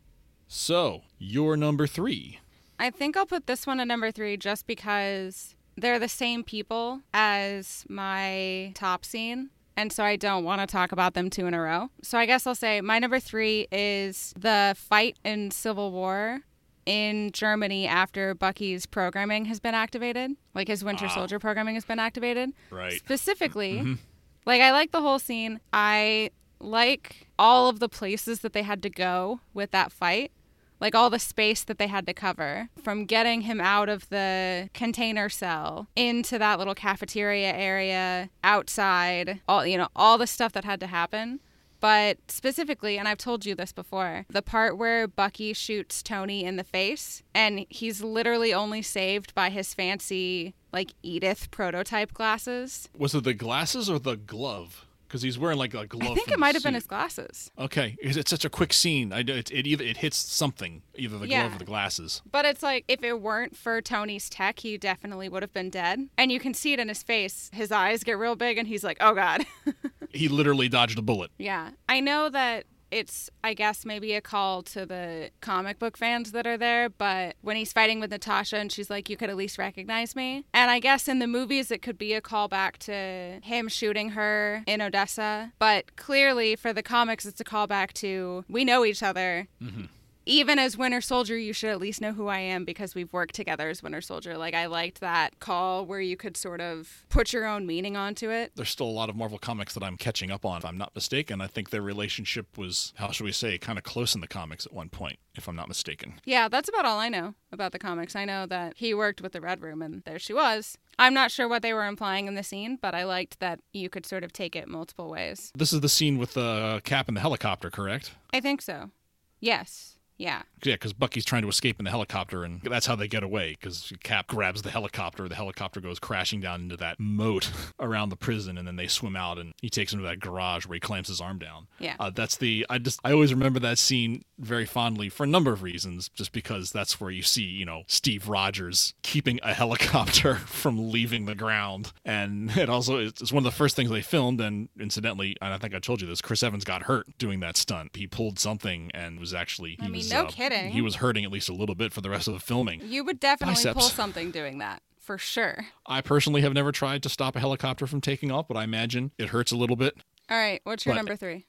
So, 0.49 1.03
your 1.19 1.57
number 1.57 1.87
three. 1.87 2.39
I 2.79 2.91
think 2.91 3.17
I'll 3.17 3.27
put 3.27 3.47
this 3.47 3.67
one 3.67 3.81
at 3.81 3.89
number 3.89 4.11
three 4.13 4.37
just 4.37 4.67
because 4.67 5.56
they're 5.77 5.99
the 5.99 6.09
same 6.09 6.43
people 6.43 7.01
as 7.13 7.85
my 7.89 8.73
top 8.75 9.05
scene. 9.05 9.51
And 9.77 9.93
so 9.93 10.03
I 10.05 10.17
don't 10.17 10.43
want 10.45 10.63
to 10.63 10.67
talk 10.67 10.91
about 10.93 11.13
them 11.15 11.29
two 11.29 11.47
in 11.47 11.53
a 11.53 11.61
row. 11.61 11.91
So 12.03 12.17
I 12.17 12.25
guess 12.25 12.47
I'll 12.47 12.55
say 12.55 12.81
my 12.81 12.99
number 12.99 13.21
three 13.21 13.67
is 13.71 14.33
the 14.39 14.75
fight 14.79 15.19
in 15.23 15.51
Civil 15.51 15.93
War 15.93 16.41
in 16.87 17.31
Germany 17.33 17.87
after 17.87 18.35
Bucky's 18.35 18.87
programming 18.87 19.45
has 19.47 19.61
been 19.61 19.75
activated. 19.75 20.31
Like 20.55 20.69
his 20.69 20.83
Winter 20.83 21.07
Ah. 21.07 21.15
Soldier 21.15 21.39
programming 21.39 21.75
has 21.75 21.85
been 21.85 21.99
activated. 21.99 22.51
Right. 22.71 22.95
Specifically, 22.95 23.75
Mhm. 23.81 23.99
like 24.47 24.63
I 24.63 24.71
like 24.73 24.93
the 24.93 25.03
whole 25.03 25.19
scene. 25.19 25.61
I 25.75 26.31
like 26.59 27.27
all 27.39 27.69
of 27.69 27.81
the 27.81 27.89
places 27.89 28.41
that 28.41 28.55
they 28.55 28.63
had 28.63 28.83
to 28.83 28.89
go 28.89 29.41
with 29.53 29.73
that 29.73 29.93
fight. 29.93 30.33
Like 30.81 30.95
all 30.95 31.11
the 31.11 31.19
space 31.19 31.65
that 31.65 31.79
they 31.79 31.87
had 31.87 32.07
to 32.07 32.15
cover 32.15 32.69
from 32.83 33.07
getting 33.07 33.43
him 33.43 33.61
out 33.61 33.89
of 33.89 34.09
the 34.11 34.69
container 34.75 35.29
cell 35.29 35.89
into 35.97 36.39
that 36.39 36.59
little 36.59 36.75
cafeteria 36.75 37.53
area 37.53 38.31
outside, 38.45 39.41
all 39.49 39.67
you 39.67 39.79
know, 39.79 39.89
all 39.97 40.19
the 40.19 40.27
stuff 40.27 40.53
that 40.53 40.65
had 40.65 40.81
to 40.81 40.87
happen. 40.87 41.41
But 41.81 42.19
specifically, 42.29 42.99
and 42.99 43.07
I've 43.07 43.19
told 43.19 43.45
you 43.45 43.55
this 43.55 43.73
before, 43.73 44.25
the 44.31 44.43
part 44.43 44.79
where 44.79 45.07
Bucky 45.07 45.53
shoots 45.53 46.03
Tony 46.03 46.45
in 46.45 46.57
the 46.57 46.65
face 46.65 47.23
and 47.35 47.67
he's 47.69 48.03
literally 48.03 48.53
only 48.53 48.83
saved 48.83 49.35
by 49.35 49.51
his 49.51 49.75
fancy, 49.75 50.55
like 50.73 50.95
Edith 51.03 51.51
prototype 51.51 52.15
glasses. 52.15 52.89
Was 52.97 53.15
it 53.15 53.25
the 53.25 53.35
glasses 53.35 53.91
or 53.91 53.99
the 53.99 54.17
glove? 54.17 54.86
Because 55.17 55.23
he's 55.23 55.39
wearing 55.39 55.57
like 55.59 55.73
a 55.73 55.87
glove. 55.87 56.13
I 56.13 56.15
think 56.15 56.31
it 56.31 56.39
might 56.39 56.55
have 56.55 56.63
been 56.63 56.75
his 56.75 56.87
glasses. 56.87 57.51
Okay, 57.59 57.97
it's, 58.01 58.19
it's 58.19 58.31
such 58.31 58.45
a 58.45 58.51
quick 58.51 58.73
scene. 58.75 59.13
I, 59.15 59.21
it, 59.21 59.51
it 59.51 59.67
either 59.67 59.83
it 59.83 59.97
hits 59.97 60.19
something, 60.19 60.83
either 60.95 61.17
the 61.19 61.27
Yeah. 61.27 61.43
glove 61.45 61.57
or 61.57 61.59
the 61.59 61.65
glasses. 61.65 62.21
But 62.31 62.45
it's 62.45 62.63
like 62.63 62.85
if 62.87 63.03
it 63.03 63.21
weren't 63.23 63.57
for 63.57 63.81
Tony's 63.81 64.29
tech, 64.29 64.59
he 64.59 64.77
definitely 64.77 65.31
would 65.31 65.43
have 65.43 65.55
been 65.55 65.71
dead. 65.71 66.09
And 66.19 66.31
you 66.31 66.39
can 66.39 66.53
see 66.53 66.75
it 66.75 66.79
in 66.81 66.89
his 66.89 67.03
face. 67.03 67.51
His 67.55 67.73
eyes 67.73 68.05
get 68.05 68.19
real 68.19 68.37
big 68.37 68.59
and 68.59 68.69
he's 68.69 68.85
like, 68.85 68.99
"Oh 69.01 69.15
god." 69.15 69.47
He 70.13 70.29
literally 70.29 70.69
dodged 70.69 70.99
a 70.99 71.03
bullet. 71.03 71.31
yeah. 71.37 71.71
I 71.89 72.01
know 72.01 72.31
that 72.31 72.65
it's 72.91 73.31
I 73.43 73.55
guess 73.55 73.85
maybe 73.85 74.15
a 74.15 74.21
call 74.21 74.63
to 74.65 74.87
the 74.87 75.31
comic 75.41 75.79
book 75.79 75.97
fans 75.97 76.33
that 76.33 76.47
are 76.47 76.57
there, 76.57 76.89
but 76.89 77.37
when 77.43 77.57
he's 77.57 77.73
fighting 77.73 78.01
with 78.01 78.11
Natasha 78.11 78.57
and 78.57 78.71
she's 78.71 78.91
like, 78.91 79.09
You 79.09 79.17
could 79.17 79.31
at 79.31 79.37
least 79.37 79.59
recognize 79.59 80.15
me. 80.15 80.45
And 80.55 80.71
I 80.71 80.79
guess 80.79 81.09
in 81.09 81.19
the 81.19 81.27
movies 81.27 81.71
it 81.71 81.83
could 81.83 81.99
be 81.99 82.15
a 82.15 82.21
callback 82.21 82.77
to 82.79 83.41
him 83.47 83.69
shooting 83.69 84.11
her 84.11 84.63
in 84.67 84.81
Odessa. 84.81 85.53
But 85.59 85.97
clearly 85.97 86.57
for 86.57 86.73
the 86.73 86.83
comics 86.83 87.27
it's 87.27 87.41
a 87.41 87.45
callback 87.45 87.93
to 87.95 88.45
we 88.49 88.65
know 88.65 88.85
each 88.85 89.03
other. 89.03 89.49
Mm-hmm. 89.63 89.85
Even 90.29 90.59
as 90.59 90.77
Winter 90.77 91.01
Soldier, 91.01 91.39
you 91.39 91.53
should 91.53 91.71
at 91.71 91.81
least 91.81 92.01
know 92.01 92.13
who 92.13 92.27
I 92.27 92.41
am 92.41 92.65
because 92.65 92.97
we've 92.97 93.13
worked 93.13 93.37
together 93.37 93.69
as 93.69 93.81
Winter 93.81 94.01
Soldier. 94.01 94.37
Like, 94.37 94.55
I 94.55 94.67
liked 94.67 94.99
that 95.01 95.39
call 95.39 95.87
where 95.87 96.01
you 96.01 96.17
could 96.17 96.37
sort 96.37 96.61
of 96.61 97.05
put 97.09 97.33
your 97.33 97.47
own 97.47 97.65
meaning 97.65 97.97
onto 97.97 98.29
it. 98.31 98.51
There's 98.57 98.69
still 98.69 98.89
a 98.89 98.91
lot 98.91 99.09
of 99.09 99.15
Marvel 99.15 99.39
comics 99.39 99.73
that 99.75 99.85
I'm 99.85 99.97
catching 99.97 100.33
up 100.33 100.45
on, 100.45 100.59
if 100.59 100.65
I'm 100.65 100.77
not 100.77 100.97
mistaken. 100.97 101.41
I 101.41 101.47
think 101.47 101.71
their 101.71 101.81
relationship 101.81 102.59
was, 102.59 102.93
how 102.97 103.13
should 103.13 103.23
we 103.23 103.31
say, 103.31 103.57
kind 103.57 103.79
of 103.79 103.85
close 103.85 104.17
in 104.17 104.21
the 104.21 104.27
comics 104.27 104.67
at 104.67 104.73
one 104.73 104.89
point, 104.89 105.21
if 105.37 105.49
I'm 105.49 105.55
not 105.55 105.69
mistaken. 105.69 106.15
Yeah, 106.25 106.49
that's 106.49 106.69
about 106.69 106.85
all 106.85 106.99
I 106.99 107.09
know 107.09 107.35
about 107.53 107.71
the 107.71 107.79
comics. 107.79 108.17
I 108.17 108.25
know 108.25 108.47
that 108.47 108.73
he 108.77 108.95
worked 108.95 109.21
with 109.21 109.31
the 109.31 109.41
Red 109.41 109.63
Room, 109.63 109.81
and 109.81 110.03
there 110.07 110.19
she 110.19 110.33
was. 110.33 110.77
I'm 110.99 111.15
not 111.15 111.31
sure 111.31 111.47
what 111.47 111.63
they 111.63 111.73
were 111.73 111.87
implying 111.87 112.27
in 112.27 112.35
the 112.35 112.43
scene, 112.43 112.79
but 112.83 112.97
I 112.97 113.05
liked 113.05 113.39
that 113.39 113.61
you 113.73 113.89
could 113.89 114.05
sort 114.05 114.25
of 114.25 114.33
take 114.33 114.57
it 114.57 114.67
multiple 114.67 115.09
ways. 115.09 115.53
This 115.57 115.73
is 115.73 115.83
the 115.83 115.89
scene 115.89 116.19
with 116.19 116.35
the 116.35 116.81
cap 116.83 117.07
in 117.09 117.15
the 117.15 117.21
helicopter, 117.21 117.71
correct? 117.71 118.11
I 118.33 118.41
think 118.41 118.61
so. 118.61 118.91
Yes. 119.39 119.96
Yeah. 120.19 120.43
Yeah, 120.65 120.75
because 120.75 120.93
Bucky's 120.93 121.25
trying 121.25 121.43
to 121.43 121.49
escape 121.49 121.79
in 121.79 121.85
the 121.85 121.91
helicopter, 121.91 122.43
and 122.43 122.61
that's 122.63 122.87
how 122.87 122.97
they 122.97 123.07
get 123.07 123.23
away. 123.23 123.51
Because 123.51 123.93
Cap 124.03 124.27
grabs 124.27 124.63
the 124.63 124.71
helicopter, 124.71 125.29
the 125.29 125.35
helicopter 125.35 125.81
goes 125.81 125.99
crashing 125.99 126.41
down 126.41 126.63
into 126.63 126.77
that 126.79 126.99
moat 126.99 127.51
around 127.81 128.09
the 128.09 128.17
prison, 128.17 128.57
and 128.57 128.67
then 128.67 128.77
they 128.77 128.87
swim 128.87 129.17
out, 129.17 129.39
and 129.39 129.53
he 129.61 129.69
takes 129.69 129.93
him 129.93 130.01
to 130.01 130.05
that 130.07 130.19
garage 130.19 130.67
where 130.67 130.75
he 130.75 130.81
clamps 130.81 131.09
his 131.09 131.21
arm 131.21 131.39
down. 131.39 131.67
Yeah. 131.79 131.97
Uh, 132.01 132.11
that's 132.11 132.37
the 132.37 132.67
I 132.71 132.79
just 132.79 133.01
I 133.05 133.13
always 133.13 133.33
remember 133.33 133.61
that 133.61 133.79
scene 133.79 134.25
very 134.39 134.67
fondly 134.67 135.09
for 135.09 135.25
a 135.25 135.27
number 135.27 135.53
of 135.53 135.63
reasons. 135.63 136.09
Just 136.09 136.33
because 136.33 136.73
that's 136.73 137.01
where 137.01 137.11
you 137.11 137.23
see 137.23 137.43
you 137.43 137.67
know 137.67 137.83
Steve 137.87 138.29
Rogers 138.29 138.95
keeping 139.03 139.39
a 139.43 139.53
helicopter 139.55 140.37
from 140.37 140.91
leaving 140.91 141.27
the 141.27 141.35
ground, 141.35 141.93
and 142.05 142.51
it 142.57 142.71
also 142.71 142.97
it's 142.99 143.33
one 143.33 143.47
of 143.47 143.53
the 143.53 143.57
first 143.57 143.77
things 143.77 143.91
they 143.91 144.03
filmed. 144.03 144.41
And 144.41 144.69
incidentally, 144.81 145.37
and 145.43 145.53
I 145.53 145.59
think 145.59 145.75
I 145.75 145.79
told 145.79 146.01
you 146.01 146.09
this, 146.09 146.23
Chris 146.23 146.43
Evans 146.43 146.65
got 146.65 146.85
hurt 146.85 147.07
doing 147.19 147.41
that 147.41 147.57
stunt. 147.57 147.95
He 147.95 148.07
pulled 148.07 148.39
something 148.39 148.91
and 148.95 149.21
was 149.21 149.35
actually 149.35 149.77
he 149.81 149.87
I 149.87 149.89
mean, 149.89 150.06
was, 150.07 150.13
no 150.13 150.25
uh, 150.25 150.31
kidding. 150.31 150.71
He 150.71 150.81
was 150.83 150.97
hurting 150.97 151.25
at 151.25 151.31
least 151.31 151.49
a 151.49 151.55
little 151.55 151.75
bit 151.75 151.93
for 151.93 152.01
the 152.01 152.11
rest 152.11 152.29
of 152.29 152.35
the 152.35 152.41
filming. 152.41 152.81
You 152.85 153.05
would 153.05 153.21
definitely 153.21 153.55
Biceps. 153.57 153.79
pull 153.79 153.89
something 153.89 154.31
doing 154.31 154.59
that, 154.59 154.83
for 155.01 155.19
sure. 155.19 155.67
I 155.87 156.01
personally 156.01 156.41
have 156.43 156.53
never 156.55 156.73
tried 156.73 157.03
to 157.05 157.09
stop 157.09 157.37
a 157.37 157.41
helicopter 157.41 157.87
from 157.87 158.01
taking 158.01 158.31
off, 158.31 158.49
but 158.49 158.57
I 158.57 158.65
imagine 158.65 159.13
it 159.19 159.29
hurts 159.31 159.53
a 159.53 159.57
little 159.57 159.77
bit. 159.77 159.97
All 160.31 160.37
right, 160.37 160.61
what's 160.65 160.85
your 160.87 160.95
But- 160.95 160.99
number 160.99 161.17
three? 161.17 161.47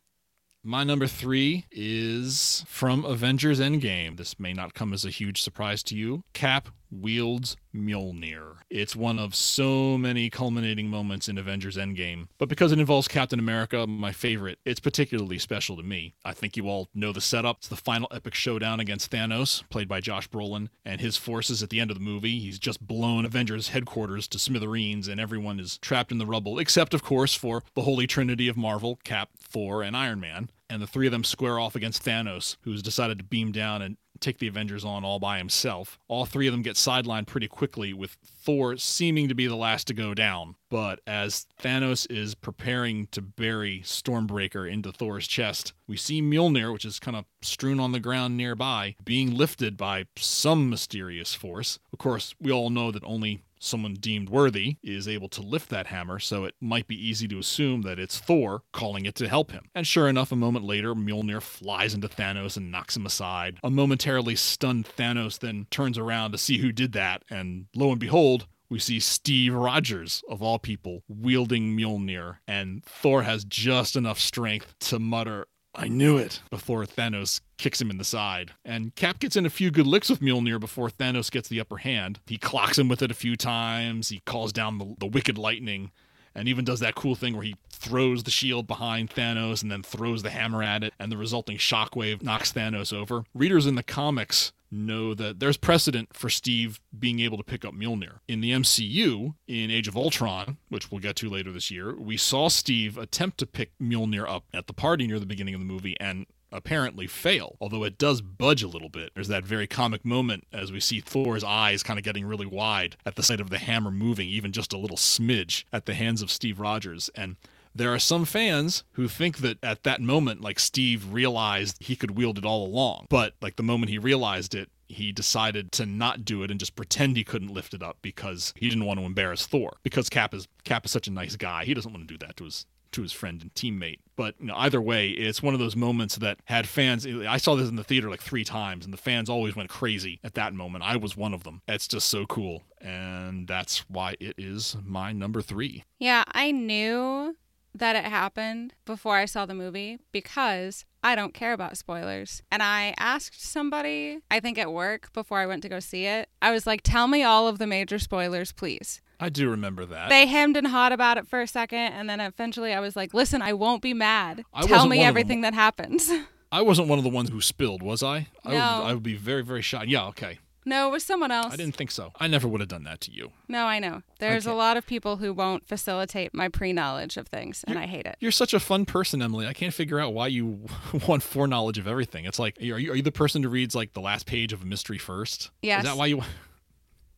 My 0.63 0.83
number 0.83 1.07
three 1.07 1.65
is 1.71 2.65
from 2.67 3.05
Avengers 3.05 3.61
Endgame. 3.61 4.17
This 4.17 4.37
may 4.37 4.51
not 4.51 4.73
come 4.73 4.91
as 4.91 5.05
a 5.05 5.09
huge 5.09 5.41
surprise 5.41 5.81
to 5.83 5.95
you. 5.95 6.23
Cap 6.33 6.69
wields 6.91 7.55
Mjolnir. 7.75 8.57
It's 8.69 8.95
one 8.95 9.19
of 9.19 9.35
so 9.35 9.97
many 9.97 10.29
culminating 10.29 10.89
moments 10.89 11.29
in 11.29 11.37
Avengers 11.37 11.77
Endgame, 11.77 12.27
but 12.37 12.49
because 12.49 12.71
it 12.71 12.79
involves 12.79 13.07
Captain 13.07 13.39
America, 13.39 13.85
my 13.85 14.11
favorite, 14.11 14.59
it's 14.65 14.79
particularly 14.79 15.39
special 15.39 15.77
to 15.77 15.83
me. 15.83 16.15
I 16.25 16.33
think 16.33 16.57
you 16.57 16.67
all 16.67 16.89
know 16.93 17.11
the 17.11 17.21
setup. 17.21 17.57
It's 17.57 17.67
the 17.67 17.75
final 17.75 18.07
epic 18.11 18.33
showdown 18.33 18.79
against 18.79 19.11
Thanos, 19.11 19.63
played 19.69 19.87
by 19.87 19.99
Josh 19.99 20.29
Brolin, 20.29 20.69
and 20.83 20.99
his 20.99 21.17
forces 21.17 21.61
at 21.61 21.69
the 21.69 21.79
end 21.79 21.91
of 21.91 21.97
the 21.97 22.03
movie. 22.03 22.39
He's 22.39 22.59
just 22.59 22.85
blown 22.85 23.25
Avengers 23.25 23.69
headquarters 23.69 24.27
to 24.29 24.39
smithereens, 24.39 25.07
and 25.07 25.19
everyone 25.19 25.59
is 25.59 25.77
trapped 25.77 26.11
in 26.11 26.17
the 26.17 26.25
rubble, 26.25 26.59
except, 26.59 26.93
of 26.93 27.03
course, 27.03 27.33
for 27.33 27.63
the 27.75 27.83
Holy 27.83 28.07
Trinity 28.07 28.47
of 28.47 28.57
Marvel 28.57 28.99
Cap, 29.03 29.29
Thor, 29.39 29.83
and 29.83 29.95
Iron 29.95 30.19
Man. 30.19 30.49
And 30.69 30.81
the 30.81 30.87
three 30.87 31.07
of 31.07 31.11
them 31.11 31.23
square 31.23 31.59
off 31.59 31.75
against 31.75 32.03
Thanos, 32.03 32.57
who's 32.61 32.81
decided 32.81 33.19
to 33.19 33.23
beam 33.23 33.53
down 33.53 33.81
and 33.81 33.95
take 34.17 34.39
the 34.39 34.47
Avengers 34.47 34.83
on 34.83 35.05
all 35.05 35.19
by 35.19 35.37
himself. 35.37 35.99
All 36.07 36.25
three 36.25 36.47
of 36.47 36.53
them 36.53 36.61
get 36.61 36.75
sidelined 36.75 37.27
pretty 37.27 37.47
quickly, 37.47 37.93
with 37.93 38.17
Thor 38.25 38.77
seeming 38.77 39.27
to 39.27 39.35
be 39.35 39.47
the 39.47 39.55
last 39.55 39.87
to 39.87 39.93
go 39.93 40.13
down. 40.13 40.55
But 40.69 40.99
as 41.07 41.47
Thanos 41.61 42.09
is 42.09 42.35
preparing 42.35 43.07
to 43.07 43.21
bury 43.21 43.81
Stormbreaker 43.85 44.69
into 44.69 44.91
Thor's 44.91 45.27
chest, 45.27 45.73
we 45.87 45.97
see 45.97 46.21
Mjolnir, 46.21 46.73
which 46.73 46.85
is 46.85 46.99
kind 46.99 47.17
of 47.17 47.25
strewn 47.41 47.79
on 47.79 47.91
the 47.91 47.99
ground 47.99 48.37
nearby, 48.37 48.95
being 49.03 49.35
lifted 49.35 49.77
by 49.77 50.05
some 50.17 50.69
mysterious 50.69 51.33
force. 51.33 51.79
Of 51.93 51.99
course, 51.99 52.35
we 52.39 52.51
all 52.51 52.69
know 52.69 52.91
that 52.91 53.03
only 53.03 53.43
someone 53.59 53.95
deemed 53.95 54.29
worthy 54.29 54.77
is 54.83 55.07
able 55.07 55.29
to 55.29 55.41
lift 55.41 55.69
that 55.69 55.87
hammer, 55.87 56.19
so 56.19 56.45
it 56.45 56.55
might 56.61 56.87
be 56.87 56.95
easy 56.95 57.27
to 57.27 57.39
assume 57.39 57.81
that 57.83 57.99
it's 57.99 58.19
Thor 58.19 58.63
calling 58.73 59.05
it 59.05 59.15
to 59.15 59.27
help 59.27 59.51
him. 59.51 59.69
And 59.75 59.85
sure 59.85 60.07
enough, 60.07 60.31
a 60.31 60.35
moment 60.35 60.65
later, 60.65 60.93
Mjolnir 60.93 61.41
flies 61.41 61.93
into 61.93 62.07
Thanos 62.07 62.57
and 62.57 62.71
knocks 62.71 62.95
him 62.95 63.05
aside. 63.05 63.59
A 63.63 63.69
momentarily 63.69 64.35
stunned 64.35 64.85
Thanos 64.85 65.39
then 65.39 65.67
turns 65.71 65.97
around 65.97 66.31
to 66.31 66.37
see 66.37 66.57
who 66.57 66.71
did 66.71 66.93
that, 66.93 67.23
and 67.29 67.67
lo 67.75 67.91
and 67.91 67.99
behold, 67.99 68.47
we 68.69 68.79
see 68.79 68.99
Steve 68.99 69.53
Rogers, 69.53 70.23
of 70.29 70.41
all 70.41 70.59
people, 70.59 71.03
wielding 71.07 71.77
Mjolnir, 71.77 72.37
and 72.47 72.83
Thor 72.83 73.23
has 73.23 73.45
just 73.45 73.95
enough 73.95 74.19
strength 74.19 74.75
to 74.79 74.99
mutter, 74.99 75.47
I 75.79 75.87
knew 75.87 76.17
it, 76.17 76.41
before 76.49 76.83
Thanos 76.85 77.39
kicks 77.59 77.79
him 77.79 77.91
in 77.91 77.99
the 77.99 78.03
side. 78.03 78.51
And 78.65 78.95
Cap 78.95 79.19
gets 79.19 79.35
in 79.35 79.45
a 79.45 79.49
few 79.51 79.69
good 79.69 79.85
licks 79.85 80.09
with 80.09 80.21
Mjolnir 80.21 80.59
before 80.59 80.89
Thanos 80.89 81.29
gets 81.29 81.49
the 81.49 81.59
upper 81.59 81.77
hand. 81.77 82.19
He 82.25 82.39
clocks 82.39 82.79
him 82.79 82.87
with 82.89 83.03
it 83.03 83.11
a 83.11 83.13
few 83.13 83.35
times, 83.35 84.09
he 84.09 84.21
calls 84.25 84.51
down 84.51 84.79
the, 84.79 84.95
the 84.97 85.05
wicked 85.05 85.37
lightning, 85.37 85.91
and 86.37 86.47
even 86.47 86.63
does 86.63 86.79
that 86.79 86.95
cool 86.95 87.15
thing 87.15 87.33
where 87.33 87.43
he 87.43 87.55
throws 87.69 88.23
the 88.23 88.31
shield 88.31 88.67
behind 88.67 89.09
Thanos 89.09 89.61
and 89.61 89.71
then 89.71 89.83
throws 89.83 90.23
the 90.23 90.29
hammer 90.29 90.63
at 90.63 90.83
it, 90.83 90.93
and 90.99 91.11
the 91.11 91.17
resulting 91.17 91.57
shockwave 91.57 92.21
knocks 92.21 92.53
Thanos 92.53 92.93
over. 92.93 93.23
Readers 93.33 93.65
in 93.65 93.75
the 93.75 93.83
comics 93.83 94.53
know 94.69 95.13
that 95.13 95.39
there's 95.39 95.57
precedent 95.57 96.09
for 96.13 96.29
Steve 96.29 96.79
being 96.97 97.19
able 97.19 97.37
to 97.37 97.43
pick 97.43 97.65
up 97.65 97.73
Mjolnir. 97.73 98.19
In 98.27 98.41
the 98.41 98.51
MCU, 98.51 99.33
in 99.47 99.71
Age 99.71 99.87
of 99.87 99.95
Ultron, 99.95 100.57
which 100.69 100.91
we'll 100.91 100.99
get 100.99 101.15
to 101.17 101.29
later 101.29 101.51
this 101.51 101.71
year, 101.71 101.95
we 101.95 102.17
saw 102.17 102.49
Steve 102.49 102.97
attempt 102.97 103.37
to 103.39 103.45
pick 103.47 103.71
Mjolnir 103.81 104.29
up 104.29 104.43
at 104.53 104.67
the 104.67 104.73
party 104.73 105.07
near 105.07 105.19
the 105.19 105.25
beginning 105.25 105.53
of 105.53 105.61
the 105.61 105.65
movie 105.65 105.95
and 105.99 106.25
apparently 106.51 107.07
fail, 107.07 107.57
although 107.59 107.83
it 107.83 107.97
does 107.97 108.21
budge 108.21 108.63
a 108.63 108.67
little 108.67 108.89
bit. 108.89 109.11
There's 109.13 109.27
that 109.27 109.45
very 109.45 109.67
comic 109.67 110.05
moment 110.05 110.45
as 110.53 110.71
we 110.71 110.79
see 110.79 110.99
Thor's 110.99 111.43
eyes 111.43 111.83
kind 111.83 111.99
of 111.99 112.05
getting 112.05 112.25
really 112.25 112.45
wide 112.45 112.95
at 113.05 113.15
the 113.15 113.23
sight 113.23 113.39
of 113.39 113.49
the 113.49 113.57
hammer 113.57 113.91
moving 113.91 114.27
even 114.27 114.51
just 114.51 114.73
a 114.73 114.77
little 114.77 114.97
smidge 114.97 115.65
at 115.73 115.85
the 115.85 115.93
hands 115.93 116.21
of 116.21 116.31
Steve 116.31 116.59
Rogers. 116.59 117.09
And 117.15 117.35
there 117.75 117.93
are 117.93 117.99
some 117.99 118.25
fans 118.25 118.83
who 118.93 119.07
think 119.07 119.39
that 119.39 119.63
at 119.63 119.83
that 119.83 120.01
moment, 120.01 120.41
like 120.41 120.59
Steve 120.59 121.13
realized 121.13 121.77
he 121.79 121.95
could 121.95 122.11
wield 122.11 122.37
it 122.37 122.45
all 122.45 122.65
along. 122.65 123.07
But 123.09 123.33
like 123.41 123.55
the 123.55 123.63
moment 123.63 123.91
he 123.91 123.97
realized 123.97 124.55
it, 124.55 124.69
he 124.89 125.11
decided 125.11 125.71
to 125.73 125.85
not 125.85 126.23
do 126.23 126.43
it 126.43 126.51
and 126.51 126.59
just 126.59 126.75
pretend 126.75 127.17
he 127.17 127.23
couldn't 127.23 127.53
lift 127.53 127.73
it 127.73 127.83
up 127.83 127.97
because 128.01 128.53
he 128.55 128.69
didn't 128.69 128.85
want 128.85 128.99
to 128.99 129.05
embarrass 129.05 129.45
Thor. 129.45 129.77
Because 129.83 130.09
Cap 130.09 130.33
is 130.33 130.47
Cap 130.63 130.85
is 130.85 130.91
such 130.91 131.07
a 131.07 131.11
nice 131.11 131.35
guy, 131.35 131.65
he 131.65 131.73
doesn't 131.73 131.91
want 131.91 132.07
to 132.07 132.13
do 132.13 132.25
that 132.25 132.37
to 132.37 132.45
his 132.45 132.65
to 132.93 133.01
his 133.01 133.11
friend 133.11 133.41
and 133.41 133.53
teammate. 133.53 133.99
But 134.17 134.35
you 134.39 134.47
know, 134.47 134.55
either 134.57 134.81
way, 134.81 135.09
it's 135.09 135.41
one 135.41 135.53
of 135.53 135.61
those 135.61 135.77
moments 135.77 136.17
that 136.17 136.39
had 136.45 136.67
fans. 136.67 137.07
I 137.07 137.37
saw 137.37 137.55
this 137.55 137.69
in 137.69 137.77
the 137.77 137.83
theater 137.83 138.09
like 138.09 138.21
three 138.21 138.43
times, 138.43 138.83
and 138.83 138.93
the 138.93 138.97
fans 138.97 139.29
always 139.29 139.55
went 139.55 139.69
crazy 139.69 140.19
at 140.25 140.33
that 140.33 140.53
moment. 140.53 140.83
I 140.83 140.97
was 140.97 141.15
one 141.15 141.33
of 141.33 141.43
them. 141.43 141.61
It's 141.67 141.87
just 141.87 142.09
so 142.09 142.25
cool, 142.25 142.63
and 142.81 143.47
that's 143.47 143.89
why 143.89 144.15
it 144.19 144.35
is 144.37 144.75
my 144.83 145.13
number 145.13 145.41
three. 145.41 145.85
Yeah, 145.99 146.25
I 146.33 146.51
knew 146.51 147.37
that 147.75 147.95
it 147.95 148.05
happened 148.05 148.73
before 148.85 149.15
I 149.15 149.25
saw 149.25 149.45
the 149.45 149.53
movie 149.53 149.99
because 150.11 150.83
I 151.03 151.13
don't 151.15 151.33
care 151.33 151.53
about 151.53 151.77
spoilers. 151.77 152.41
And 152.51 152.63
I 152.63 152.95
asked 152.97 153.39
somebody, 153.45 154.19
I 154.31 154.39
think 154.39 154.57
at 154.57 154.71
work, 154.73 155.13
before 155.13 155.37
I 155.37 155.45
went 155.45 155.61
to 155.61 155.69
go 155.69 155.79
see 155.79 156.05
it, 156.05 156.27
I 156.41 156.51
was 156.51 156.65
like, 156.65 156.81
tell 156.81 157.07
me 157.07 157.21
all 157.23 157.47
of 157.47 157.59
the 157.59 157.67
major 157.67 157.99
spoilers, 157.99 158.51
please. 158.51 158.99
I 159.19 159.29
do 159.29 159.49
remember 159.49 159.85
that. 159.85 160.09
They 160.09 160.27
hemmed 160.27 160.57
and 160.57 160.67
hawed 160.67 160.91
about 160.91 161.17
it 161.17 161.27
for 161.27 161.41
a 161.41 161.47
second, 161.47 161.79
and 161.79 162.09
then 162.09 162.19
eventually 162.19 162.73
I 162.73 162.79
was 162.79 162.95
like, 162.95 163.13
listen, 163.13 163.41
I 163.41 163.53
won't 163.53 163.81
be 163.81 163.93
mad. 163.93 164.43
I 164.53 164.61
Tell 164.67 164.87
me 164.87 165.01
everything 165.03 165.41
that 165.41 165.53
happens. 165.53 166.11
I 166.51 166.61
wasn't 166.61 166.87
one 166.87 166.97
of 166.97 167.03
the 167.03 167.09
ones 167.09 167.29
who 167.29 167.41
spilled, 167.41 167.81
was 167.83 168.01
I? 168.03 168.27
I, 168.45 168.51
No. 168.51 168.53
would, 168.53 168.59
I 168.89 168.93
would 168.93 169.03
be 169.03 169.15
very, 169.15 169.43
very 169.43 169.61
shy. 169.61 169.83
Yeah, 169.87 170.05
okay. 170.07 170.39
no, 170.65 170.87
it 170.87 170.91
was 170.91 171.03
someone 171.03 171.31
else. 171.31 171.51
I 171.51 171.55
didn't 171.57 171.75
think 171.75 171.91
so. 171.91 172.11
I 172.19 172.27
never 172.27 172.47
would 172.47 172.61
have 172.61 172.69
done 172.69 172.83
that 172.83 173.01
to 173.01 173.11
you. 173.11 173.31
No, 173.49 173.65
I 173.65 173.79
know. 173.79 174.01
There's 174.19 174.45
a 174.45 174.53
lot 174.53 174.77
of 174.77 174.85
people 174.85 175.17
who 175.17 175.33
won't 175.33 175.65
facilitate 175.67 176.33
my 176.33 176.47
pre 176.47 176.71
knowledge 176.71 177.17
of 177.17 177.27
things, 177.27 177.65
and 177.67 177.77
I 177.79 177.85
hate 177.85 178.05
it. 178.05 178.15
You're 178.19 178.31
such 178.31 178.53
a 178.53 178.59
fun 178.59 178.85
person, 178.85 179.21
Emily. 179.21 179.45
I 179.47 179.53
can't 179.53 179.73
figure 179.73 179.99
out 179.99 180.13
why 180.13 180.27
you 180.27 180.67
want 181.07 181.23
foreknowledge 181.23 181.77
of 181.77 181.87
everything. 181.87 182.23
It's 182.25 182.39
like, 182.39 182.57
are 182.59 182.63
you, 182.63 182.91
are 182.91 182.95
you 182.95 183.01
the 183.03 183.11
person 183.11 183.43
who 183.43 183.49
reads 183.49 183.75
like 183.75 183.91
the 183.93 184.01
last 184.01 184.25
page 184.25 184.53
of 184.53 184.61
a 184.61 184.65
mystery 184.65 184.97
first? 184.99 185.49
Yes. 185.61 185.83
Is 185.83 185.89
that 185.89 185.97
why 185.97 186.05
you? 186.05 186.21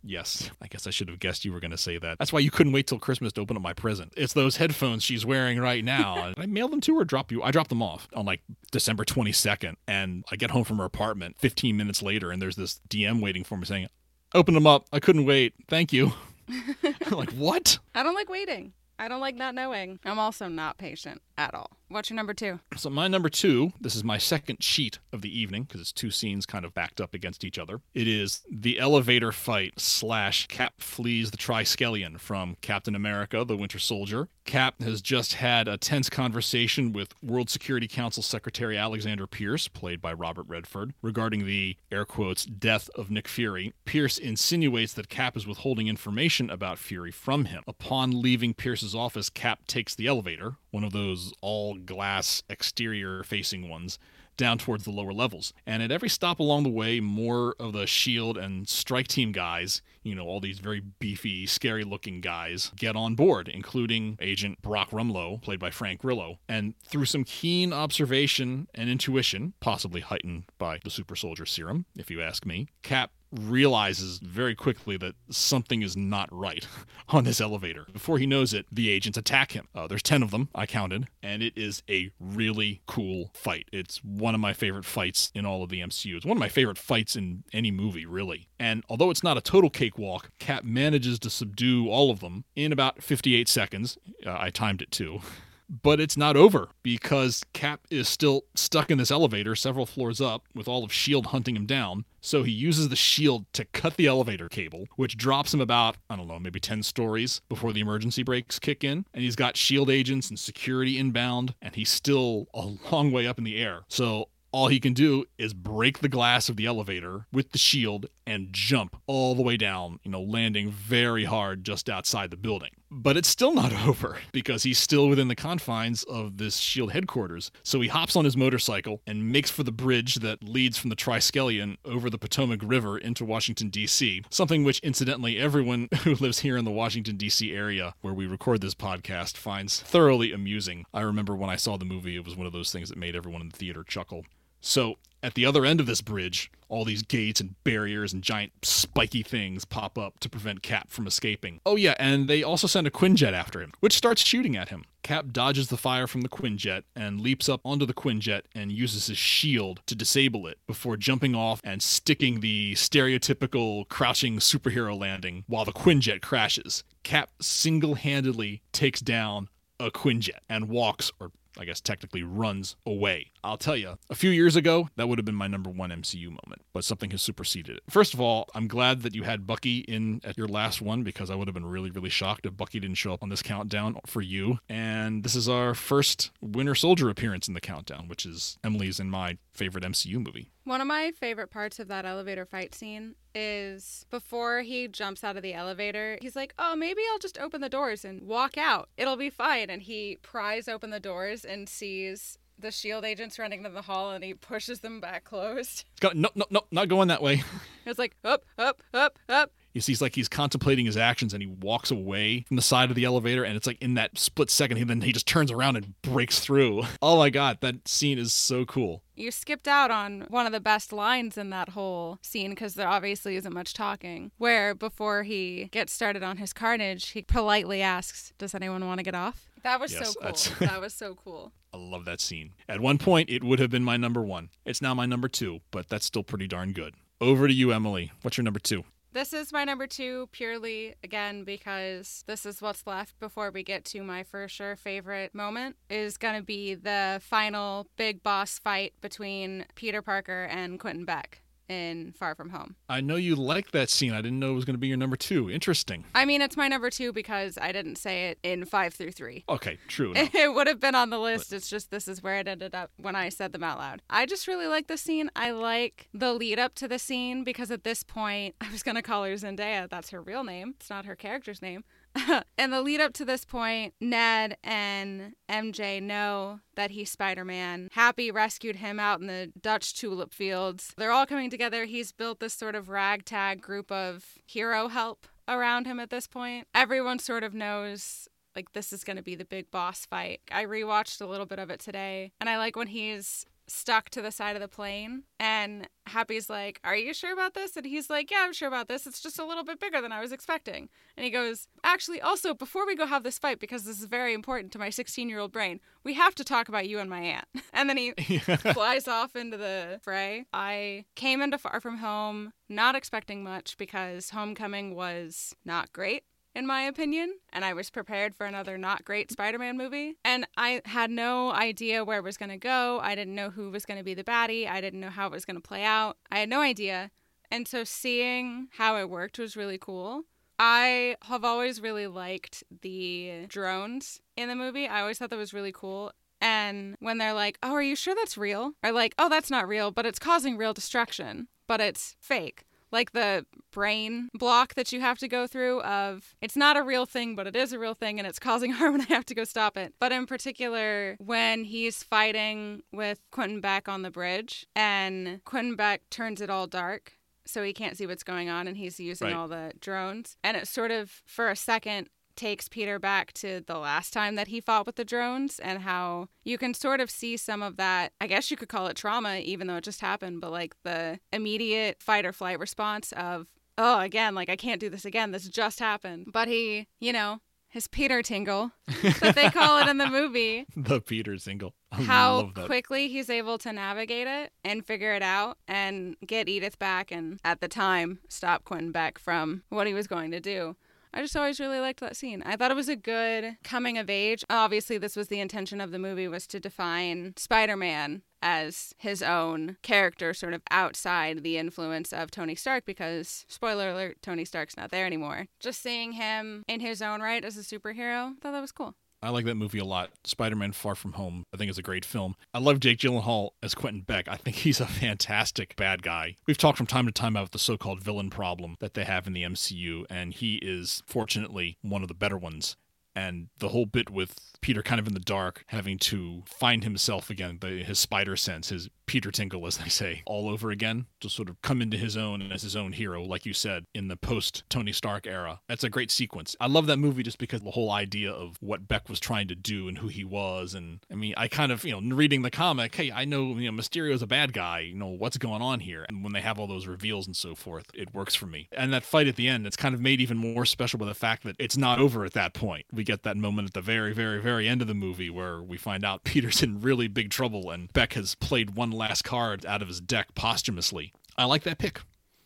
Yes. 0.04 0.50
I 0.62 0.68
guess 0.68 0.88
I 0.88 0.92
should 0.92 1.10
have 1.10 1.20
guessed 1.20 1.46
you 1.46 1.52
were 1.52 1.60
going 1.60 1.72
to 1.72 1.78
say 1.78 1.98
that. 1.98 2.18
That's 2.20 2.32
why 2.32 2.40
you 2.40 2.52
couldn't 2.52 2.72
wait 2.74 2.88
till 2.88 3.00
Christmas 3.00 3.34
to 3.34 3.42
open 3.42 3.58
up 3.58 3.64
my 3.64 3.74
present. 3.74 4.14
It's 4.16 4.34
those 4.34 4.58
headphones 4.58 5.04
she's 5.04 5.26
wearing 5.26 5.60
right 5.60 5.84
now. 5.84 6.34
I 6.38 6.46
mail 6.46 6.68
them 6.68 6.82
to 6.82 6.98
her 7.00 7.06
drop 7.06 7.32
you? 7.32 7.44
I 7.44 7.52
dropped 7.52 7.70
them 7.70 7.84
off 7.84 8.08
on 8.16 8.26
like 8.26 8.42
December 8.72 9.04
22nd. 9.04 9.76
And 9.88 10.24
I 10.32 10.36
get 10.36 10.52
home 10.52 10.64
from 10.64 10.78
her 10.78 10.86
apartment 10.86 11.36
15 11.40 11.76
minutes 11.76 12.02
later, 12.02 12.32
and 12.32 12.42
there's 12.42 12.56
this 12.56 12.80
DM 12.90 13.22
waiting 13.22 13.44
for 13.44 13.58
me 13.58 13.66
saying, 13.66 13.88
Open 14.34 14.54
them 14.54 14.68
up. 14.68 14.86
I 14.94 15.00
couldn't 15.00 15.26
wait. 15.26 15.54
Thank 15.68 15.92
you. 15.92 16.14
I'm 16.50 17.12
like, 17.12 17.32
what? 17.32 17.80
I 17.96 18.04
don't 18.04 18.14
like 18.14 18.30
waiting. 18.30 18.74
I 19.00 19.08
don't 19.08 19.22
like 19.22 19.36
not 19.36 19.56
knowing. 19.56 19.98
I'm 20.04 20.20
also 20.20 20.50
not 20.50 20.78
patient 20.78 21.22
at 21.38 21.54
all. 21.54 21.72
What's 21.88 22.10
your 22.10 22.16
number 22.18 22.34
two? 22.34 22.60
So 22.76 22.90
my 22.90 23.08
number 23.08 23.30
two, 23.30 23.72
this 23.80 23.96
is 23.96 24.04
my 24.04 24.18
second 24.18 24.60
cheat 24.60 25.00
of 25.14 25.22
the 25.22 25.40
evening 25.40 25.64
because 25.64 25.80
it's 25.80 25.94
two 25.94 26.12
scenes 26.12 26.46
kind 26.46 26.66
of 26.66 26.74
backed 26.74 27.00
up 27.00 27.14
against 27.14 27.46
each 27.46 27.58
other. 27.58 27.80
It 27.94 28.10
is 28.10 28.42
the 28.52 28.78
elevator 28.78 29.32
fight 29.32 29.80
slash 29.80 30.48
Cap 30.48 30.74
flees 30.80 31.32
the 31.32 31.38
Triskelion 31.38 32.20
from 32.20 32.58
Captain 32.60 32.94
America, 32.94 33.46
the 33.46 33.56
Winter 33.56 33.80
Soldier. 33.80 34.28
Cap 34.50 34.82
has 34.82 35.00
just 35.00 35.36
had 35.36 35.68
a 35.68 35.78
tense 35.78 36.10
conversation 36.10 36.92
with 36.92 37.14
World 37.22 37.52
Security 37.52 37.88
Council 37.88 38.24
Secretary 38.24 38.76
Alexander 38.76 39.28
Pierce, 39.28 39.68
played 39.68 40.02
by 40.02 40.12
Robert 40.12 40.48
Redford, 40.48 40.96
regarding 41.04 41.46
the 41.46 41.78
air 41.92 42.04
quotes 42.04 42.46
death 42.46 42.90
of 42.96 43.12
Nick 43.12 43.28
Fury. 43.28 43.74
Pierce 43.86 44.18
insinuates 44.18 44.94
that 44.94 45.08
Cap 45.08 45.38
is 45.38 45.46
withholding 45.46 45.88
information 45.88 46.50
about 46.50 46.80
Fury 46.80 47.12
from 47.12 47.46
him. 47.46 47.62
Upon 47.68 48.24
leaving 48.24 48.56
Pierce's 48.56 48.96
office, 48.96 49.30
Cap 49.30 49.68
takes 49.68 49.94
the 49.94 50.08
elevator, 50.08 50.56
one 50.72 50.84
of 50.84 50.94
those 50.94 51.32
all 51.44 51.76
glass 51.76 52.42
exterior 52.50 53.24
facing 53.24 53.70
ones, 53.70 54.00
down 54.40 54.58
towards 54.58 54.86
the 54.86 54.90
lower 54.90 55.14
levels. 55.14 55.54
And 55.68 55.84
at 55.84 55.92
every 55.92 56.10
stop 56.10 56.40
along 56.40 56.64
the 56.64 56.70
way, 56.70 57.00
more 57.00 57.56
of 57.60 57.74
the 57.74 57.86
SHIELD 57.86 58.38
and 58.38 58.68
Strike 58.68 59.10
Team 59.10 59.32
guys, 59.32 59.82
you 60.02 60.16
know, 60.16 60.26
all 60.26 60.40
these 60.40 60.60
very 60.60 60.80
beefy, 60.80 61.46
scary 61.46 61.84
looking 61.84 62.22
guys, 62.22 62.72
get 62.78 62.96
on 62.96 63.16
board, 63.16 63.50
including 63.50 64.18
Agent 64.22 64.62
Brock 64.62 64.92
Rumlow, 64.92 65.42
played 65.42 65.60
by 65.60 65.70
Frank 65.70 66.00
Grillo. 66.00 66.40
And 66.48 66.74
through 66.88 67.06
some 67.06 67.26
keen 67.26 67.74
observation 67.74 68.68
and 68.74 68.90
intuition, 68.90 69.54
possibly 69.60 70.02
heightened 70.02 70.46
by 70.58 70.80
the 70.84 70.90
super 70.90 71.18
soldier 71.18 71.46
serum, 71.46 71.86
if 71.98 72.10
you 72.10 72.22
ask 72.22 72.46
me, 72.46 72.70
Cap 72.82 73.12
realizes 73.32 74.20
very 74.20 74.56
quickly 74.56 74.98
that 74.98 75.16
something 75.30 75.82
is 75.82 75.96
not 75.96 76.30
right 76.32 76.68
on 77.10 77.24
this 77.24 77.42
elevator. 77.42 77.86
Before 77.92 78.18
he 78.18 78.26
knows 78.26 78.54
it, 78.54 78.66
the 78.72 78.90
agents 78.90 79.18
attack 79.18 79.52
him. 79.52 79.68
Uh, 79.74 79.88
there's 79.88 80.04
10 80.04 80.24
of 80.24 80.32
them, 80.32 80.50
I 80.56 80.66
counted, 80.66 81.08
and 81.22 81.42
it 81.44 81.54
is 81.58 81.84
a 81.90 82.12
really 82.20 82.82
cool 82.88 83.32
fight. 83.34 83.68
It's 83.72 84.04
one 84.04 84.36
of 84.36 84.42
my 84.42 84.54
favorite 84.54 84.86
fights 84.86 85.32
in 85.36 85.46
all 85.46 85.64
of 85.64 85.70
the 85.70 85.82
MCU. 85.82 86.16
It's 86.16 86.26
one 86.26 86.38
of 86.38 86.42
my 86.42 86.50
favorite 86.50 86.78
fights 86.78 87.16
in 87.16 87.44
any 87.54 87.72
movie, 87.72 88.06
really. 88.06 88.48
And 88.60 88.84
although 88.90 89.10
it's 89.10 89.24
not 89.24 89.38
a 89.38 89.42
total 89.42 89.70
cakewalk, 89.70 90.32
Cap 90.40 90.64
manages 90.64 91.20
to 91.20 91.30
subdue 91.30 91.90
all 91.90 92.12
of 92.12 92.20
them 92.20 92.46
in 92.56 92.72
about 92.72 93.02
58 93.04 93.48
seconds. 93.48 93.98
Uh, 94.26 94.38
I 94.40 94.50
timed 94.50 94.82
it 94.82 94.92
too. 94.92 95.22
But 95.70 96.00
it's 96.00 96.18
not 96.18 96.36
over 96.36 96.70
because 96.82 97.44
Cap 97.54 97.82
is 97.92 98.10
still 98.10 98.46
stuck 98.56 98.90
in 98.90 98.98
this 98.98 99.12
elevator 99.12 99.56
several 99.56 99.86
floors 99.86 100.20
up 100.20 100.46
with 100.56 100.68
all 100.68 100.84
of 100.84 100.90
S.H.I.E.L.D. 100.90 101.30
hunting 101.30 101.56
him 101.56 101.68
down. 101.68 102.06
So 102.22 102.42
he 102.42 102.52
uses 102.52 102.90
the 102.90 102.96
shield 102.96 103.46
to 103.54 103.66
cut 103.66 103.96
the 103.96 104.08
elevator 104.08 104.50
cable, 104.50 104.88
which 104.96 105.16
drops 105.16 105.54
him 105.54 105.62
about, 105.62 105.98
I 106.10 106.16
don't 106.16 106.28
know, 106.28 106.40
maybe 106.40 106.60
10 106.60 106.82
stories 106.82 107.42
before 107.50 107.72
the 107.72 107.82
emergency 107.82 108.24
brakes 108.24 108.58
kick 108.58 108.84
in. 108.84 109.06
And 109.14 109.24
he's 109.24 109.36
got 109.36 109.58
shield 109.58 109.92
agents 109.92 110.30
and 110.30 110.40
security 110.40 110.98
inbound, 110.98 111.54
and 111.62 111.76
he's 111.76 111.90
still 111.90 112.48
a 112.54 112.66
long 112.92 113.12
way 113.12 113.28
up 113.28 113.38
in 113.38 113.44
the 113.44 113.62
air. 113.62 113.82
So 113.90 114.30
all 114.52 114.68
he 114.68 114.80
can 114.80 114.94
do 114.94 115.26
is 115.38 115.54
break 115.54 116.00
the 116.00 116.10
glass 116.10 116.50
of 116.50 116.56
the 116.56 116.66
elevator 116.66 117.28
with 117.32 117.52
the 117.52 117.60
shield 117.60 118.08
and 118.26 118.48
jump 118.52 118.96
all 119.06 119.36
the 119.36 119.44
way 119.44 119.58
down, 119.58 120.00
you 120.04 120.10
know, 120.10 120.22
landing 120.22 120.72
very 120.72 121.26
hard 121.26 121.64
just 121.64 121.90
outside 121.90 122.32
the 122.32 122.38
building. 122.38 122.72
But 122.92 123.18
it's 123.18 123.28
still 123.28 123.54
not 123.54 123.74
over 123.88 124.18
because 124.32 124.64
he's 124.64 124.80
still 124.80 125.08
within 125.08 125.28
the 125.28 125.36
confines 125.36 126.04
of 126.04 126.38
this 126.38 126.58
shield 126.58 126.92
headquarters. 126.92 127.52
So 127.64 127.82
he 127.82 127.88
hops 127.88 128.16
on 128.16 128.26
his 128.26 128.36
motorcycle 128.36 129.02
and 129.06 129.32
makes 129.32 129.50
for 129.50 129.64
the 129.64 129.72
bridge 129.72 130.16
that 130.16 130.44
leads 130.44 130.78
from 130.78 130.90
the 130.90 130.96
Triskelion 130.96 131.78
over 131.86 132.10
the 132.10 132.18
Potomac 132.18 132.62
River 132.64 132.98
into 132.98 133.26
Washington, 133.26 133.70
D.C. 133.70 134.24
Something 134.30 134.64
which, 134.64 134.80
incidentally, 134.80 135.38
everyone 135.38 135.88
who 136.04 136.16
lives 136.16 136.40
here 136.40 136.58
in 136.58 136.66
the 136.66 136.72
Washington, 136.72 137.18
D.C. 137.18 137.54
area 137.54 137.94
where 138.02 138.14
we 138.14 138.26
record 138.28 138.62
this 138.62 138.76
podcast 138.76 139.38
finds 139.38 139.82
thoroughly 139.82 140.32
amusing. 140.32 140.86
I 140.94 141.02
remember 141.02 141.36
when 141.36 141.50
I 141.50 141.56
saw 141.56 141.78
the 141.78 141.86
movie, 141.86 142.16
it 142.16 142.26
was 142.26 142.36
one 142.36 142.48
of 142.48 142.54
those 142.54 142.72
things 142.72 142.90
that 142.90 142.98
made 142.98 143.16
everyone 143.16 143.42
in 143.42 143.50
the 143.50 143.58
theater 143.58 143.84
chuckle. 143.84 144.26
So 144.62 144.98
at 145.22 145.34
the 145.34 145.46
other 145.46 145.66
end 145.66 145.80
of 145.80 145.86
this 145.86 146.02
bridge, 146.02 146.52
all 146.70 146.86
these 146.86 147.02
gates 147.02 147.42
and 147.42 147.62
barriers 147.64 148.14
and 148.14 148.22
giant 148.22 148.54
spiky 148.62 149.24
things 149.24 149.66
pop 149.66 149.98
up 149.98 150.20
to 150.20 150.30
prevent 150.30 150.62
Cap 150.62 150.90
from 150.92 151.08
escaping. 151.08 151.60
Oh, 151.66 151.76
yeah, 151.76 151.96
and 152.00 152.28
they 152.28 152.44
also 152.44 152.68
send 152.68 152.86
a 152.88 152.92
Quinjet 152.92 153.34
after 153.34 153.60
him, 153.60 153.74
which 153.80 153.96
starts 153.98 154.24
shooting 154.24 154.56
at 154.56 154.70
him. 154.70 154.86
Cap 155.02 155.28
dodges 155.32 155.70
the 155.70 155.78
fire 155.78 156.06
from 156.06 156.22
the 156.22 156.30
Quinjet 156.30 156.84
and 156.96 157.20
leaps 157.20 157.50
up 157.50 157.62
onto 157.66 157.86
the 157.86 157.94
Quinjet 157.94 158.44
and 158.54 158.72
uses 158.72 159.08
his 159.08 159.18
shield 159.18 159.82
to 159.88 159.96
disable 159.96 160.46
it 160.46 160.60
before 160.68 160.96
jumping 160.96 161.34
off 161.36 161.60
and 161.64 161.82
sticking 161.82 162.40
the 162.40 162.74
stereotypical 162.74 163.88
crouching 163.90 164.38
superhero 164.38 164.98
landing 164.98 165.44
while 165.48 165.66
the 165.66 165.72
Quinjet 165.72 166.22
crashes. 166.22 166.84
Cap 167.04 167.32
single 167.42 167.96
handedly 167.96 168.62
takes 168.72 169.00
down 169.00 169.50
a 169.80 169.90
Quinjet 169.90 170.40
and 170.48 170.70
walks, 170.70 171.12
or 171.20 171.32
I 171.58 171.66
guess 171.66 171.82
technically 171.82 172.22
runs 172.22 172.76
away. 172.86 173.32
I'll 173.44 173.58
tell 173.58 173.76
you, 173.76 173.98
a 174.10 174.16
few 174.16 174.30
years 174.30 174.56
ago, 174.56 174.90
that 174.96 175.08
would 175.08 175.18
have 175.18 175.26
been 175.26 175.36
my 175.36 175.48
number 175.48 175.70
one 175.70 175.90
MCU 175.90 176.28
moment, 176.28 176.64
but 176.74 176.84
something 176.84 177.12
has 177.12 177.22
superseded 177.22 177.78
it. 177.78 177.84
First 177.90 178.14
of 178.14 178.20
all, 178.22 178.50
I'm 178.54 178.68
glad 178.68 179.02
that 179.04 179.16
you 179.16 179.24
had 179.24 179.48
Bucky 179.48 179.80
in 179.80 180.22
at 180.24 180.38
your 180.38 180.48
last 180.48 180.82
one 180.82 181.04
because 181.04 181.30
I 181.30 181.36
would 181.36 181.48
have 181.48 181.54
been 181.54 181.66
really, 181.66 181.92
really 181.92 182.10
shocked 182.10 182.46
if 182.46 182.58
Bucky 182.58 182.80
didn't 182.80 182.98
show 182.98 183.14
up 183.14 183.24
on 183.24 183.30
this 183.30 183.42
countdown 183.42 183.98
for 184.06 184.22
you. 184.22 184.60
And 184.68 185.24
this 185.24 185.36
is 185.36 185.48
our 185.48 185.74
first 185.74 186.32
Winter 186.42 186.76
Soldier 186.76 187.10
appearance 187.10 187.48
in 187.48 187.54
the 187.54 187.62
countdown, 187.62 188.08
which 188.08 188.26
is 188.26 188.58
Emily's 188.64 189.00
and 189.00 189.10
my 189.10 189.38
favorite 189.54 189.84
MCU 189.84 190.24
movie. 190.24 190.52
One 190.64 190.82
of 190.82 190.88
my 190.88 191.12
favorite 191.12 191.50
parts 191.50 191.80
of 191.80 191.88
that 191.88 192.06
elevator 192.06 192.46
fight 192.46 192.76
scene 192.76 193.16
is 193.34 194.06
before 194.10 194.62
he 194.62 194.88
jumps 194.88 195.24
out 195.24 195.36
of 195.38 195.44
the 195.44 195.54
elevator, 195.54 196.18
he's 196.22 196.36
like, 196.36 196.54
Oh, 196.60 196.76
maybe 196.76 197.02
I'll 197.12 197.20
just 197.20 197.40
open 197.40 197.62
the 197.62 197.70
doors 197.70 198.06
and 198.06 198.24
walk 198.24 198.58
out. 198.58 198.90
It'll 198.98 199.18
be 199.18 199.30
fine. 199.30 199.70
And 199.70 199.82
he 199.82 200.18
pries 200.22 200.68
open 200.68 200.90
the 200.90 201.00
doors 201.00 201.44
and 201.46 201.68
sees 201.68 202.38
the 202.60 202.72
shield 202.72 203.06
agents 203.06 203.40
running 203.40 203.64
to 203.64 203.70
the 203.70 203.84
hall 203.84 204.12
and 204.12 204.24
he 204.24 204.34
pushes 204.34 204.80
them 204.82 205.00
back 205.00 205.24
closed. 205.24 205.86
Got, 206.00 206.16
no, 206.16 206.30
no, 206.36 206.46
no, 206.50 206.62
not 206.72 206.88
going 206.88 207.08
that 207.10 207.22
way. 207.22 207.44
It's 207.86 207.98
like, 207.98 208.16
up, 208.24 208.44
up, 208.56 208.84
up, 208.94 209.18
up. 209.28 209.52
You 209.74 209.82
see, 209.82 209.94
he's 209.94 210.02
like 210.02 210.14
he's 210.14 210.28
contemplating 210.28 210.86
his 210.86 210.98
actions 210.98 211.34
and 211.34 211.42
he 211.42 211.48
walks 211.48 211.90
away 211.90 212.44
from 212.48 212.56
the 212.56 212.62
side 212.62 212.90
of 212.90 212.96
the 212.96 213.04
elevator, 213.04 213.44
and 213.44 213.56
it's 213.56 213.66
like 213.66 213.82
in 213.82 213.96
that 213.96 214.18
split 214.18 214.52
second, 214.52 214.78
he 214.78 214.84
then 214.84 215.02
he 215.02 215.12
just 215.12 215.28
turns 215.28 215.50
around 215.52 215.76
and 215.76 216.00
breaks 216.04 216.40
through. 216.40 216.84
Oh 217.02 217.18
my 217.18 217.30
god, 217.30 217.60
that 217.62 217.88
scene 217.88 218.20
is 218.20 218.34
so 218.34 218.66
cool. 218.66 219.02
You 219.16 219.32
skipped 219.32 219.68
out 219.68 219.90
on 219.90 220.26
one 220.30 220.46
of 220.46 220.52
the 220.52 220.60
best 220.60 220.92
lines 220.94 221.38
in 221.38 221.50
that 221.50 221.70
whole 221.70 222.20
scene 222.22 222.52
because 222.52 222.76
there 222.76 222.88
obviously 222.88 223.36
isn't 223.38 223.54
much 223.54 223.74
talking. 223.74 224.32
Where 224.38 224.76
before 224.76 225.24
he 225.24 225.70
gets 225.72 225.94
started 225.94 226.24
on 226.24 226.38
his 226.38 226.54
carnage, 226.54 227.10
he 227.10 227.22
politely 227.22 227.82
asks, 227.82 228.34
Does 228.38 228.54
anyone 228.54 228.86
want 228.86 229.00
to 229.00 229.04
get 229.04 229.16
off? 229.16 229.49
That 229.64 229.80
was 229.80 229.92
Yes, 229.94 230.14
so 230.14 230.20
cool. 230.22 230.68
that 230.68 230.82
was 230.82 230.94
so 230.94 231.16
cool. 231.16 231.52
I 231.74 231.78
love 231.78 232.06
that 232.06 232.20
scene. 232.22 232.54
At 232.68 232.82
one 232.82 232.98
point, 232.98 233.30
it 233.30 233.44
would 233.44 233.60
have 233.60 233.70
been 233.70 233.84
my 233.84 233.98
number 233.98 234.22
one. 234.22 234.50
It's 234.66 234.82
now 234.82 234.94
my 234.94 235.06
number 235.06 235.28
two, 235.28 235.60
but 235.72 235.88
that's 235.90 236.06
still 236.06 236.24
pretty 236.24 236.48
darn 236.48 236.72
good. 236.74 236.96
Over 237.22 237.48
to 237.48 237.54
you, 237.54 237.72
Emily. 237.72 238.12
What's 238.22 238.38
your 238.38 238.44
number 238.44 238.60
two? 238.60 238.84
This 239.12 239.34
is 239.34 239.52
my 239.52 239.64
number 239.64 239.88
two 239.88 240.30
purely 240.32 240.94
again 241.04 241.44
because 241.44 242.24
this 242.28 242.46
is 242.46 242.62
what's 242.62 242.86
left 242.86 243.20
before 243.20 243.50
we 243.50 243.64
get 243.64 243.84
to 243.86 244.04
my 244.04 244.22
for 244.24 244.48
sure 244.48 244.76
favorite 244.76 245.34
moment 245.34 245.78
is 245.90 246.16
going 246.18 246.36
to 246.36 246.44
be 246.44 246.76
the 246.76 247.20
final 247.24 247.88
big 247.98 248.22
boss 248.22 248.60
fight 248.60 248.94
between 249.02 249.66
Peter 249.74 250.04
Parker 250.04 250.44
and 250.44 250.80
Quentin 250.80 251.06
Beck 251.06 251.42
in 251.70 252.14
Far 252.18 252.36
From 252.36 252.50
Home. 252.50 252.76
I 252.90 253.00
know 253.00 253.16
you 253.16 253.36
like 253.36 253.72
that 253.72 253.90
scene. 253.90 254.12
I 254.12 254.22
didn't 254.22 254.40
know 254.40 254.52
it 254.52 254.56
was 254.56 254.66
going 254.66 254.74
to 254.74 254.80
be 254.80 254.88
your 254.88 254.98
number 254.98 255.16
two. 255.16 255.50
Interesting. 255.50 256.04
I 256.16 256.26
mean, 256.26 256.42
it's 256.42 256.58
my 256.58 256.68
number 256.68 256.90
two 256.90 257.14
because 257.14 257.58
I 257.62 257.72
didn't 257.72 257.98
say 257.98 258.30
it 258.30 258.40
in 258.44 258.66
five 258.66 258.94
through 258.94 259.12
three. 259.12 259.46
Okay, 259.48 259.78
true. 259.88 260.12
enough. 260.14 260.34
It 260.34 260.54
would 260.54 260.68
have 260.68 260.80
been 260.80 260.96
on 260.96 261.12
the 261.12 261.20
list. 261.20 261.54
It's 261.54 261.70
just 261.70 261.92
this 261.92 262.08
is 262.08 262.24
where 262.24 262.38
it 262.40 262.48
ended 262.48 262.74
up 262.74 262.92
when 262.98 263.16
I 263.16 263.30
said 263.30 263.54
them 263.54 263.64
out 263.64 263.78
loud. 263.78 264.02
I 264.10 264.26
just 264.26 264.48
really 264.48 264.68
like 264.68 264.88
the 264.88 264.98
scene. 264.98 265.30
I 265.36 265.52
like 265.52 266.10
the 266.14 266.34
lead 266.34 266.60
up 266.60 266.76
to 266.76 266.88
the 266.88 267.00
scene 267.00 267.44
because 267.44 267.72
at 267.72 267.84
this 267.84 268.04
point, 268.04 268.56
I 268.62 268.72
was 268.72 268.84
going 268.84 268.96
to 268.96 269.02
call 269.02 269.24
her 269.24 269.34
Zendaya. 269.34 269.88
That's 269.90 270.10
her 270.10 270.22
real 270.22 270.44
name, 270.44 270.74
it's 270.80 270.90
not 270.90 271.06
her 271.06 271.16
character's 271.16 271.62
name. 271.62 271.84
and 272.58 272.74
the 272.74 272.82
lead 272.82 273.00
up 273.00 273.14
to 273.14 273.26
this 273.26 273.46
point, 273.46 273.94
Ned 274.00 274.58
and 274.64 275.34
MJ 275.50 276.02
know 276.02 276.60
that 276.76 276.92
he's 276.92 277.12
Spider 277.12 277.46
Man. 277.46 277.90
Happy 277.92 278.32
rescued 278.32 278.78
him 278.78 279.00
out 279.00 279.22
in 279.22 279.28
the 279.28 279.52
Dutch 279.60 279.94
tulip 279.96 280.34
fields. 280.34 280.94
They're 280.98 281.12
all 281.12 281.26
coming 281.26 281.50
together. 281.50 281.86
He's 281.86 282.12
built 282.12 282.40
this 282.40 282.54
sort 282.54 282.76
of 282.76 282.90
ragtag 282.90 283.62
group 283.62 283.92
of 283.92 284.38
hero 284.46 284.88
help 284.88 285.28
around 285.48 285.86
him 285.86 286.00
at 286.00 286.10
this 286.10 286.28
point. 286.28 286.68
Everyone 286.74 287.20
sort 287.20 287.44
of 287.44 287.54
knows 287.54 288.28
like 288.56 288.74
this 288.74 288.92
is 288.92 289.04
going 289.04 289.18
to 289.18 289.24
be 289.24 289.36
the 289.36 289.46
big 289.46 289.72
boss 289.72 290.06
fight. 290.06 290.42
I 290.52 290.66
rewatched 290.66 291.22
a 291.22 291.26
little 291.26 291.46
bit 291.46 291.60
of 291.60 291.70
it 291.70 291.80
today, 291.80 292.34
and 292.40 292.50
I 292.50 292.58
like 292.58 292.76
when 292.76 292.88
he's 292.88 293.46
stuck 293.70 294.10
to 294.10 294.22
the 294.22 294.32
side 294.32 294.56
of 294.56 294.62
the 294.62 294.68
plane 294.68 295.24
and 295.40 295.88
Happy's 296.08 296.50
like, 296.50 296.80
"Are 296.84 296.96
you 296.96 297.14
sure 297.14 297.32
about 297.32 297.54
this?" 297.54 297.78
And 297.78 297.86
he's 297.86 298.10
like, 298.10 298.32
"Yeah, 298.32 298.42
I'm 298.42 298.54
sure 298.54 298.68
about 298.68 298.88
this. 298.88 299.08
It's 299.08 299.22
just 299.22 299.40
a 299.40 299.46
little 299.46 299.64
bit 299.64 299.80
bigger 299.80 300.02
than 300.02 300.12
I 300.12 300.20
was 300.20 300.32
expecting." 300.32 300.90
And 301.16 301.24
he 301.24 301.30
goes, 301.30 301.68
"Actually, 301.84 302.20
also 302.22 302.54
before 302.54 302.86
we 302.86 302.96
go 302.96 303.06
have 303.06 303.24
this 303.24 303.40
fight 303.40 303.60
because 303.60 303.84
this 303.84 304.00
is 304.00 304.06
very 304.06 304.34
important 304.34 304.72
to 304.74 304.80
my 304.80 304.90
16-year-old 304.90 305.52
brain, 305.52 305.80
we 306.04 306.16
have 306.16 306.36
to 306.36 306.44
talk 306.44 306.68
about 306.68 306.90
you 306.90 307.00
and 307.00 307.10
my 307.10 307.22
aunt." 307.22 307.46
And 307.72 307.90
then 307.90 307.98
he 307.98 308.12
flies 308.74 309.08
off 309.08 309.36
into 309.38 309.56
the 309.56 310.00
fray. 310.04 310.46
I 310.52 311.06
came 311.16 311.42
into 311.42 311.58
Far 311.58 311.80
From 311.80 311.98
Home 311.98 312.52
not 312.68 312.96
expecting 312.96 313.44
much 313.44 313.78
because 313.78 314.32
Homecoming 314.32 314.96
was 314.96 315.56
not 315.64 315.94
great. 315.94 316.24
In 316.56 316.66
my 316.66 316.82
opinion, 316.84 317.36
and 317.52 317.64
I 317.64 317.74
was 317.74 317.90
prepared 317.90 318.36
for 318.36 318.46
another 318.46 318.78
not 318.78 319.06
great 319.06 319.32
Spider 319.32 319.60
Man 319.60 319.78
movie. 319.78 320.18
And 320.24 320.48
I 320.58 320.82
had 320.86 321.12
no 321.12 321.52
idea 321.52 322.04
where 322.04 322.20
it 322.20 322.24
was 322.24 322.38
going 322.38 322.50
to 322.50 322.58
go. 322.58 323.00
I 323.02 323.16
didn't 323.16 323.36
know 323.36 323.50
who 323.50 323.70
was 323.70 323.86
going 323.86 323.98
to 323.98 324.04
be 324.04 324.14
the 324.14 324.24
baddie. 324.24 324.68
I 324.68 324.82
didn't 324.82 325.00
know 325.00 325.10
how 325.10 325.28
it 325.28 325.32
was 325.32 325.46
going 325.46 325.58
to 325.58 325.68
play 325.68 325.84
out. 325.84 326.18
I 326.32 326.40
had 326.40 326.50
no 326.50 326.62
idea. 326.62 327.12
And 327.52 327.68
so 327.68 327.84
seeing 327.84 328.68
how 328.78 328.98
it 328.98 329.10
worked 329.10 329.40
was 329.40 329.58
really 329.58 329.78
cool. 329.78 330.24
I 330.60 331.16
have 331.24 331.46
always 331.46 331.82
really 331.82 332.08
liked 332.08 332.64
the 332.82 333.46
drones 333.48 334.20
in 334.36 334.50
the 334.50 334.56
movie. 334.56 334.88
I 334.88 335.02
always 335.02 335.18
thought 335.18 335.30
that 335.30 335.38
was 335.38 335.54
really 335.54 335.72
cool. 335.72 336.12
And 336.42 336.96
when 337.00 337.18
they're 337.18 337.34
like, 337.34 337.58
oh, 337.64 337.74
are 337.74 337.82
you 337.82 337.96
sure 337.96 338.16
that's 338.16 338.38
real? 338.38 338.74
Or 338.84 338.92
like, 338.92 339.16
oh, 339.18 339.30
that's 339.30 339.50
not 339.50 339.68
real, 339.68 339.92
but 339.92 340.06
it's 340.06 340.20
causing 340.20 340.58
real 340.58 340.74
destruction, 340.74 341.48
but 341.68 341.82
it's 341.82 342.16
fake. 342.20 342.66
Like 342.92 343.12
the 343.12 343.46
brain 343.72 344.30
block 344.34 344.74
that 344.74 344.92
you 344.92 345.00
have 345.02 345.20
to 345.20 345.28
go 345.28 345.46
through 345.48 345.82
of 345.82 346.34
it's 346.42 346.56
not 346.56 346.76
a 346.78 346.82
real 346.84 347.06
thing, 347.06 347.36
but 347.36 347.46
it 347.48 347.56
is 347.56 347.72
a 347.72 347.80
real 347.80 347.94
thing 347.94 348.20
and 348.20 348.28
it's 348.28 348.40
causing 348.40 348.72
harm 348.80 348.96
and 348.96 349.04
I 349.10 349.14
have 349.14 349.26
to 349.26 349.36
go 349.36 349.44
stop 349.44 349.78
it. 349.78 349.94
But 350.00 350.12
in 350.12 350.26
particular, 350.26 351.16
when 351.20 351.66
he's 351.66 352.04
fighting 352.04 352.82
with 352.92 353.20
Quentin 353.32 353.62
Beck 353.62 353.88
on 353.88 354.02
the 354.02 354.12
bridge 354.12 354.66
and 354.76 355.42
Quentin 355.46 355.76
Beck 355.76 356.02
turns 356.10 356.42
it 356.42 356.50
all 356.50 356.66
dark 356.68 357.14
so 357.46 357.64
he 357.64 357.74
can't 357.74 357.98
see 357.98 358.06
what's 358.06 358.24
going 358.24 358.50
on 358.50 358.68
and 358.68 358.78
he's 358.78 359.00
using 359.00 359.28
Right. 359.28 359.36
all 359.36 359.48
the 359.48 359.74
drones. 359.80 360.38
And 360.44 360.56
it 360.58 360.68
sort 360.68 360.92
of, 360.92 361.22
for 361.26 361.50
a 361.50 361.56
second, 361.56 362.10
takes 362.40 362.70
Peter 362.70 362.98
back 362.98 363.34
to 363.34 363.62
the 363.68 363.78
last 363.78 364.14
time 364.14 364.36
that 364.36 364.48
he 364.48 364.62
fought 364.62 364.86
with 364.86 364.96
the 364.96 365.04
drones 365.04 365.60
and 365.60 365.82
how 365.82 366.30
you 366.46 366.58
can 366.58 366.74
sort 366.74 367.02
of 367.02 367.12
see 367.12 367.36
some 367.36 367.62
of 367.62 367.76
that. 367.76 368.14
I 368.22 368.28
guess 368.28 368.50
you 368.50 368.56
could 368.56 368.70
call 368.70 368.88
it 368.88 368.96
trauma, 368.96 369.40
even 369.40 369.68
though 369.68 369.76
it 369.76 369.84
just 369.84 370.00
happened, 370.00 370.40
but 370.40 370.52
like 370.52 370.74
the 370.84 371.20
immediate 371.34 372.02
fight 372.02 372.26
or 372.26 372.32
flight 372.32 372.58
response 372.58 373.12
of, 373.12 373.48
oh, 373.78 374.00
again, 374.00 374.36
like 374.36 374.50
I 374.50 374.56
can't 374.56 374.80
do 374.80 374.90
this 374.90 375.04
again. 375.04 375.32
This 375.32 375.50
just 375.50 375.80
happened. 375.80 376.30
But 376.32 376.48
he, 376.48 376.88
you 377.02 377.12
know, 377.12 377.42
his 377.68 377.88
Peter 377.88 378.24
tingle 378.24 378.72
that 379.20 379.36
they 379.36 379.50
call 379.50 379.80
it 379.80 379.90
in 379.90 379.98
the 379.98 380.08
movie 380.10 380.66
the 380.76 381.02
Peter 381.02 381.38
single. 381.38 381.76
I 381.92 382.02
how 382.02 382.52
quickly 382.56 383.10
he's 383.10 383.30
able 383.30 383.58
to 383.60 383.74
navigate 383.74 384.28
it 384.28 384.52
and 384.64 384.86
figure 384.86 385.14
it 385.14 385.22
out 385.22 385.58
and 385.68 386.16
get 386.26 386.50
Edith 386.50 386.80
back 386.80 387.12
and 387.12 387.40
at 387.44 387.62
the 387.62 387.68
time 387.68 388.20
stop 388.28 388.64
Quentin 388.64 388.92
Beck 388.92 389.20
from 389.20 389.64
what 389.70 389.88
he 389.88 389.94
was 389.94 390.08
going 390.08 390.32
to 390.32 390.40
do. 390.40 390.78
I 391.14 391.22
just 391.22 391.36
always 391.36 391.60
really 391.60 391.80
liked 391.80 392.00
that 392.02 392.16
scene. 392.16 392.44
I 392.46 392.56
thought 392.56 392.72
it 392.72 392.76
was 392.76 392.90
a 392.90 392.96
good 392.96 393.58
coming 393.64 393.98
of 393.98 394.10
age. 394.10 394.44
Obviously, 394.50 394.98
this 394.98 395.16
was 395.16 395.28
the 395.28 395.40
intention 395.40 395.82
of 395.82 395.92
the 395.92 396.00
movie 396.00 396.28
was 396.28 396.46
to 396.48 396.60
define 396.60 397.34
Spider-Man 397.36 398.22
as 398.42 398.94
his 398.98 399.22
own 399.22 399.78
character 399.82 400.34
sort 400.34 400.54
of 400.54 400.62
outside 400.72 401.44
the 401.44 401.58
influence 401.58 402.14
of 402.14 402.32
Tony 402.32 402.56
Stark 402.56 402.86
because 402.86 403.46
spoiler 403.48 403.90
alert 403.90 404.18
Tony 404.22 404.46
Stark's 404.46 404.78
not 404.78 404.92
there 404.92 405.06
anymore. 405.06 405.48
Just 405.60 405.82
seeing 405.82 406.14
him 406.14 406.64
in 406.68 406.80
his 406.80 407.02
own 407.02 407.22
right 407.22 407.44
as 407.44 407.58
a 407.58 407.62
superhero, 407.62 408.32
I 408.32 408.40
thought 408.40 408.52
that 408.52 408.62
was 408.62 408.72
cool. 408.72 408.96
I 409.22 409.30
like 409.30 409.46
that 409.46 409.56
movie 409.56 409.80
a 409.80 409.86
lot. 409.86 410.12
Spider 410.24 410.56
Man 410.56 410.72
Far 410.72 410.96
From 410.96 411.14
Home. 411.14 411.46
I 411.54 411.58
think 411.58 411.70
it's 411.70 411.78
a 411.78 411.84
great 411.84 412.06
film. 412.06 412.36
I 412.54 412.60
love 412.60 412.80
Jake 412.80 413.00
Gyllenhaal 413.00 413.50
as 413.62 413.76
Quentin 413.76 414.02
Beck. 414.02 414.28
I 414.28 414.36
think 414.36 414.56
he's 414.58 414.80
a 414.80 414.88
fantastic 414.88 415.76
bad 415.76 416.04
guy. 416.04 416.36
We've 416.48 416.58
talked 416.58 416.78
from 416.78 416.88
time 416.88 417.06
to 417.06 417.12
time 417.12 417.36
about 417.36 417.52
the 417.52 417.60
so 417.60 417.78
called 417.78 418.02
villain 418.02 418.30
problem 418.30 418.78
that 418.80 418.94
they 418.94 419.04
have 419.04 419.28
in 419.28 419.34
the 419.34 419.44
MCU, 419.44 420.06
and 420.10 420.34
he 420.34 420.56
is 420.58 421.04
fortunately 421.06 421.78
one 421.82 422.02
of 422.02 422.08
the 422.08 422.14
better 422.14 422.38
ones. 422.38 422.78
And 423.16 423.50
the 423.58 423.70
whole 423.70 423.86
bit 423.86 424.10
with 424.10 424.40
Peter 424.62 424.82
kind 424.82 425.00
of 425.00 425.08
in 425.08 425.14
the 425.14 425.20
dark, 425.20 425.66
having 425.68 425.98
to 425.98 426.44
find 426.46 426.84
himself 426.84 427.30
again, 427.30 427.58
the, 427.60 427.84
his 427.84 428.00
spider 428.00 428.38
sense, 428.38 428.70
his 428.70 428.88
Peter 429.10 429.32
Tinkle, 429.32 429.66
as 429.66 429.78
they 429.78 429.90
say, 429.90 430.22
all 430.28 430.48
over 430.48 430.70
again, 430.70 431.08
to 431.20 431.32
sort 431.32 431.50
of 431.50 431.60
come 431.64 431.82
into 431.82 431.98
his 431.98 432.16
own 432.16 432.44
as 432.52 432.62
his 432.62 432.76
own 432.76 432.92
hero, 432.92 433.24
like 433.24 433.44
you 433.44 433.56
said, 433.56 433.88
in 433.96 434.08
the 434.08 434.16
post 434.16 434.62
Tony 434.70 434.94
Stark 434.94 435.26
era. 435.26 435.62
That's 435.68 435.84
a 435.84 435.90
great 435.90 436.12
sequence. 436.12 436.56
I 436.62 436.68
love 436.68 436.86
that 436.86 436.98
movie 436.98 437.24
just 437.24 437.40
because 437.40 437.62
the 437.62 437.72
whole 437.72 437.90
idea 437.90 438.32
of 438.32 438.58
what 438.60 438.88
Beck 438.88 439.10
was 439.10 439.20
trying 439.20 439.48
to 439.48 439.56
do 439.56 439.88
and 439.88 439.98
who 439.98 440.10
he 440.10 440.24
was. 440.24 440.76
And 440.76 441.00
I 441.12 441.16
mean, 441.16 441.34
I 441.38 441.48
kind 441.48 441.72
of, 441.72 441.84
you 441.84 442.00
know, 442.00 442.16
reading 442.16 442.44
the 442.44 442.52
comic, 442.52 442.94
hey, 442.94 443.12
I 443.12 443.26
know, 443.26 443.58
you 443.58 443.72
know, 443.72 443.76
Mysterio's 443.76 444.22
a 444.22 444.28
bad 444.28 444.54
guy, 444.54 444.82
you 444.82 444.94
know, 444.94 445.08
what's 445.08 445.40
going 445.40 445.64
on 445.64 445.80
here? 445.80 446.06
And 446.08 446.24
when 446.24 446.34
they 446.34 446.42
have 446.42 446.60
all 446.60 446.68
those 446.68 446.86
reveals 446.86 447.26
and 447.26 447.36
so 447.36 447.56
forth, 447.56 447.86
it 447.96 448.14
works 448.14 448.36
for 448.36 448.46
me. 448.46 448.70
And 448.72 448.94
that 448.94 449.02
fight 449.02 449.28
at 449.28 449.38
the 449.38 449.48
end, 449.48 449.66
it's 449.66 449.76
kind 449.76 449.96
of 449.96 450.02
made 450.02 450.22
even 450.22 450.38
more 450.38 450.68
special 450.68 451.00
by 451.00 451.08
the 451.08 451.16
fact 451.16 451.46
that 451.46 451.56
it's 451.58 451.78
not 451.78 451.98
over 451.98 452.26
at 452.26 452.34
that 452.34 452.54
point. 452.54 452.86
We 452.94 453.04
get 453.04 453.24
that 453.24 453.38
moment 453.38 453.70
at 453.70 453.74
the 453.74 453.82
very, 453.82 454.14
very, 454.14 454.40
very 454.40 454.68
end 454.68 454.84
of 454.84 454.88
the 454.88 454.94
movie 454.94 455.32
where 455.32 455.64
we 455.64 455.78
find 455.78 456.06
out 456.06 456.24
Peter's 456.26 456.62
in 456.62 456.80
really 456.80 457.08
big 457.08 457.32
trouble 457.32 457.72
and 457.72 457.92
Beck 457.92 458.14
has 458.14 458.36
played 458.36 458.76
one 458.76 458.99
last 459.00 459.24
card 459.24 459.66
out 459.66 459.82
of 459.82 459.88
his 459.88 460.00
deck 460.00 460.36
posthumously. 460.36 461.14
I 461.38 461.46
like 461.46 461.64
that 461.64 461.80
pick. 461.80 462.02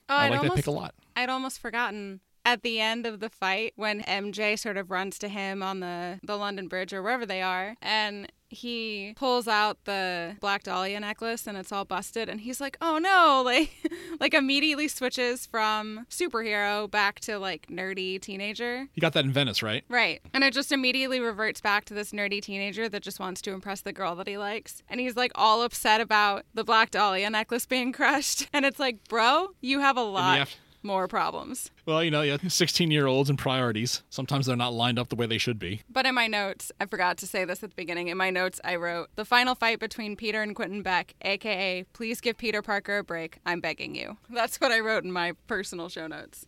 Oh, 0.08 0.16
I 0.16 0.30
like 0.30 0.42
that 0.44 0.56
pick 0.56 0.68
a 0.68 0.72
lot. 0.72 0.96
I'd 1.16 1.30
almost 1.30 1.60
forgotten 1.60 2.22
at 2.46 2.62
the 2.62 2.80
end 2.80 3.06
of 3.06 3.20
the 3.20 3.30
fight 3.30 3.74
when 3.76 4.02
MJ 4.02 4.58
sort 4.58 4.78
of 4.78 4.92
runs 4.92 5.18
to 5.20 5.28
him 5.28 5.64
on 5.64 5.80
the, 5.80 6.20
the 6.24 6.38
London 6.38 6.68
Bridge 6.68 6.94
or 6.94 7.02
wherever 7.02 7.26
they 7.26 7.42
are, 7.42 7.76
and 7.82 8.32
he 8.54 9.14
pulls 9.16 9.48
out 9.48 9.84
the 9.86 10.36
Black 10.40 10.64
Dahlia 10.64 11.00
necklace 11.00 11.48
and 11.48 11.58
it's 11.58 11.72
all 11.72 11.86
busted, 11.86 12.30
and 12.30 12.42
he's 12.42 12.62
like, 12.62 12.78
"Oh 12.82 12.98
no!" 12.98 13.42
Like, 13.54 13.72
like 14.20 14.34
immediately 14.34 14.88
switches 14.88 15.46
from 15.46 16.06
superhero 16.10 16.90
back 16.90 17.20
to 17.22 17.38
like 17.38 17.68
nerdy 17.68 18.20
teenager. 18.20 18.88
You 18.94 19.02
got 19.02 19.14
that 19.14 19.26
in 19.26 19.32
Venice, 19.32 19.62
right? 19.62 19.84
Right. 19.90 20.22
And 20.34 20.44
it 20.44 20.54
just 20.54 20.72
immediately 20.72 21.20
reverts 21.20 21.62
back 21.62 21.86
to 21.86 21.94
this 21.94 22.12
nerdy 22.12 22.42
teenager 22.42 22.88
that 22.90 23.04
just 23.04 23.20
wants 23.20 23.42
to 23.44 23.52
impress 23.52 23.82
the 23.82 23.92
girl 23.92 24.16
that 24.16 24.28
he 24.28 24.38
likes. 24.38 24.82
And 24.90 25.00
he's 25.00 25.16
like 25.16 25.32
all 25.36 25.62
upset 25.64 26.02
about 26.02 26.46
the 26.54 26.64
Black 26.64 26.92
Dahlia 26.92 27.30
necklace 27.30 27.66
being 27.66 27.92
crushed. 27.94 28.48
And 28.54 28.66
it's 28.66 28.80
like, 28.80 29.08
bro, 29.08 29.50
you 29.62 29.80
have 29.80 29.98
a 29.98 30.04
lot 30.04 30.56
more 30.84 31.08
problems. 31.08 31.72
Well, 31.86 32.04
you 32.04 32.12
know, 32.12 32.22
yeah, 32.22 32.38
16 32.48 32.92
year 32.92 33.08
olds 33.08 33.30
and 33.30 33.38
priorities. 33.38 34.04
Sometimes 34.10 34.46
they're 34.46 34.56
not 34.56 34.74
lined 34.74 35.00
up 35.00 35.10
the 35.10 35.16
way 35.16 35.26
they 35.26 35.38
should 35.38 35.60
be. 35.60 35.82
But 35.90 36.06
in 36.06 36.16
my 36.16 36.28
notes, 36.28 36.72
I 36.80 36.86
forgot 36.86 37.18
to 37.18 37.28
say 37.28 37.46
this 37.46 37.64
at 37.64 37.72
the 37.72 37.76
beginning. 37.76 38.08
In 38.08 38.18
my 38.18 38.30
notes, 38.30 38.60
I 38.64 38.76
wrote 38.76 39.10
the 39.16 39.26
final 39.26 39.56
fight 39.56 39.80
between 39.80 40.16
Peter 40.16 40.42
and 40.42 40.56
Quentin 40.56 40.82
Beck, 40.82 41.16
aka 41.22 41.84
please 41.94 42.22
give 42.22 42.38
Peter 42.38 42.62
Parker 42.62 43.00
a 43.00 43.04
break. 43.04 43.40
I'm 43.46 43.60
begging 43.60 43.96
you. 43.96 44.18
That's 44.30 44.60
what 44.60 44.72
I 44.72 44.80
wrote 44.80 45.04
in 45.04 45.12
my 45.12 45.34
personal 45.48 45.90
show 45.90 46.08
notes. 46.08 46.48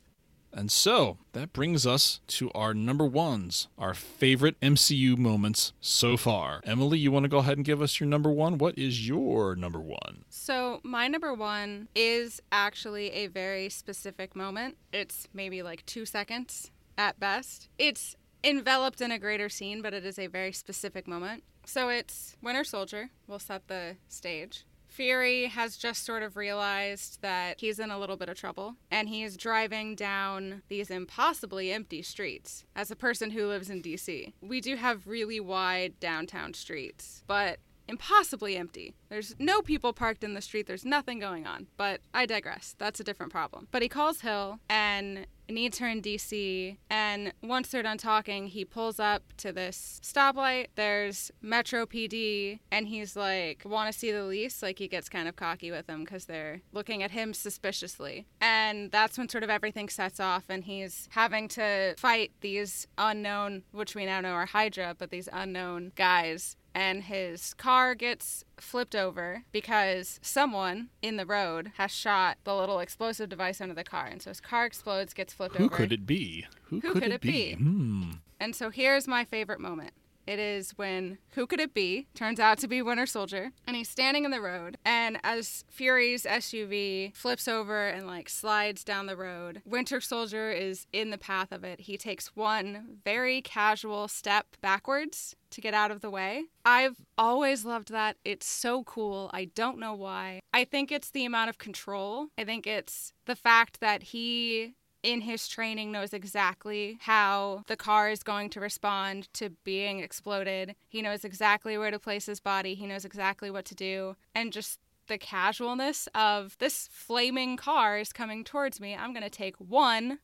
And 0.56 0.72
so 0.72 1.18
that 1.34 1.52
brings 1.52 1.86
us 1.86 2.22
to 2.28 2.50
our 2.56 2.74
number 2.74 3.06
ones, 3.06 3.68
our 3.78 3.94
favorite 3.94 4.60
MCU 4.62 5.18
moments 5.18 5.74
so 5.82 6.16
far. 6.16 6.62
Emily, 6.64 6.98
you 6.98 7.12
want 7.12 7.26
to 7.26 7.30
go 7.30 7.40
ahead 7.40 7.58
and 7.58 7.66
give 7.66 7.82
us 7.82 8.00
your 8.00 8.08
number 8.08 8.32
one? 8.32 8.58
What 8.58 8.78
is 8.78 9.06
your 9.06 9.58
number 9.58 9.82
one? 9.82 10.24
So, 10.30 10.80
my 10.82 11.10
number 11.10 11.34
one 11.34 11.90
is 11.94 12.42
actually 12.54 13.12
a 13.12 13.28
very 13.28 13.68
specific 13.68 14.34
moment. 14.34 14.78
It's 14.94 15.28
maybe 15.34 15.62
like 15.62 15.86
two 15.86 16.06
seconds 16.06 16.72
at 16.98 17.20
best. 17.20 17.68
It's 17.78 18.16
enveloped 18.42 19.02
in 19.02 19.12
a 19.12 19.20
greater 19.20 19.50
scene, 19.50 19.82
but 19.82 19.94
it 19.94 20.06
is 20.06 20.18
a 20.18 20.28
very 20.28 20.54
specific 20.54 21.06
moment. 21.06 21.44
So, 21.66 21.90
it's 21.90 22.38
Winter 22.42 22.64
Soldier. 22.64 23.10
We'll 23.28 23.40
set 23.40 23.68
the 23.68 23.98
stage. 24.08 24.64
Fury 24.96 25.48
has 25.48 25.76
just 25.76 26.06
sort 26.06 26.24
of 26.24 26.38
realized 26.38 27.22
that 27.22 27.60
he's 27.60 27.80
in 27.80 27.92
a 27.92 28.00
little 28.00 28.16
bit 28.16 28.30
of 28.30 28.38
trouble 28.38 28.78
and 28.90 29.10
he 29.10 29.24
is 29.24 29.36
driving 29.36 29.94
down 29.94 30.62
these 30.70 30.90
impossibly 30.90 31.70
empty 31.70 32.02
streets. 32.02 32.64
As 32.78 32.90
a 32.90 32.96
person 32.96 33.32
who 33.32 33.46
lives 33.46 33.70
in 33.70 33.82
DC, 33.82 34.32
we 34.40 34.62
do 34.62 34.78
have 34.78 35.06
really 35.06 35.42
wide 35.42 36.00
downtown 36.00 36.54
streets, 36.54 37.24
but 37.28 37.60
impossibly 37.90 38.56
empty. 38.56 38.96
There's 39.10 39.36
no 39.38 39.62
people 39.62 39.92
parked 39.92 40.24
in 40.24 40.34
the 40.34 40.42
street, 40.42 40.66
there's 40.66 40.86
nothing 40.86 41.20
going 41.20 41.46
on. 41.46 41.68
But 41.76 42.00
I 42.14 42.26
digress. 42.26 42.74
That's 42.78 43.02
a 43.02 43.04
different 43.04 43.34
problem. 43.34 43.68
But 43.72 43.82
he 43.82 43.90
calls 43.90 44.22
Hill 44.22 44.60
and 44.70 45.28
needs 45.50 45.80
her 45.80 45.88
in 45.88 46.02
DC. 46.02 46.78
And 46.90 47.34
once 47.42 47.70
they're 47.70 47.84
done 47.84 47.98
talking, 47.98 48.48
he 48.48 48.66
pulls 48.66 49.00
up 49.00 49.24
to 49.38 49.52
this 49.52 50.00
stoplight. 50.04 50.68
There's 50.76 51.32
Metro 51.42 51.86
PD, 51.86 52.60
and 52.72 52.88
he's 52.88 53.16
like, 53.16 53.64
Want 53.66 53.92
to 53.92 53.98
see 53.98 54.12
the 54.12 54.24
lease? 54.24 54.62
Like, 54.62 54.80
he 54.80 54.88
gets 54.88 55.10
kind 55.10 55.28
of 55.28 55.36
cocky 55.36 55.72
with 55.72 55.88
them 55.88 56.04
because 56.04 56.26
they're 56.26 56.62
looking 56.72 57.04
at 57.04 57.12
him 57.12 57.34
suspiciously. 57.34 58.28
And 58.42 58.92
that's 58.92 59.18
when 59.18 59.30
sort 59.30 59.44
of 59.44 59.50
everything 59.50 59.90
sets 59.90 60.20
off, 60.20 60.46
and 60.50 60.64
he's 60.64 61.08
having 61.12 61.48
to 61.50 61.96
fight 61.98 62.32
these 62.42 62.88
unknown, 62.98 63.64
which 63.72 63.96
we 63.96 64.06
now 64.06 64.22
know 64.22 64.32
are 64.32 64.46
Hydra, 64.46 64.96
but 64.98 65.10
these 65.10 65.30
unknown 65.32 65.92
guys 65.96 66.56
and 66.76 67.04
his 67.04 67.54
car 67.54 67.96
gets 67.96 68.44
flipped 68.58 68.96
over 68.96 69.44
because 69.54 70.20
someone 70.22 70.90
in 71.02 71.16
the 71.16 71.26
road 71.26 71.72
has 71.78 71.90
shot 71.90 72.38
the 72.44 72.54
little 72.54 72.80
explosive 72.80 73.30
device 73.30 73.62
under 73.62 73.74
the 73.74 73.86
car. 73.86 74.06
And 74.06 74.22
so 74.22 74.30
his 74.30 74.42
car 74.42 74.66
explodes, 74.66 75.14
gets 75.14 75.34
flipped 75.34 75.56
Who 75.56 75.66
over. 75.66 75.76
Who 75.76 75.84
could 75.84 75.94
it 75.94 76.06
be? 76.06 76.46
Who, 76.64 76.82
Who 76.82 76.94
could 76.94 77.14
it 77.14 77.22
be? 77.22 77.54
Hmm. 77.54 78.12
And 78.42 78.54
so 78.54 78.70
here's 78.70 79.08
my 79.08 79.24
favorite 79.24 79.62
moment. 79.62 79.94
It 80.28 80.40
is 80.40 80.72
when 80.72 81.18
who 81.32 81.46
could 81.46 81.60
it 81.60 81.74
be? 81.74 82.08
Turns 82.16 82.40
out 82.40 82.58
to 82.60 82.68
be 82.68 82.82
Winter 82.82 83.06
Soldier. 83.06 83.52
And 83.68 83.76
he's 83.76 83.90
standing 83.90 84.26
in 84.26 84.32
the 84.32 84.42
road. 84.42 84.78
And 84.86 85.20
as 85.24 85.64
Fury's 85.70 86.24
SUV 86.24 87.16
flips 87.16 87.48
over 87.48 87.88
and 87.88 88.08
like 88.08 88.30
slides 88.30 88.84
down 88.84 89.06
the 89.06 89.18
road, 89.18 89.62
Winter 89.66 90.02
Soldier 90.02 90.52
is 90.52 90.88
in 90.92 91.10
the 91.10 91.18
path 91.18 91.52
of 91.52 91.64
it. 91.64 91.82
He 91.82 91.98
takes 91.98 92.36
one 92.36 93.00
very 93.04 93.42
casual 93.42 94.08
step 94.08 94.58
backwards 94.62 95.36
to 95.52 95.62
get 95.62 95.74
out 95.74 95.92
of 95.92 96.02
the 96.02 96.10
way. 96.10 96.46
I've 96.66 96.98
always 97.18 97.64
loved 97.64 97.92
that. 97.92 98.18
It's 98.26 98.46
so 98.46 98.84
cool. 98.84 99.30
I 99.34 99.46
don't 99.46 99.80
know 99.80 99.94
why. 99.94 100.42
I 100.54 100.66
think 100.66 100.92
it's 100.92 101.12
the 101.12 101.26
amount 101.26 101.50
of 101.50 101.58
control. 101.58 102.28
I 102.38 102.44
think 102.44 102.68
it's 102.68 103.14
the 103.26 103.36
fact 103.36 103.80
that 103.80 104.04
he 104.04 104.74
in 105.06 105.22
his 105.22 105.48
training 105.48 105.92
knows 105.92 106.14
exactly 106.14 106.98
how 107.02 107.64
the 107.68 107.78
car 107.78 108.10
is 108.10 108.24
going 108.24 108.50
to 108.50 108.60
respond 108.60 109.32
to 109.36 109.52
being 109.64 110.00
exploded. 110.00 110.76
He 110.90 111.04
knows 111.04 111.24
exactly 111.24 111.78
where 111.78 111.92
to 111.92 112.00
place 112.00 112.26
his 112.26 112.40
body. 112.40 112.74
He 112.74 112.88
knows 112.88 113.06
exactly 113.06 113.52
what 113.52 113.66
to 113.66 113.76
do. 113.76 114.16
And 114.34 114.52
just 114.52 114.80
the 115.08 115.20
casualness 115.20 116.10
of 116.16 116.58
this 116.58 116.90
flaming 116.92 117.56
car 117.56 118.00
is 118.00 118.12
coming 118.12 118.44
towards 118.44 118.82
me. 118.82 118.96
I'm 118.96 119.14
going 119.14 119.24
to 119.24 119.30
take 119.30 119.56
one, 119.58 120.18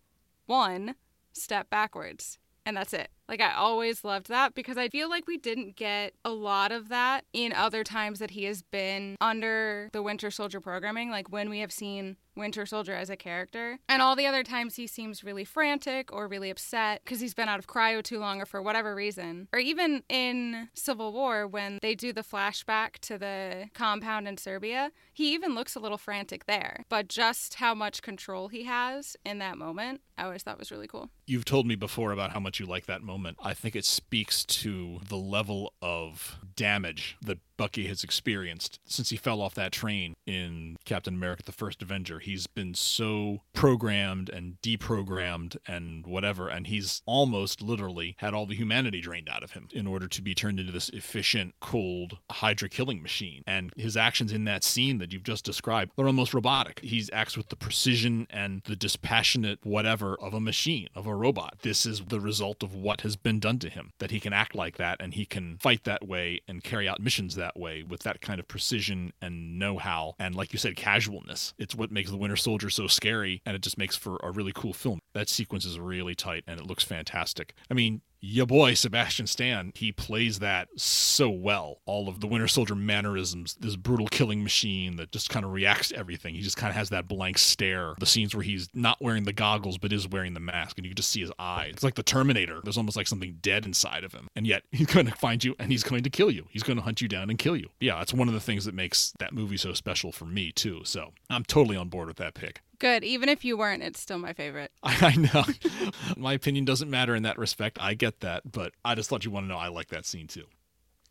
one 0.47 0.95
step 1.31 1.69
backwards. 1.69 2.39
And 2.65 2.75
that's 2.75 2.93
it. 2.93 3.09
Like, 3.31 3.39
I 3.39 3.53
always 3.53 4.03
loved 4.03 4.27
that 4.27 4.53
because 4.55 4.77
I 4.77 4.89
feel 4.89 5.09
like 5.09 5.25
we 5.25 5.37
didn't 5.37 5.77
get 5.77 6.13
a 6.25 6.31
lot 6.31 6.73
of 6.73 6.89
that 6.89 7.23
in 7.31 7.53
other 7.53 7.81
times 7.81 8.19
that 8.19 8.31
he 8.31 8.43
has 8.43 8.61
been 8.61 9.15
under 9.21 9.89
the 9.93 10.03
Winter 10.03 10.29
Soldier 10.29 10.59
programming. 10.59 11.09
Like, 11.09 11.31
when 11.31 11.49
we 11.49 11.59
have 11.59 11.71
seen 11.71 12.17
Winter 12.35 12.65
Soldier 12.65 12.93
as 12.93 13.09
a 13.09 13.15
character. 13.15 13.79
And 13.89 14.01
all 14.01 14.15
the 14.15 14.25
other 14.25 14.43
times 14.43 14.75
he 14.75 14.87
seems 14.87 15.23
really 15.23 15.45
frantic 15.45 16.13
or 16.13 16.27
really 16.27 16.49
upset 16.49 17.01
because 17.03 17.19
he's 17.19 17.33
been 17.33 17.49
out 17.49 17.59
of 17.59 17.67
cryo 17.67 18.01
too 18.01 18.19
long 18.19 18.41
or 18.41 18.45
for 18.45 18.61
whatever 18.61 18.95
reason. 18.95 19.47
Or 19.53 19.59
even 19.59 20.03
in 20.09 20.69
Civil 20.73 21.13
War, 21.13 21.47
when 21.47 21.79
they 21.81 21.95
do 21.95 22.13
the 22.13 22.23
flashback 22.23 22.99
to 23.01 23.17
the 23.17 23.69
compound 23.73 24.27
in 24.27 24.37
Serbia, 24.37 24.91
he 25.13 25.33
even 25.33 25.55
looks 25.55 25.75
a 25.75 25.79
little 25.79 25.97
frantic 25.97 26.45
there. 26.45 26.85
But 26.89 27.07
just 27.07 27.55
how 27.55 27.75
much 27.75 28.01
control 28.01 28.47
he 28.47 28.63
has 28.63 29.17
in 29.25 29.39
that 29.39 29.57
moment, 29.57 30.01
I 30.17 30.23
always 30.23 30.43
thought 30.43 30.59
was 30.59 30.71
really 30.71 30.87
cool. 30.87 31.09
You've 31.27 31.45
told 31.45 31.65
me 31.65 31.75
before 31.75 32.11
about 32.11 32.31
how 32.31 32.39
much 32.39 32.59
you 32.59 32.65
like 32.65 32.85
that 32.85 33.01
moment. 33.01 33.20
I 33.41 33.53
think 33.53 33.75
it 33.75 33.85
speaks 33.85 34.45
to 34.45 34.99
the 35.07 35.17
level 35.17 35.73
of 35.81 36.39
damage 36.55 37.17
that 37.21 37.39
Bucky 37.57 37.85
has 37.87 38.03
experienced 38.03 38.79
since 38.85 39.11
he 39.11 39.17
fell 39.17 39.39
off 39.39 39.53
that 39.53 39.71
train 39.71 40.15
in 40.25 40.77
Captain 40.83 41.13
America 41.13 41.43
the 41.43 41.51
First 41.51 41.83
Avenger. 41.83 42.17
He's 42.17 42.47
been 42.47 42.73
so 42.73 43.41
programmed 43.53 44.29
and 44.29 44.59
deprogrammed 44.63 45.57
and 45.67 46.07
whatever, 46.07 46.47
and 46.49 46.65
he's 46.65 47.03
almost 47.05 47.61
literally 47.61 48.15
had 48.17 48.33
all 48.33 48.47
the 48.47 48.55
humanity 48.55 48.99
drained 48.99 49.29
out 49.29 49.43
of 49.43 49.51
him 49.51 49.67
in 49.71 49.85
order 49.85 50.07
to 50.07 50.21
be 50.23 50.33
turned 50.33 50.59
into 50.59 50.71
this 50.71 50.89
efficient, 50.89 51.53
cold 51.59 52.17
Hydra 52.31 52.67
killing 52.67 52.99
machine. 53.01 53.43
And 53.45 53.71
his 53.77 53.95
actions 53.95 54.31
in 54.31 54.45
that 54.45 54.63
scene 54.63 54.97
that 54.97 55.13
you've 55.13 55.21
just 55.21 55.45
described, 55.45 55.91
they're 55.95 56.07
almost 56.07 56.33
robotic. 56.33 56.79
He 56.79 57.07
acts 57.13 57.37
with 57.37 57.49
the 57.49 57.55
precision 57.55 58.25
and 58.31 58.63
the 58.65 58.75
dispassionate 58.75 59.59
whatever 59.63 60.15
of 60.19 60.33
a 60.33 60.39
machine, 60.39 60.87
of 60.95 61.05
a 61.05 61.13
robot. 61.13 61.59
This 61.61 61.85
is 61.85 62.01
the 62.01 62.19
result 62.19 62.63
of 62.63 62.73
what 62.73 63.01
has 63.01 63.10
been 63.15 63.39
done 63.39 63.59
to 63.59 63.69
him, 63.69 63.93
that 63.99 64.11
he 64.11 64.19
can 64.19 64.33
act 64.33 64.55
like 64.55 64.77
that 64.77 64.97
and 64.99 65.13
he 65.13 65.25
can 65.25 65.57
fight 65.57 65.83
that 65.83 66.07
way 66.07 66.41
and 66.47 66.63
carry 66.63 66.87
out 66.87 66.99
missions 66.99 67.35
that 67.35 67.57
way 67.57 67.83
with 67.83 68.03
that 68.03 68.21
kind 68.21 68.39
of 68.39 68.47
precision 68.47 69.13
and 69.21 69.57
know-how 69.59 70.15
and 70.19 70.35
like 70.35 70.53
you 70.53 70.59
said 70.59 70.75
casualness. 70.75 71.53
It's 71.57 71.75
what 71.75 71.91
makes 71.91 72.09
the 72.09 72.17
winter 72.17 72.35
soldier 72.35 72.69
so 72.69 72.87
scary 72.87 73.41
and 73.45 73.55
it 73.55 73.61
just 73.61 73.77
makes 73.77 73.95
for 73.95 74.17
a 74.23 74.31
really 74.31 74.53
cool 74.53 74.73
film. 74.73 74.99
That 75.13 75.29
sequence 75.29 75.65
is 75.65 75.79
really 75.79 76.15
tight 76.15 76.43
and 76.47 76.59
it 76.59 76.65
looks 76.65 76.83
fantastic. 76.83 77.53
I 77.69 77.73
mean 77.73 78.01
your 78.21 78.45
boy 78.45 78.75
Sebastian 78.75 79.25
Stan, 79.25 79.71
he 79.75 79.91
plays 79.91 80.39
that 80.39 80.69
so 80.75 81.29
well. 81.29 81.79
All 81.85 82.07
of 82.07 82.19
the 82.19 82.27
Winter 82.27 82.47
Soldier 82.47 82.75
mannerisms, 82.75 83.55
this 83.59 83.75
brutal 83.75 84.07
killing 84.07 84.43
machine 84.43 84.95
that 84.97 85.11
just 85.11 85.29
kind 85.29 85.43
of 85.43 85.51
reacts 85.51 85.89
to 85.89 85.97
everything. 85.97 86.35
He 86.35 86.41
just 86.41 86.57
kind 86.57 86.69
of 86.69 86.75
has 86.75 86.89
that 86.91 87.07
blank 87.07 87.39
stare. 87.39 87.95
The 87.99 88.05
scenes 88.05 88.35
where 88.35 88.43
he's 88.43 88.69
not 88.73 89.01
wearing 89.01 89.23
the 89.23 89.33
goggles 89.33 89.79
but 89.79 89.91
is 89.91 90.07
wearing 90.07 90.35
the 90.35 90.39
mask, 90.39 90.77
and 90.77 90.85
you 90.85 90.91
can 90.91 90.97
just 90.97 91.11
see 91.11 91.21
his 91.21 91.31
eyes. 91.39 91.71
It's 91.73 91.83
like 91.83 91.95
the 91.95 92.03
Terminator. 92.03 92.61
There's 92.63 92.77
almost 92.77 92.95
like 92.95 93.07
something 93.07 93.39
dead 93.41 93.65
inside 93.65 94.03
of 94.03 94.13
him, 94.13 94.27
and 94.35 94.45
yet 94.45 94.63
he's 94.71 94.87
going 94.87 95.07
to 95.07 95.11
find 95.13 95.43
you 95.43 95.55
and 95.57 95.71
he's 95.71 95.83
going 95.83 96.03
to 96.03 96.09
kill 96.09 96.29
you. 96.29 96.45
He's 96.51 96.63
going 96.63 96.77
to 96.77 96.83
hunt 96.83 97.01
you 97.01 97.07
down 97.07 97.29
and 97.29 97.39
kill 97.39 97.57
you. 97.57 97.69
Yeah, 97.79 97.97
that's 97.97 98.13
one 98.13 98.27
of 98.27 98.33
the 98.35 98.39
things 98.39 98.65
that 98.65 98.75
makes 98.75 99.13
that 99.19 99.33
movie 99.33 99.57
so 99.57 99.73
special 99.73 100.11
for 100.11 100.25
me 100.25 100.51
too. 100.51 100.81
So 100.83 101.13
I'm 101.29 101.43
totally 101.43 101.75
on 101.75 101.89
board 101.89 102.07
with 102.07 102.17
that 102.17 102.35
pick. 102.35 102.61
Good. 102.81 103.03
Even 103.03 103.29
if 103.29 103.45
you 103.45 103.57
weren't, 103.57 103.83
it's 103.83 103.99
still 103.99 104.17
my 104.17 104.33
favorite. 104.33 104.71
I, 104.83 105.15
know. 105.15 105.43
my 106.17 106.33
opinion 106.33 106.65
doesn't 106.65 106.89
matter 106.89 107.13
in 107.13 107.21
that 107.23 107.37
respect. 107.37 107.77
I 107.79 107.93
get 107.93 108.21
that, 108.21 108.51
but 108.51 108.73
I 108.83 108.95
just 108.95 109.07
thought 109.07 109.23
you 109.23 109.29
want 109.29 109.43
to 109.43 109.49
know 109.49 109.57
I 109.57 109.67
like 109.67 109.89
that 109.89 110.03
scene 110.03 110.25
too. 110.25 110.45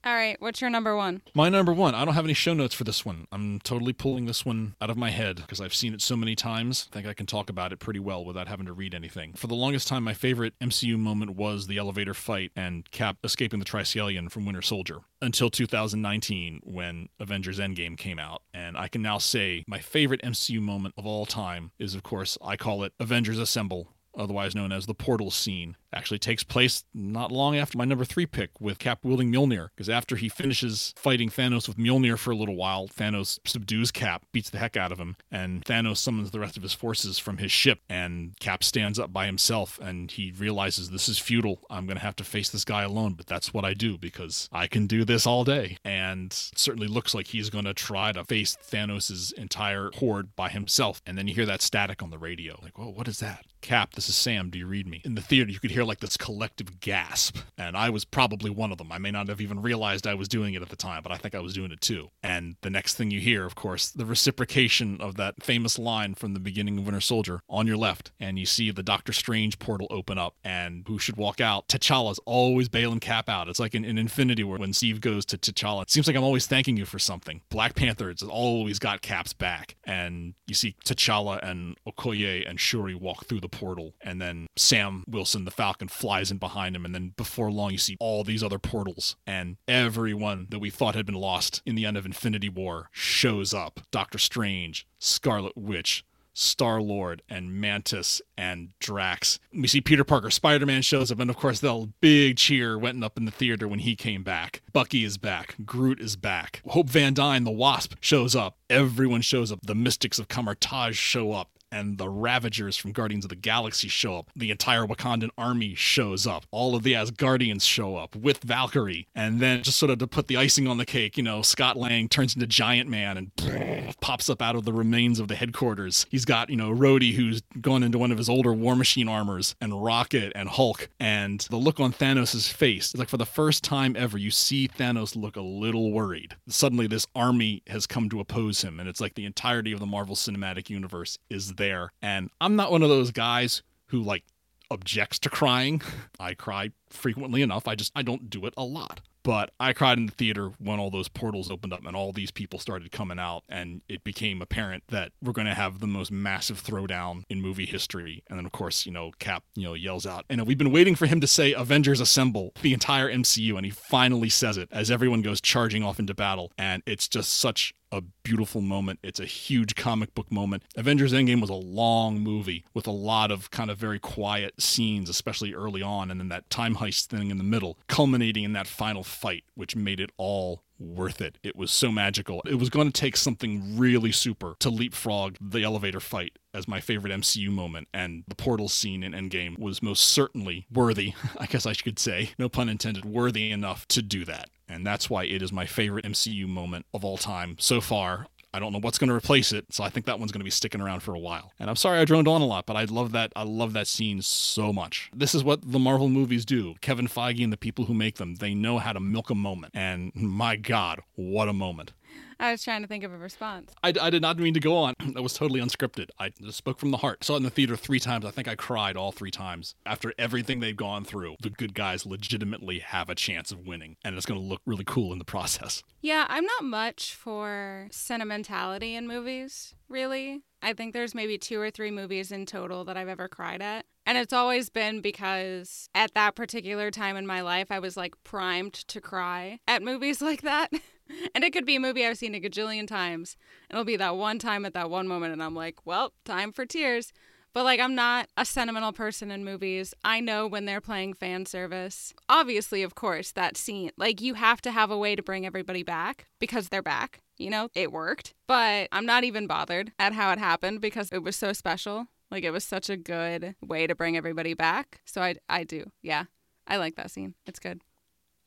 All 0.03 0.15
right, 0.15 0.41
what's 0.41 0.63
your 0.63 0.71
number 0.71 0.97
one? 0.97 1.21
My 1.35 1.51
number 1.51 1.75
one. 1.75 1.95
I 1.95 2.07
don't 2.07 2.15
have 2.15 2.25
any 2.25 2.33
show 2.33 2.55
notes 2.55 2.75
for 2.75 2.85
this 2.85 3.05
one. 3.05 3.27
I'm 3.31 3.61
totally 3.61 3.93
pulling 3.93 4.25
this 4.25 4.47
one 4.47 4.75
out 4.81 4.89
of 4.89 4.97
my 4.97 5.11
head 5.11 5.37
because 5.37 5.61
I've 5.61 5.75
seen 5.75 5.93
it 5.93 6.01
so 6.01 6.17
many 6.17 6.35
times. 6.35 6.89
I 6.91 6.95
think 6.95 7.07
I 7.07 7.13
can 7.13 7.27
talk 7.27 7.51
about 7.51 7.71
it 7.71 7.81
pretty 7.81 8.01
well 8.01 8.25
without 8.25 8.49
having 8.49 8.65
to 8.65 8.73
read 8.73 8.95
anything. 8.95 9.35
For 9.35 9.47
the 9.47 9.55
longest 9.55 9.89
time, 9.89 10.03
my 10.03 10.15
favorite 10.15 10.55
MCU 10.59 10.99
moment 10.99 11.33
was 11.37 11.67
the 11.67 11.77
elevator 11.77 12.15
fight 12.15 12.51
and 12.57 12.91
Cap 12.91 13.19
escaping 13.25 13.59
the 13.59 13.67
Triskelion 13.67 14.31
from 14.31 14.47
Winter 14.47 14.63
Soldier 14.63 15.01
until 15.21 15.51
2019 15.51 16.61
when 16.65 17.11
Avengers 17.19 17.59
Endgame 17.59 17.99
came 17.99 18.19
out. 18.19 18.41
And 18.55 18.79
I 18.79 18.89
can 18.89 19.03
now 19.03 19.19
say 19.19 19.65
my 19.69 19.81
favorite 19.81 20.23
MCU 20.23 20.63
moment 20.63 20.95
of 20.97 21.05
all 21.05 21.27
time 21.27 21.73
is, 21.79 21.95
of 21.95 22.03
course, 22.03 22.39
I 22.43 22.57
call 22.57 22.85
it 22.85 22.95
Avengers 22.99 23.39
Assemble 23.39 23.89
otherwise 24.17 24.55
known 24.55 24.73
as 24.73 24.87
the 24.87 24.95
portal 24.95 25.31
scene 25.31 25.77
actually 25.93 26.19
takes 26.19 26.45
place 26.45 26.85
not 26.95 27.33
long 27.33 27.57
after 27.57 27.77
my 27.79 27.85
number 27.85 28.05
three 28.05 28.27
pick 28.27 28.51
with 28.61 28.79
Cap 28.79 29.01
wielding 29.03 29.33
Mjolnir. 29.33 29.69
Because 29.75 29.89
after 29.89 30.17
he 30.17 30.29
finishes 30.29 30.95
fighting 30.97 31.29
Thanos 31.31 31.69
with 31.69 31.77
Mjolnir 31.77 32.19
for 32.19 32.31
a 32.31 32.37
little 32.37 32.57
while, 32.57 32.89
Thanos 32.89 33.39
subdues 33.45 33.91
Cap, 33.91 34.25
beats 34.33 34.51
the 34.51 34.59
heck 34.59 34.77
out 34.77 34.93
of 34.93 34.99
him, 34.99 35.17
and 35.31 35.65
Thanos 35.65 35.99
summons 35.99 36.31
the 36.31 36.41
rest 36.41 36.57
of 36.57 36.63
his 36.63 36.73
forces 36.73 37.19
from 37.19 37.39
his 37.39 37.53
ship. 37.53 37.81
And 37.89 38.35
Cap 38.41 38.63
stands 38.63 38.99
up 38.99 39.13
by 39.13 39.27
himself 39.27 39.79
and 39.81 40.11
he 40.11 40.33
realizes 40.33 40.91
this 40.91 41.09
is 41.09 41.19
futile. 41.19 41.61
I'm 41.71 41.87
going 41.87 41.97
to 41.97 42.03
have 42.03 42.17
to 42.17 42.25
face 42.25 42.49
this 42.49 42.65
guy 42.65 42.83
alone, 42.83 43.15
but 43.15 43.27
that's 43.27 43.53
what 43.53 43.65
I 43.65 43.75
do 43.75 43.99
because 43.99 44.49
I 44.53 44.67
can 44.67 44.87
do 44.87 45.05
this 45.05 45.27
all 45.27 45.45
day. 45.45 45.79
And 45.85 46.33
certainly 46.33 46.89
looks 46.89 47.15
like 47.15 47.29
he's 47.29 47.51
going 47.51 47.65
to 47.65 47.75
try 47.75 48.13
to 48.13 48.25
face 48.25 48.57
Thanos' 48.71 49.33
entire 49.35 49.91
horde 49.97 50.35
by 50.37 50.49
himself. 50.49 51.03
And 51.07 51.17
then 51.19 51.29
you 51.29 51.35
hear 51.35 51.47
that 51.47 51.63
static 51.63 52.03
on 52.03 52.11
the 52.11 52.19
radio. 52.19 52.59
Like, 52.63 52.79
whoa, 52.79 52.91
what 52.91 53.09
is 53.09 53.19
that? 53.21 53.45
Cap, 53.61 53.95
this 53.95 54.09
is 54.09 54.15
Sam. 54.15 54.51
Do 54.51 54.59
you 54.59 54.67
read 54.67 54.87
me? 54.87 55.03
In 55.05 55.15
the 55.15 55.21
theater, 55.21 55.51
you 55.51 55.61
could 55.61 55.71
hear 55.71 55.80
hear 55.81 55.87
like 55.87 56.01
this 56.01 56.19
collective 56.19 56.81
gasp. 56.81 57.39
And 57.57 57.75
I 57.77 57.89
was 57.89 58.05
probably 58.05 58.51
one 58.51 58.71
of 58.71 58.79
them. 58.79 58.93
I 58.93 58.99
may 58.99 59.11
not 59.11 59.29
have 59.29 59.41
even 59.41 59.63
realized 59.63 60.07
I 60.07 60.15
was 60.15 60.29
doing 60.29 60.53
it 60.53 60.61
at 60.61 60.69
the 60.69 60.77
time, 60.77 61.03
but 61.03 61.11
I 61.11 61.17
think 61.17 61.35
I 61.35 61.41
was 61.41 61.55
doing 61.55 61.73
it 61.73 61.81
too. 61.81 62.11
And 62.23 62.57
the 62.61 62.69
next 62.69 62.97
thing 62.97 63.11
you 63.11 63.21
hear, 63.21 63.47
of 63.47 63.55
course, 63.55 63.89
the 63.89 64.05
reciprocation 64.05 65.01
of 65.01 65.17
that 65.17 65.43
famous 65.43 65.79
line 65.79 66.15
from 66.15 66.35
the 66.35 66.41
beginning 66.41 66.79
of 66.79 66.85
Winter 66.85 67.01
Soldier 67.01 67.41
on 67.49 67.67
your 67.67 67.79
left. 67.79 68.13
And 68.21 68.39
you 68.39 68.45
see 68.45 68.71
the 68.71 68.83
Doctor 68.83 69.13
Strange 69.13 69.59
portal 69.59 69.87
open 69.91 70.19
up. 70.19 70.35
And 70.45 70.85
who 70.87 70.99
should 70.99 71.17
walk 71.17 71.41
out? 71.41 71.67
T'Challa's 71.69 72.21
always 72.27 72.69
bailing 72.69 73.01
Cap 73.01 73.31
out. 73.31 73.49
It's 73.49 73.61
like 73.61 73.75
in, 73.75 73.85
in 73.85 73.97
Infinity 73.97 74.45
War 74.45 74.59
when 74.59 74.75
Steve 74.75 75.01
goes 75.01 75.25
to 75.27 75.39
T'Challa. 75.39 75.83
It 75.83 75.91
seems 75.91 76.07
like 76.07 76.17
I'm 76.17 76.25
always 76.25 76.47
thanking 76.47 76.77
you 76.77 76.85
for 76.85 76.99
something. 76.99 77.41
Black 77.49 77.75
Panther 77.75 78.11
has 78.11 78.23
always 78.23 78.79
got 78.79 79.01
Cap's 79.01 79.33
back. 79.33 79.77
And 79.85 80.35
you 80.47 80.55
see 80.55 80.77
T'Challa 80.85 81.43
and 81.43 81.79
Okoye 81.89 82.49
and 82.49 82.61
Shuri 82.61 82.95
walk 82.95 83.25
through 83.25 83.41
the 83.41 83.49
portal. 83.49 83.95
And 84.03 84.21
then 84.21 84.47
Sam 84.57 85.05
Wilson, 85.09 85.45
the 85.45 85.51
Falcon, 85.51 85.70
Falcon 85.71 85.87
flies 85.87 86.33
in 86.33 86.39
behind 86.39 86.75
him, 86.75 86.85
and 86.85 86.93
then 86.93 87.13
before 87.17 87.49
long, 87.49 87.71
you 87.71 87.79
see 87.79 87.97
all 88.01 88.25
these 88.25 88.43
other 88.43 88.59
portals, 88.59 89.15
and 89.25 89.57
everyone 89.69 90.49
that 90.51 90.59
we 90.59 90.69
thought 90.69 90.97
had 90.97 91.07
been 91.07 91.15
lost 91.15 91.63
in 91.65 91.77
the 91.77 91.87
end 91.87 91.97
of 91.97 92.05
Infinity 92.05 92.49
War 92.49 92.89
shows 92.91 93.55
up. 93.55 93.79
Doctor 93.93 94.19
Strange, 94.19 94.85
Scarlet 94.99 95.57
Witch, 95.57 96.05
Star 96.35 96.83
Lord 96.83 97.23
and 97.29 97.53
Mantis 97.53 98.21
and 98.37 98.71
Drax. 98.81 99.39
We 99.53 99.69
see 99.69 99.81
Peter 99.81 100.03
Parker, 100.03 100.31
Spider 100.31 100.67
Man 100.67 100.83
shows 100.83 101.13
up, 101.13 101.21
and 101.21 101.31
of 101.31 101.37
course, 101.37 101.61
the 101.61 101.89
big 102.01 102.37
cheer 102.37 102.77
went 102.77 103.05
up 103.05 103.17
in 103.17 103.25
the 103.25 103.31
theater 103.31 103.69
when 103.69 103.79
he 103.79 103.95
came 103.95 104.25
back. 104.25 104.63
Bucky 104.73 105.05
is 105.05 105.19
back. 105.19 105.55
Groot 105.65 106.01
is 106.01 106.17
back. 106.17 106.63
Hope 106.67 106.89
Van 106.89 107.15
Dyne, 107.15 107.45
the 107.45 107.53
Wasp, 107.53 107.95
shows 108.01 108.35
up. 108.35 108.57
Everyone 108.69 109.21
shows 109.21 109.53
up. 109.53 109.61
The 109.63 109.77
Mystics 109.77 110.19
of 110.19 110.27
Kamar-Taj 110.27 110.97
show 110.97 111.31
up 111.31 111.51
and 111.73 111.99
the 111.99 112.09
Ravagers 112.09 112.77
from 112.77 112.93
Guardians 112.93 113.25
of 113.25 113.29
the 113.29 113.37
Galaxy 113.37 113.89
show 113.89 114.17
up. 114.17 114.31
The 114.35 114.51
entire 114.51 114.87
Wakandan 114.87 115.31
army 115.39 115.75
shows 115.75 116.27
up. 116.27 116.47
All 116.51 116.75
of 116.75 116.83
the 116.83 116.95
Asgardians 116.95 117.63
show 117.63 117.97
up 117.97 118.17
with 118.17 118.43
Valkyrie. 118.43 119.07
And 119.15 119.41
then 119.41 119.63
just 119.63 119.79
sort 119.79 119.91
of 119.91 119.99
to 119.99 120.07
put 120.07 120.29
the 120.29 120.37
icing 120.37 120.67
on 120.67 120.79
the 120.79 120.87
cake, 120.87 121.17
you 121.17 121.23
know, 121.23 121.43
Scott 121.43 121.77
Lang 121.77 122.09
turns 122.09 122.35
into 122.35 122.47
Giant 122.47 122.89
Man 122.89 123.17
and 123.17 123.97
pops 124.01 124.29
up 124.29 124.43
out 124.43 124.57
of 124.57 124.65
the 124.65 124.73
remains 124.73 125.21
of 125.21 125.29
the 125.29 125.35
headquarters. 125.35 126.07
He's 126.11 126.25
got, 126.25 126.51
you 126.51 126.57
know, 126.57 126.71
Rhodey 126.71 127.15
who's 127.15 127.43
gone 127.61 127.83
into 127.83 127.99
one 127.99 128.13
of 128.13 128.19
his 128.19 128.29
older 128.29 128.53
War 128.53 128.77
Machine 128.77 129.09
armors 129.09 129.55
and 129.61 129.83
Rocket 129.83 130.33
and 130.35 130.49
Hulk. 130.49 130.89
And 130.99 131.41
the 131.51 131.57
look 131.57 131.81
on 131.81 131.93
Thanos' 131.93 132.53
face, 132.53 132.95
like 132.95 133.09
for 133.09 133.17
the 133.17 133.27
first 133.27 133.63
time 133.65 133.95
ever, 133.97 134.19
you 134.19 134.31
see 134.31 134.69
Thanos 134.69 135.17
look 135.17 135.37
a 135.37 135.41
little 135.43 135.93
worried. 135.93 136.37
Suddenly 136.49 136.87
this 136.87 137.07
army 137.15 137.63
has 137.69 137.87
come 137.87 138.09
to 138.11 138.21
oppose 138.21 138.63
him. 138.63 138.81
And 138.81 138.89
it's 138.89 139.01
like 139.01 139.15
the 139.15 139.25
entirety 139.25 139.73
of 139.73 139.81
the 139.81 139.87
Marvel 139.87 140.17
Cinematic 140.17 140.71
Universe 140.71 141.19
is 141.29 141.55
there. 141.61 141.93
And 142.03 142.31
I'm 142.41 142.57
not 142.57 142.73
one 142.73 142.83
of 142.83 142.89
those 142.89 143.13
guys 143.13 143.63
who 143.87 144.03
like 144.03 144.25
objects 144.71 145.21
to 145.21 145.31
crying. 145.31 145.81
I 146.19 146.35
cry 146.35 146.73
frequently 146.91 147.43
enough. 147.43 147.67
I 147.67 147.75
just 147.75 147.93
I 147.95 148.03
don't 148.03 148.31
do 148.31 148.47
it 148.47 148.55
a 148.57 148.65
lot. 148.65 149.01
But 149.23 149.51
I 149.61 149.73
cried 149.73 149.99
in 149.99 150.07
the 150.07 150.13
theater 150.13 150.51
when 150.59 150.79
all 150.79 150.91
those 150.91 151.09
portals 151.09 151.51
opened 151.51 151.73
up 151.73 151.85
and 151.85 151.95
all 151.95 152.13
these 152.13 152.31
people 152.31 152.59
started 152.59 152.91
coming 152.91 153.19
out, 153.19 153.43
and 153.49 153.83
it 153.89 154.03
became 154.03 154.41
apparent 154.41 154.85
that 154.89 155.13
we're 155.23 155.33
going 155.33 155.47
to 155.47 155.55
have 155.55 155.81
the 155.81 155.87
most 155.87 156.11
massive 156.11 156.63
throwdown 156.63 157.25
in 157.29 157.43
movie 157.43 157.67
history. 157.67 158.23
And 158.29 158.39
then, 158.39 158.47
of 158.47 158.53
course, 158.53 158.87
you 158.87 158.93
know, 158.93 159.11
Cap, 159.19 159.45
you 159.55 159.65
know, 159.65 159.75
yells 159.75 160.07
out, 160.07 160.25
and 160.31 160.47
we've 160.47 160.59
been 160.59 160.73
waiting 160.73 160.95
for 160.95 161.07
him 161.07 161.21
to 161.21 161.27
say 161.27 161.53
Avengers 161.53 162.01
Assemble 162.01 162.53
the 162.63 162.73
entire 162.73 163.13
MCU, 163.13 163.57
and 163.57 163.67
he 163.67 163.71
finally 163.71 164.31
says 164.31 164.57
it 164.57 164.69
as 164.73 164.91
everyone 164.91 165.21
goes 165.23 165.41
charging 165.41 165.83
off 165.83 165.99
into 165.99 166.15
battle. 166.15 166.51
And 166.57 166.83
it's 166.87 167.07
just 167.07 167.35
such 167.35 167.75
a 167.93 168.01
beautiful 168.23 168.61
moment. 168.61 169.01
It's 169.03 169.21
a 169.21 169.25
huge 169.25 169.75
comic 169.75 170.15
book 170.15 170.31
moment. 170.31 170.63
Avengers 170.77 171.13
Endgame 171.13 171.41
was 171.41 171.51
a 171.51 171.55
long 171.55 172.21
movie 172.21 172.65
with 172.73 172.87
a 172.87 172.93
lot 172.93 173.31
of 173.31 173.51
kind 173.51 173.71
of 173.71 173.79
very 173.79 173.99
quiet 173.99 174.61
scenes, 174.63 175.09
especially 175.09 175.55
early 175.55 175.83
on, 175.83 176.11
and 176.11 176.21
then 176.21 176.29
that 176.29 176.49
time 176.51 176.77
heist 176.81 177.07
thing 177.07 177.31
in 177.31 177.39
the 177.39 177.45
middle, 177.45 177.79
culminating 177.87 178.45
in 178.45 178.53
that 178.55 178.67
final 178.67 179.05
fight, 179.05 179.45
which 179.55 179.77
made 179.77 180.01
it 180.01 180.11
all 180.17 180.65
worth 180.81 181.21
it. 181.21 181.39
It 181.43 181.57
was 181.57 181.71
so 181.71 181.93
magical. 181.93 182.43
It 182.47 182.55
was 182.55 182.71
going 182.71 182.91
to 182.91 183.01
take 183.01 183.17
something 183.17 183.79
really 183.79 184.13
super 184.13 184.57
to 184.61 184.71
leapfrog 184.71 185.37
the 185.41 185.63
elevator 185.63 186.01
fight 186.01 186.39
as 186.55 186.67
my 186.67 186.81
favorite 186.81 187.13
MCU 187.13 187.51
moment, 187.51 187.89
and 187.93 188.25
the 188.27 188.35
portal 188.35 188.69
scene 188.69 189.05
in 189.05 189.13
Endgame 189.13 189.59
was 189.59 189.83
most 189.83 190.01
certainly 190.01 190.67
worthy, 190.73 191.15
I 191.39 191.47
guess 191.47 191.67
I 191.67 191.73
should 191.73 191.99
say, 191.99 192.31
no 192.39 192.49
pun 192.49 192.69
intended, 192.69 193.05
worthy 193.05 193.51
enough 193.51 193.87
to 193.89 194.03
do 194.03 194.25
that. 194.25 194.49
And 194.69 194.87
that's 194.87 195.11
why 195.11 195.25
it 195.25 195.43
is 195.43 195.53
my 195.53 195.67
favorite 195.67 196.05
MCU 196.05 196.47
moment 196.49 196.87
of 196.95 197.05
all 197.05 197.19
time 197.19 197.57
so 197.59 197.81
far. 197.81 198.29
I 198.53 198.59
don't 198.59 198.73
know 198.73 198.81
what's 198.81 198.99
going 198.99 199.09
to 199.09 199.15
replace 199.15 199.53
it, 199.53 199.67
so 199.71 199.85
I 199.85 199.91
think 199.91 200.07
that 200.07 200.19
one's 200.19 200.33
going 200.33 200.41
to 200.41 200.45
be 200.45 200.51
sticking 200.51 200.81
around 200.81 201.01
for 201.01 201.15
a 201.15 201.19
while. 201.19 201.53
And 201.61 201.71
I'm 201.71 201.77
sorry 201.77 202.01
I 202.01 202.05
droned 202.05 202.27
on 202.27 202.41
a 202.41 202.47
lot, 202.47 202.67
but 202.67 202.77
I 202.77 202.85
love 202.85 203.13
that. 203.13 203.33
I 203.37 203.45
love 203.45 203.73
that 203.75 203.87
scene 203.87 204.23
so 204.23 204.73
much. 204.73 205.11
This 205.15 205.35
is 205.35 205.45
what 205.45 205.61
the 205.71 205.79
Marvel 205.79 206.09
movies 206.09 206.45
do. 206.45 206.75
Kevin 206.81 207.07
Feige 207.07 207.45
and 207.45 207.53
the 207.53 207.57
people 207.57 207.85
who 207.85 207.95
make 207.95 208.17
them, 208.17 208.37
they 208.37 208.55
know 208.55 208.79
how 208.79 208.93
to 208.93 209.01
milk 209.01 209.31
a 209.31 209.35
moment. 209.35 209.73
And 209.75 210.13
my 210.15 210.57
God, 210.57 211.01
what 211.15 211.49
a 211.49 211.53
moment! 211.53 211.93
I 212.39 212.53
was 212.53 212.65
trying 212.65 212.83
to 212.83 212.89
think 212.89 213.05
of 213.05 213.13
a 213.13 213.19
response. 213.19 213.75
I, 213.83 213.93
I 214.01 214.11
did 214.11 214.23
not 214.23 214.39
mean 214.39 214.55
to 214.55 214.61
go 214.61 214.77
on. 214.77 214.95
That 215.11 215.23
was 215.23 215.35
totally 215.35 215.61
unscripted. 215.61 216.09
I 216.21 216.29
just 216.29 216.57
spoke 216.57 216.79
from 216.79 216.93
the 216.93 216.99
heart. 216.99 217.25
Saw 217.25 217.35
it 217.35 217.39
in 217.39 217.43
the 217.43 217.51
theater 217.51 217.77
three 217.77 217.99
times. 217.99 218.25
I 218.25 218.31
think 218.31 218.47
I 218.47 218.55
cried 218.55 218.97
all 218.97 219.11
three 219.11 219.33
times. 219.33 219.75
After 219.85 220.15
everything 220.19 220.61
they've 220.61 220.77
gone 220.77 221.05
through, 221.05 221.35
the 221.41 221.51
good 221.51 221.75
guys 221.75 222.07
legitimately 222.07 222.79
have 222.79 223.11
a 223.11 223.17
chance 223.17 223.51
of 223.51 223.67
winning, 223.67 223.97
and 224.05 224.17
it's 224.17 224.25
going 224.25 224.41
to 224.41 224.47
look 224.47 224.63
really 224.65 224.85
cool 224.85 225.13
in 225.13 225.19
the 225.19 225.25
process. 225.25 225.83
Yeah, 226.01 226.27
I'm 226.29 226.45
not 226.45 226.65
much 226.65 227.15
for 227.15 227.89
sentimentality 227.91 228.95
in 228.95 229.09
movies, 229.09 229.75
really. 229.89 230.43
I 230.63 230.73
think 230.75 230.93
there's 230.93 231.15
maybe 231.15 231.39
two 231.39 231.61
or 231.61 231.71
three 231.71 231.91
movies 231.91 232.31
in 232.31 232.47
total 232.47 232.85
that 232.85 232.97
I've 232.97 233.09
ever 233.09 233.29
cried 233.29 233.63
at. 233.63 233.87
And 234.07 234.19
it's 234.19 234.33
always 234.33 234.71
been 234.71 235.01
because 235.01 235.89
at 235.95 236.15
that 236.15 236.35
particular 236.35 236.91
time 236.91 237.17
in 237.17 237.27
my 237.27 237.43
life, 237.43 237.71
I 237.71 237.79
was 237.79 237.97
like 237.97 238.15
primed 238.25 238.75
to 238.89 239.01
cry 239.01 239.61
at 239.69 239.83
movies 239.83 240.21
like 240.23 240.43
that. 240.43 240.73
and 241.35 241.45
it 241.45 241.53
could 241.53 241.67
be 241.67 241.77
a 241.77 241.81
movie 241.81 242.07
I've 242.07 242.19
seen 242.19 242.35
a 242.35 242.41
gajillion 242.41 242.87
times. 242.87 243.37
It'll 243.71 243.85
be 243.85 243.97
that 243.97 244.17
one 244.17 244.39
time 244.39 244.65
at 244.65 244.75
that 244.75 244.91
one 244.91 245.09
moment, 245.09 245.33
and 245.33 245.43
I'm 245.43 245.55
like, 245.55 245.85
well, 245.85 246.13
time 246.25 246.53
for 246.53 246.67
tears. 246.67 247.13
But 247.53 247.65
like, 247.65 247.81
I'm 247.81 247.95
not 247.95 248.29
a 248.37 248.45
sentimental 248.45 248.93
person 248.93 249.31
in 249.31 249.45
movies. 249.45 249.93
I 250.05 250.21
know 250.21 250.47
when 250.47 250.67
they're 250.67 250.81
playing 250.81 251.15
fan 251.15 251.47
service. 251.47 252.15
Obviously, 252.29 252.83
of 252.83 252.95
course, 252.95 253.33
that 253.33 253.57
scene, 253.57 253.91
like, 253.97 254.21
you 254.21 254.35
have 254.35 254.61
to 254.63 254.71
have 254.71 254.91
a 254.91 254.99
way 254.99 255.17
to 255.17 255.23
bring 255.23 255.45
everybody 255.45 255.83
back 255.83 256.27
because 256.39 256.69
they're 256.69 256.83
back. 256.83 257.23
You 257.39 257.51
know, 257.51 257.69
it 257.75 257.91
worked. 257.91 258.35
But 258.47 258.89
I'm 258.93 259.07
not 259.07 259.25
even 259.25 259.47
bothered 259.47 259.93
at 259.99 260.13
how 260.13 260.31
it 260.33 260.39
happened 260.39 260.81
because 260.81 261.11
it 261.11 261.23
was 261.23 261.35
so 261.35 261.53
special. 261.53 262.07
Like, 262.31 262.45
it 262.45 262.53
was 262.53 262.65
such 262.65 262.89
a 262.89 262.97
good 262.97 263.57
way 263.61 263.89
to 263.89 263.97
bring 263.97 264.17
everybody 264.17 264.55
back. 264.55 265.01
So 265.05 265.21
I, 265.21 265.35
I 265.49 265.65
do. 265.65 265.91
Yeah. 266.03 266.25
I 266.69 266.77
like 266.77 266.95
that 266.97 267.11
scene. 267.11 267.35
It's 267.47 267.59
good. 267.59 267.81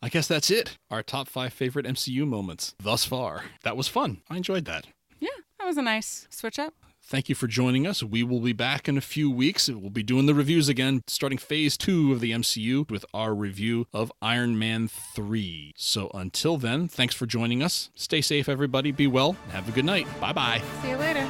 I 0.04 0.10
guess 0.10 0.28
that's 0.28 0.52
it. 0.52 0.78
Our 0.92 1.02
top 1.02 1.30
five 1.30 1.54
favorite 1.54 1.86
MCU 1.86 2.28
moments 2.28 2.76
thus 2.78 3.06
far. 3.06 3.46
That 3.64 3.78
was 3.78 3.88
fun. 3.88 4.18
I 4.30 4.36
enjoyed 4.36 4.66
that. 4.66 4.88
Yeah, 5.22 5.30
that 5.58 5.66
was 5.66 5.78
a 5.78 5.82
nice 5.82 6.28
switch 6.30 6.60
up. 6.60 6.74
Thank 7.02 7.30
you 7.30 7.36
for 7.36 7.48
joining 7.48 7.88
us. 7.88 8.04
We 8.04 8.22
will 8.22 8.42
be 8.42 8.52
back 8.52 8.90
in 8.90 8.98
a 8.98 9.02
few 9.02 9.32
weeks. 9.32 9.70
We'll 9.70 9.90
be 9.90 10.04
doing 10.04 10.26
the 10.26 10.34
reviews 10.34 10.68
again, 10.68 11.04
starting 11.08 11.38
phase 11.38 11.78
two 11.78 12.12
of 12.12 12.20
the 12.20 12.32
MCU 12.32 12.90
with 12.92 13.06
our 13.14 13.34
review 13.34 13.88
of 13.94 14.12
Iron 14.22 14.60
Man 14.60 14.90
3. 14.90 15.72
So 15.78 16.12
until 16.14 16.58
then, 16.58 16.90
thanks 16.90 17.16
for 17.16 17.26
joining 17.26 17.64
us. 17.64 17.90
Stay 17.96 18.20
safe, 18.20 18.50
everybody. 18.50 18.92
Be 18.92 19.08
well. 19.08 19.38
Have 19.52 19.70
a 19.70 19.72
good 19.72 19.86
night. 19.86 20.06
Bye 20.20 20.34
bye. 20.34 20.62
See 20.82 20.90
you 20.90 20.98
later. 20.98 21.26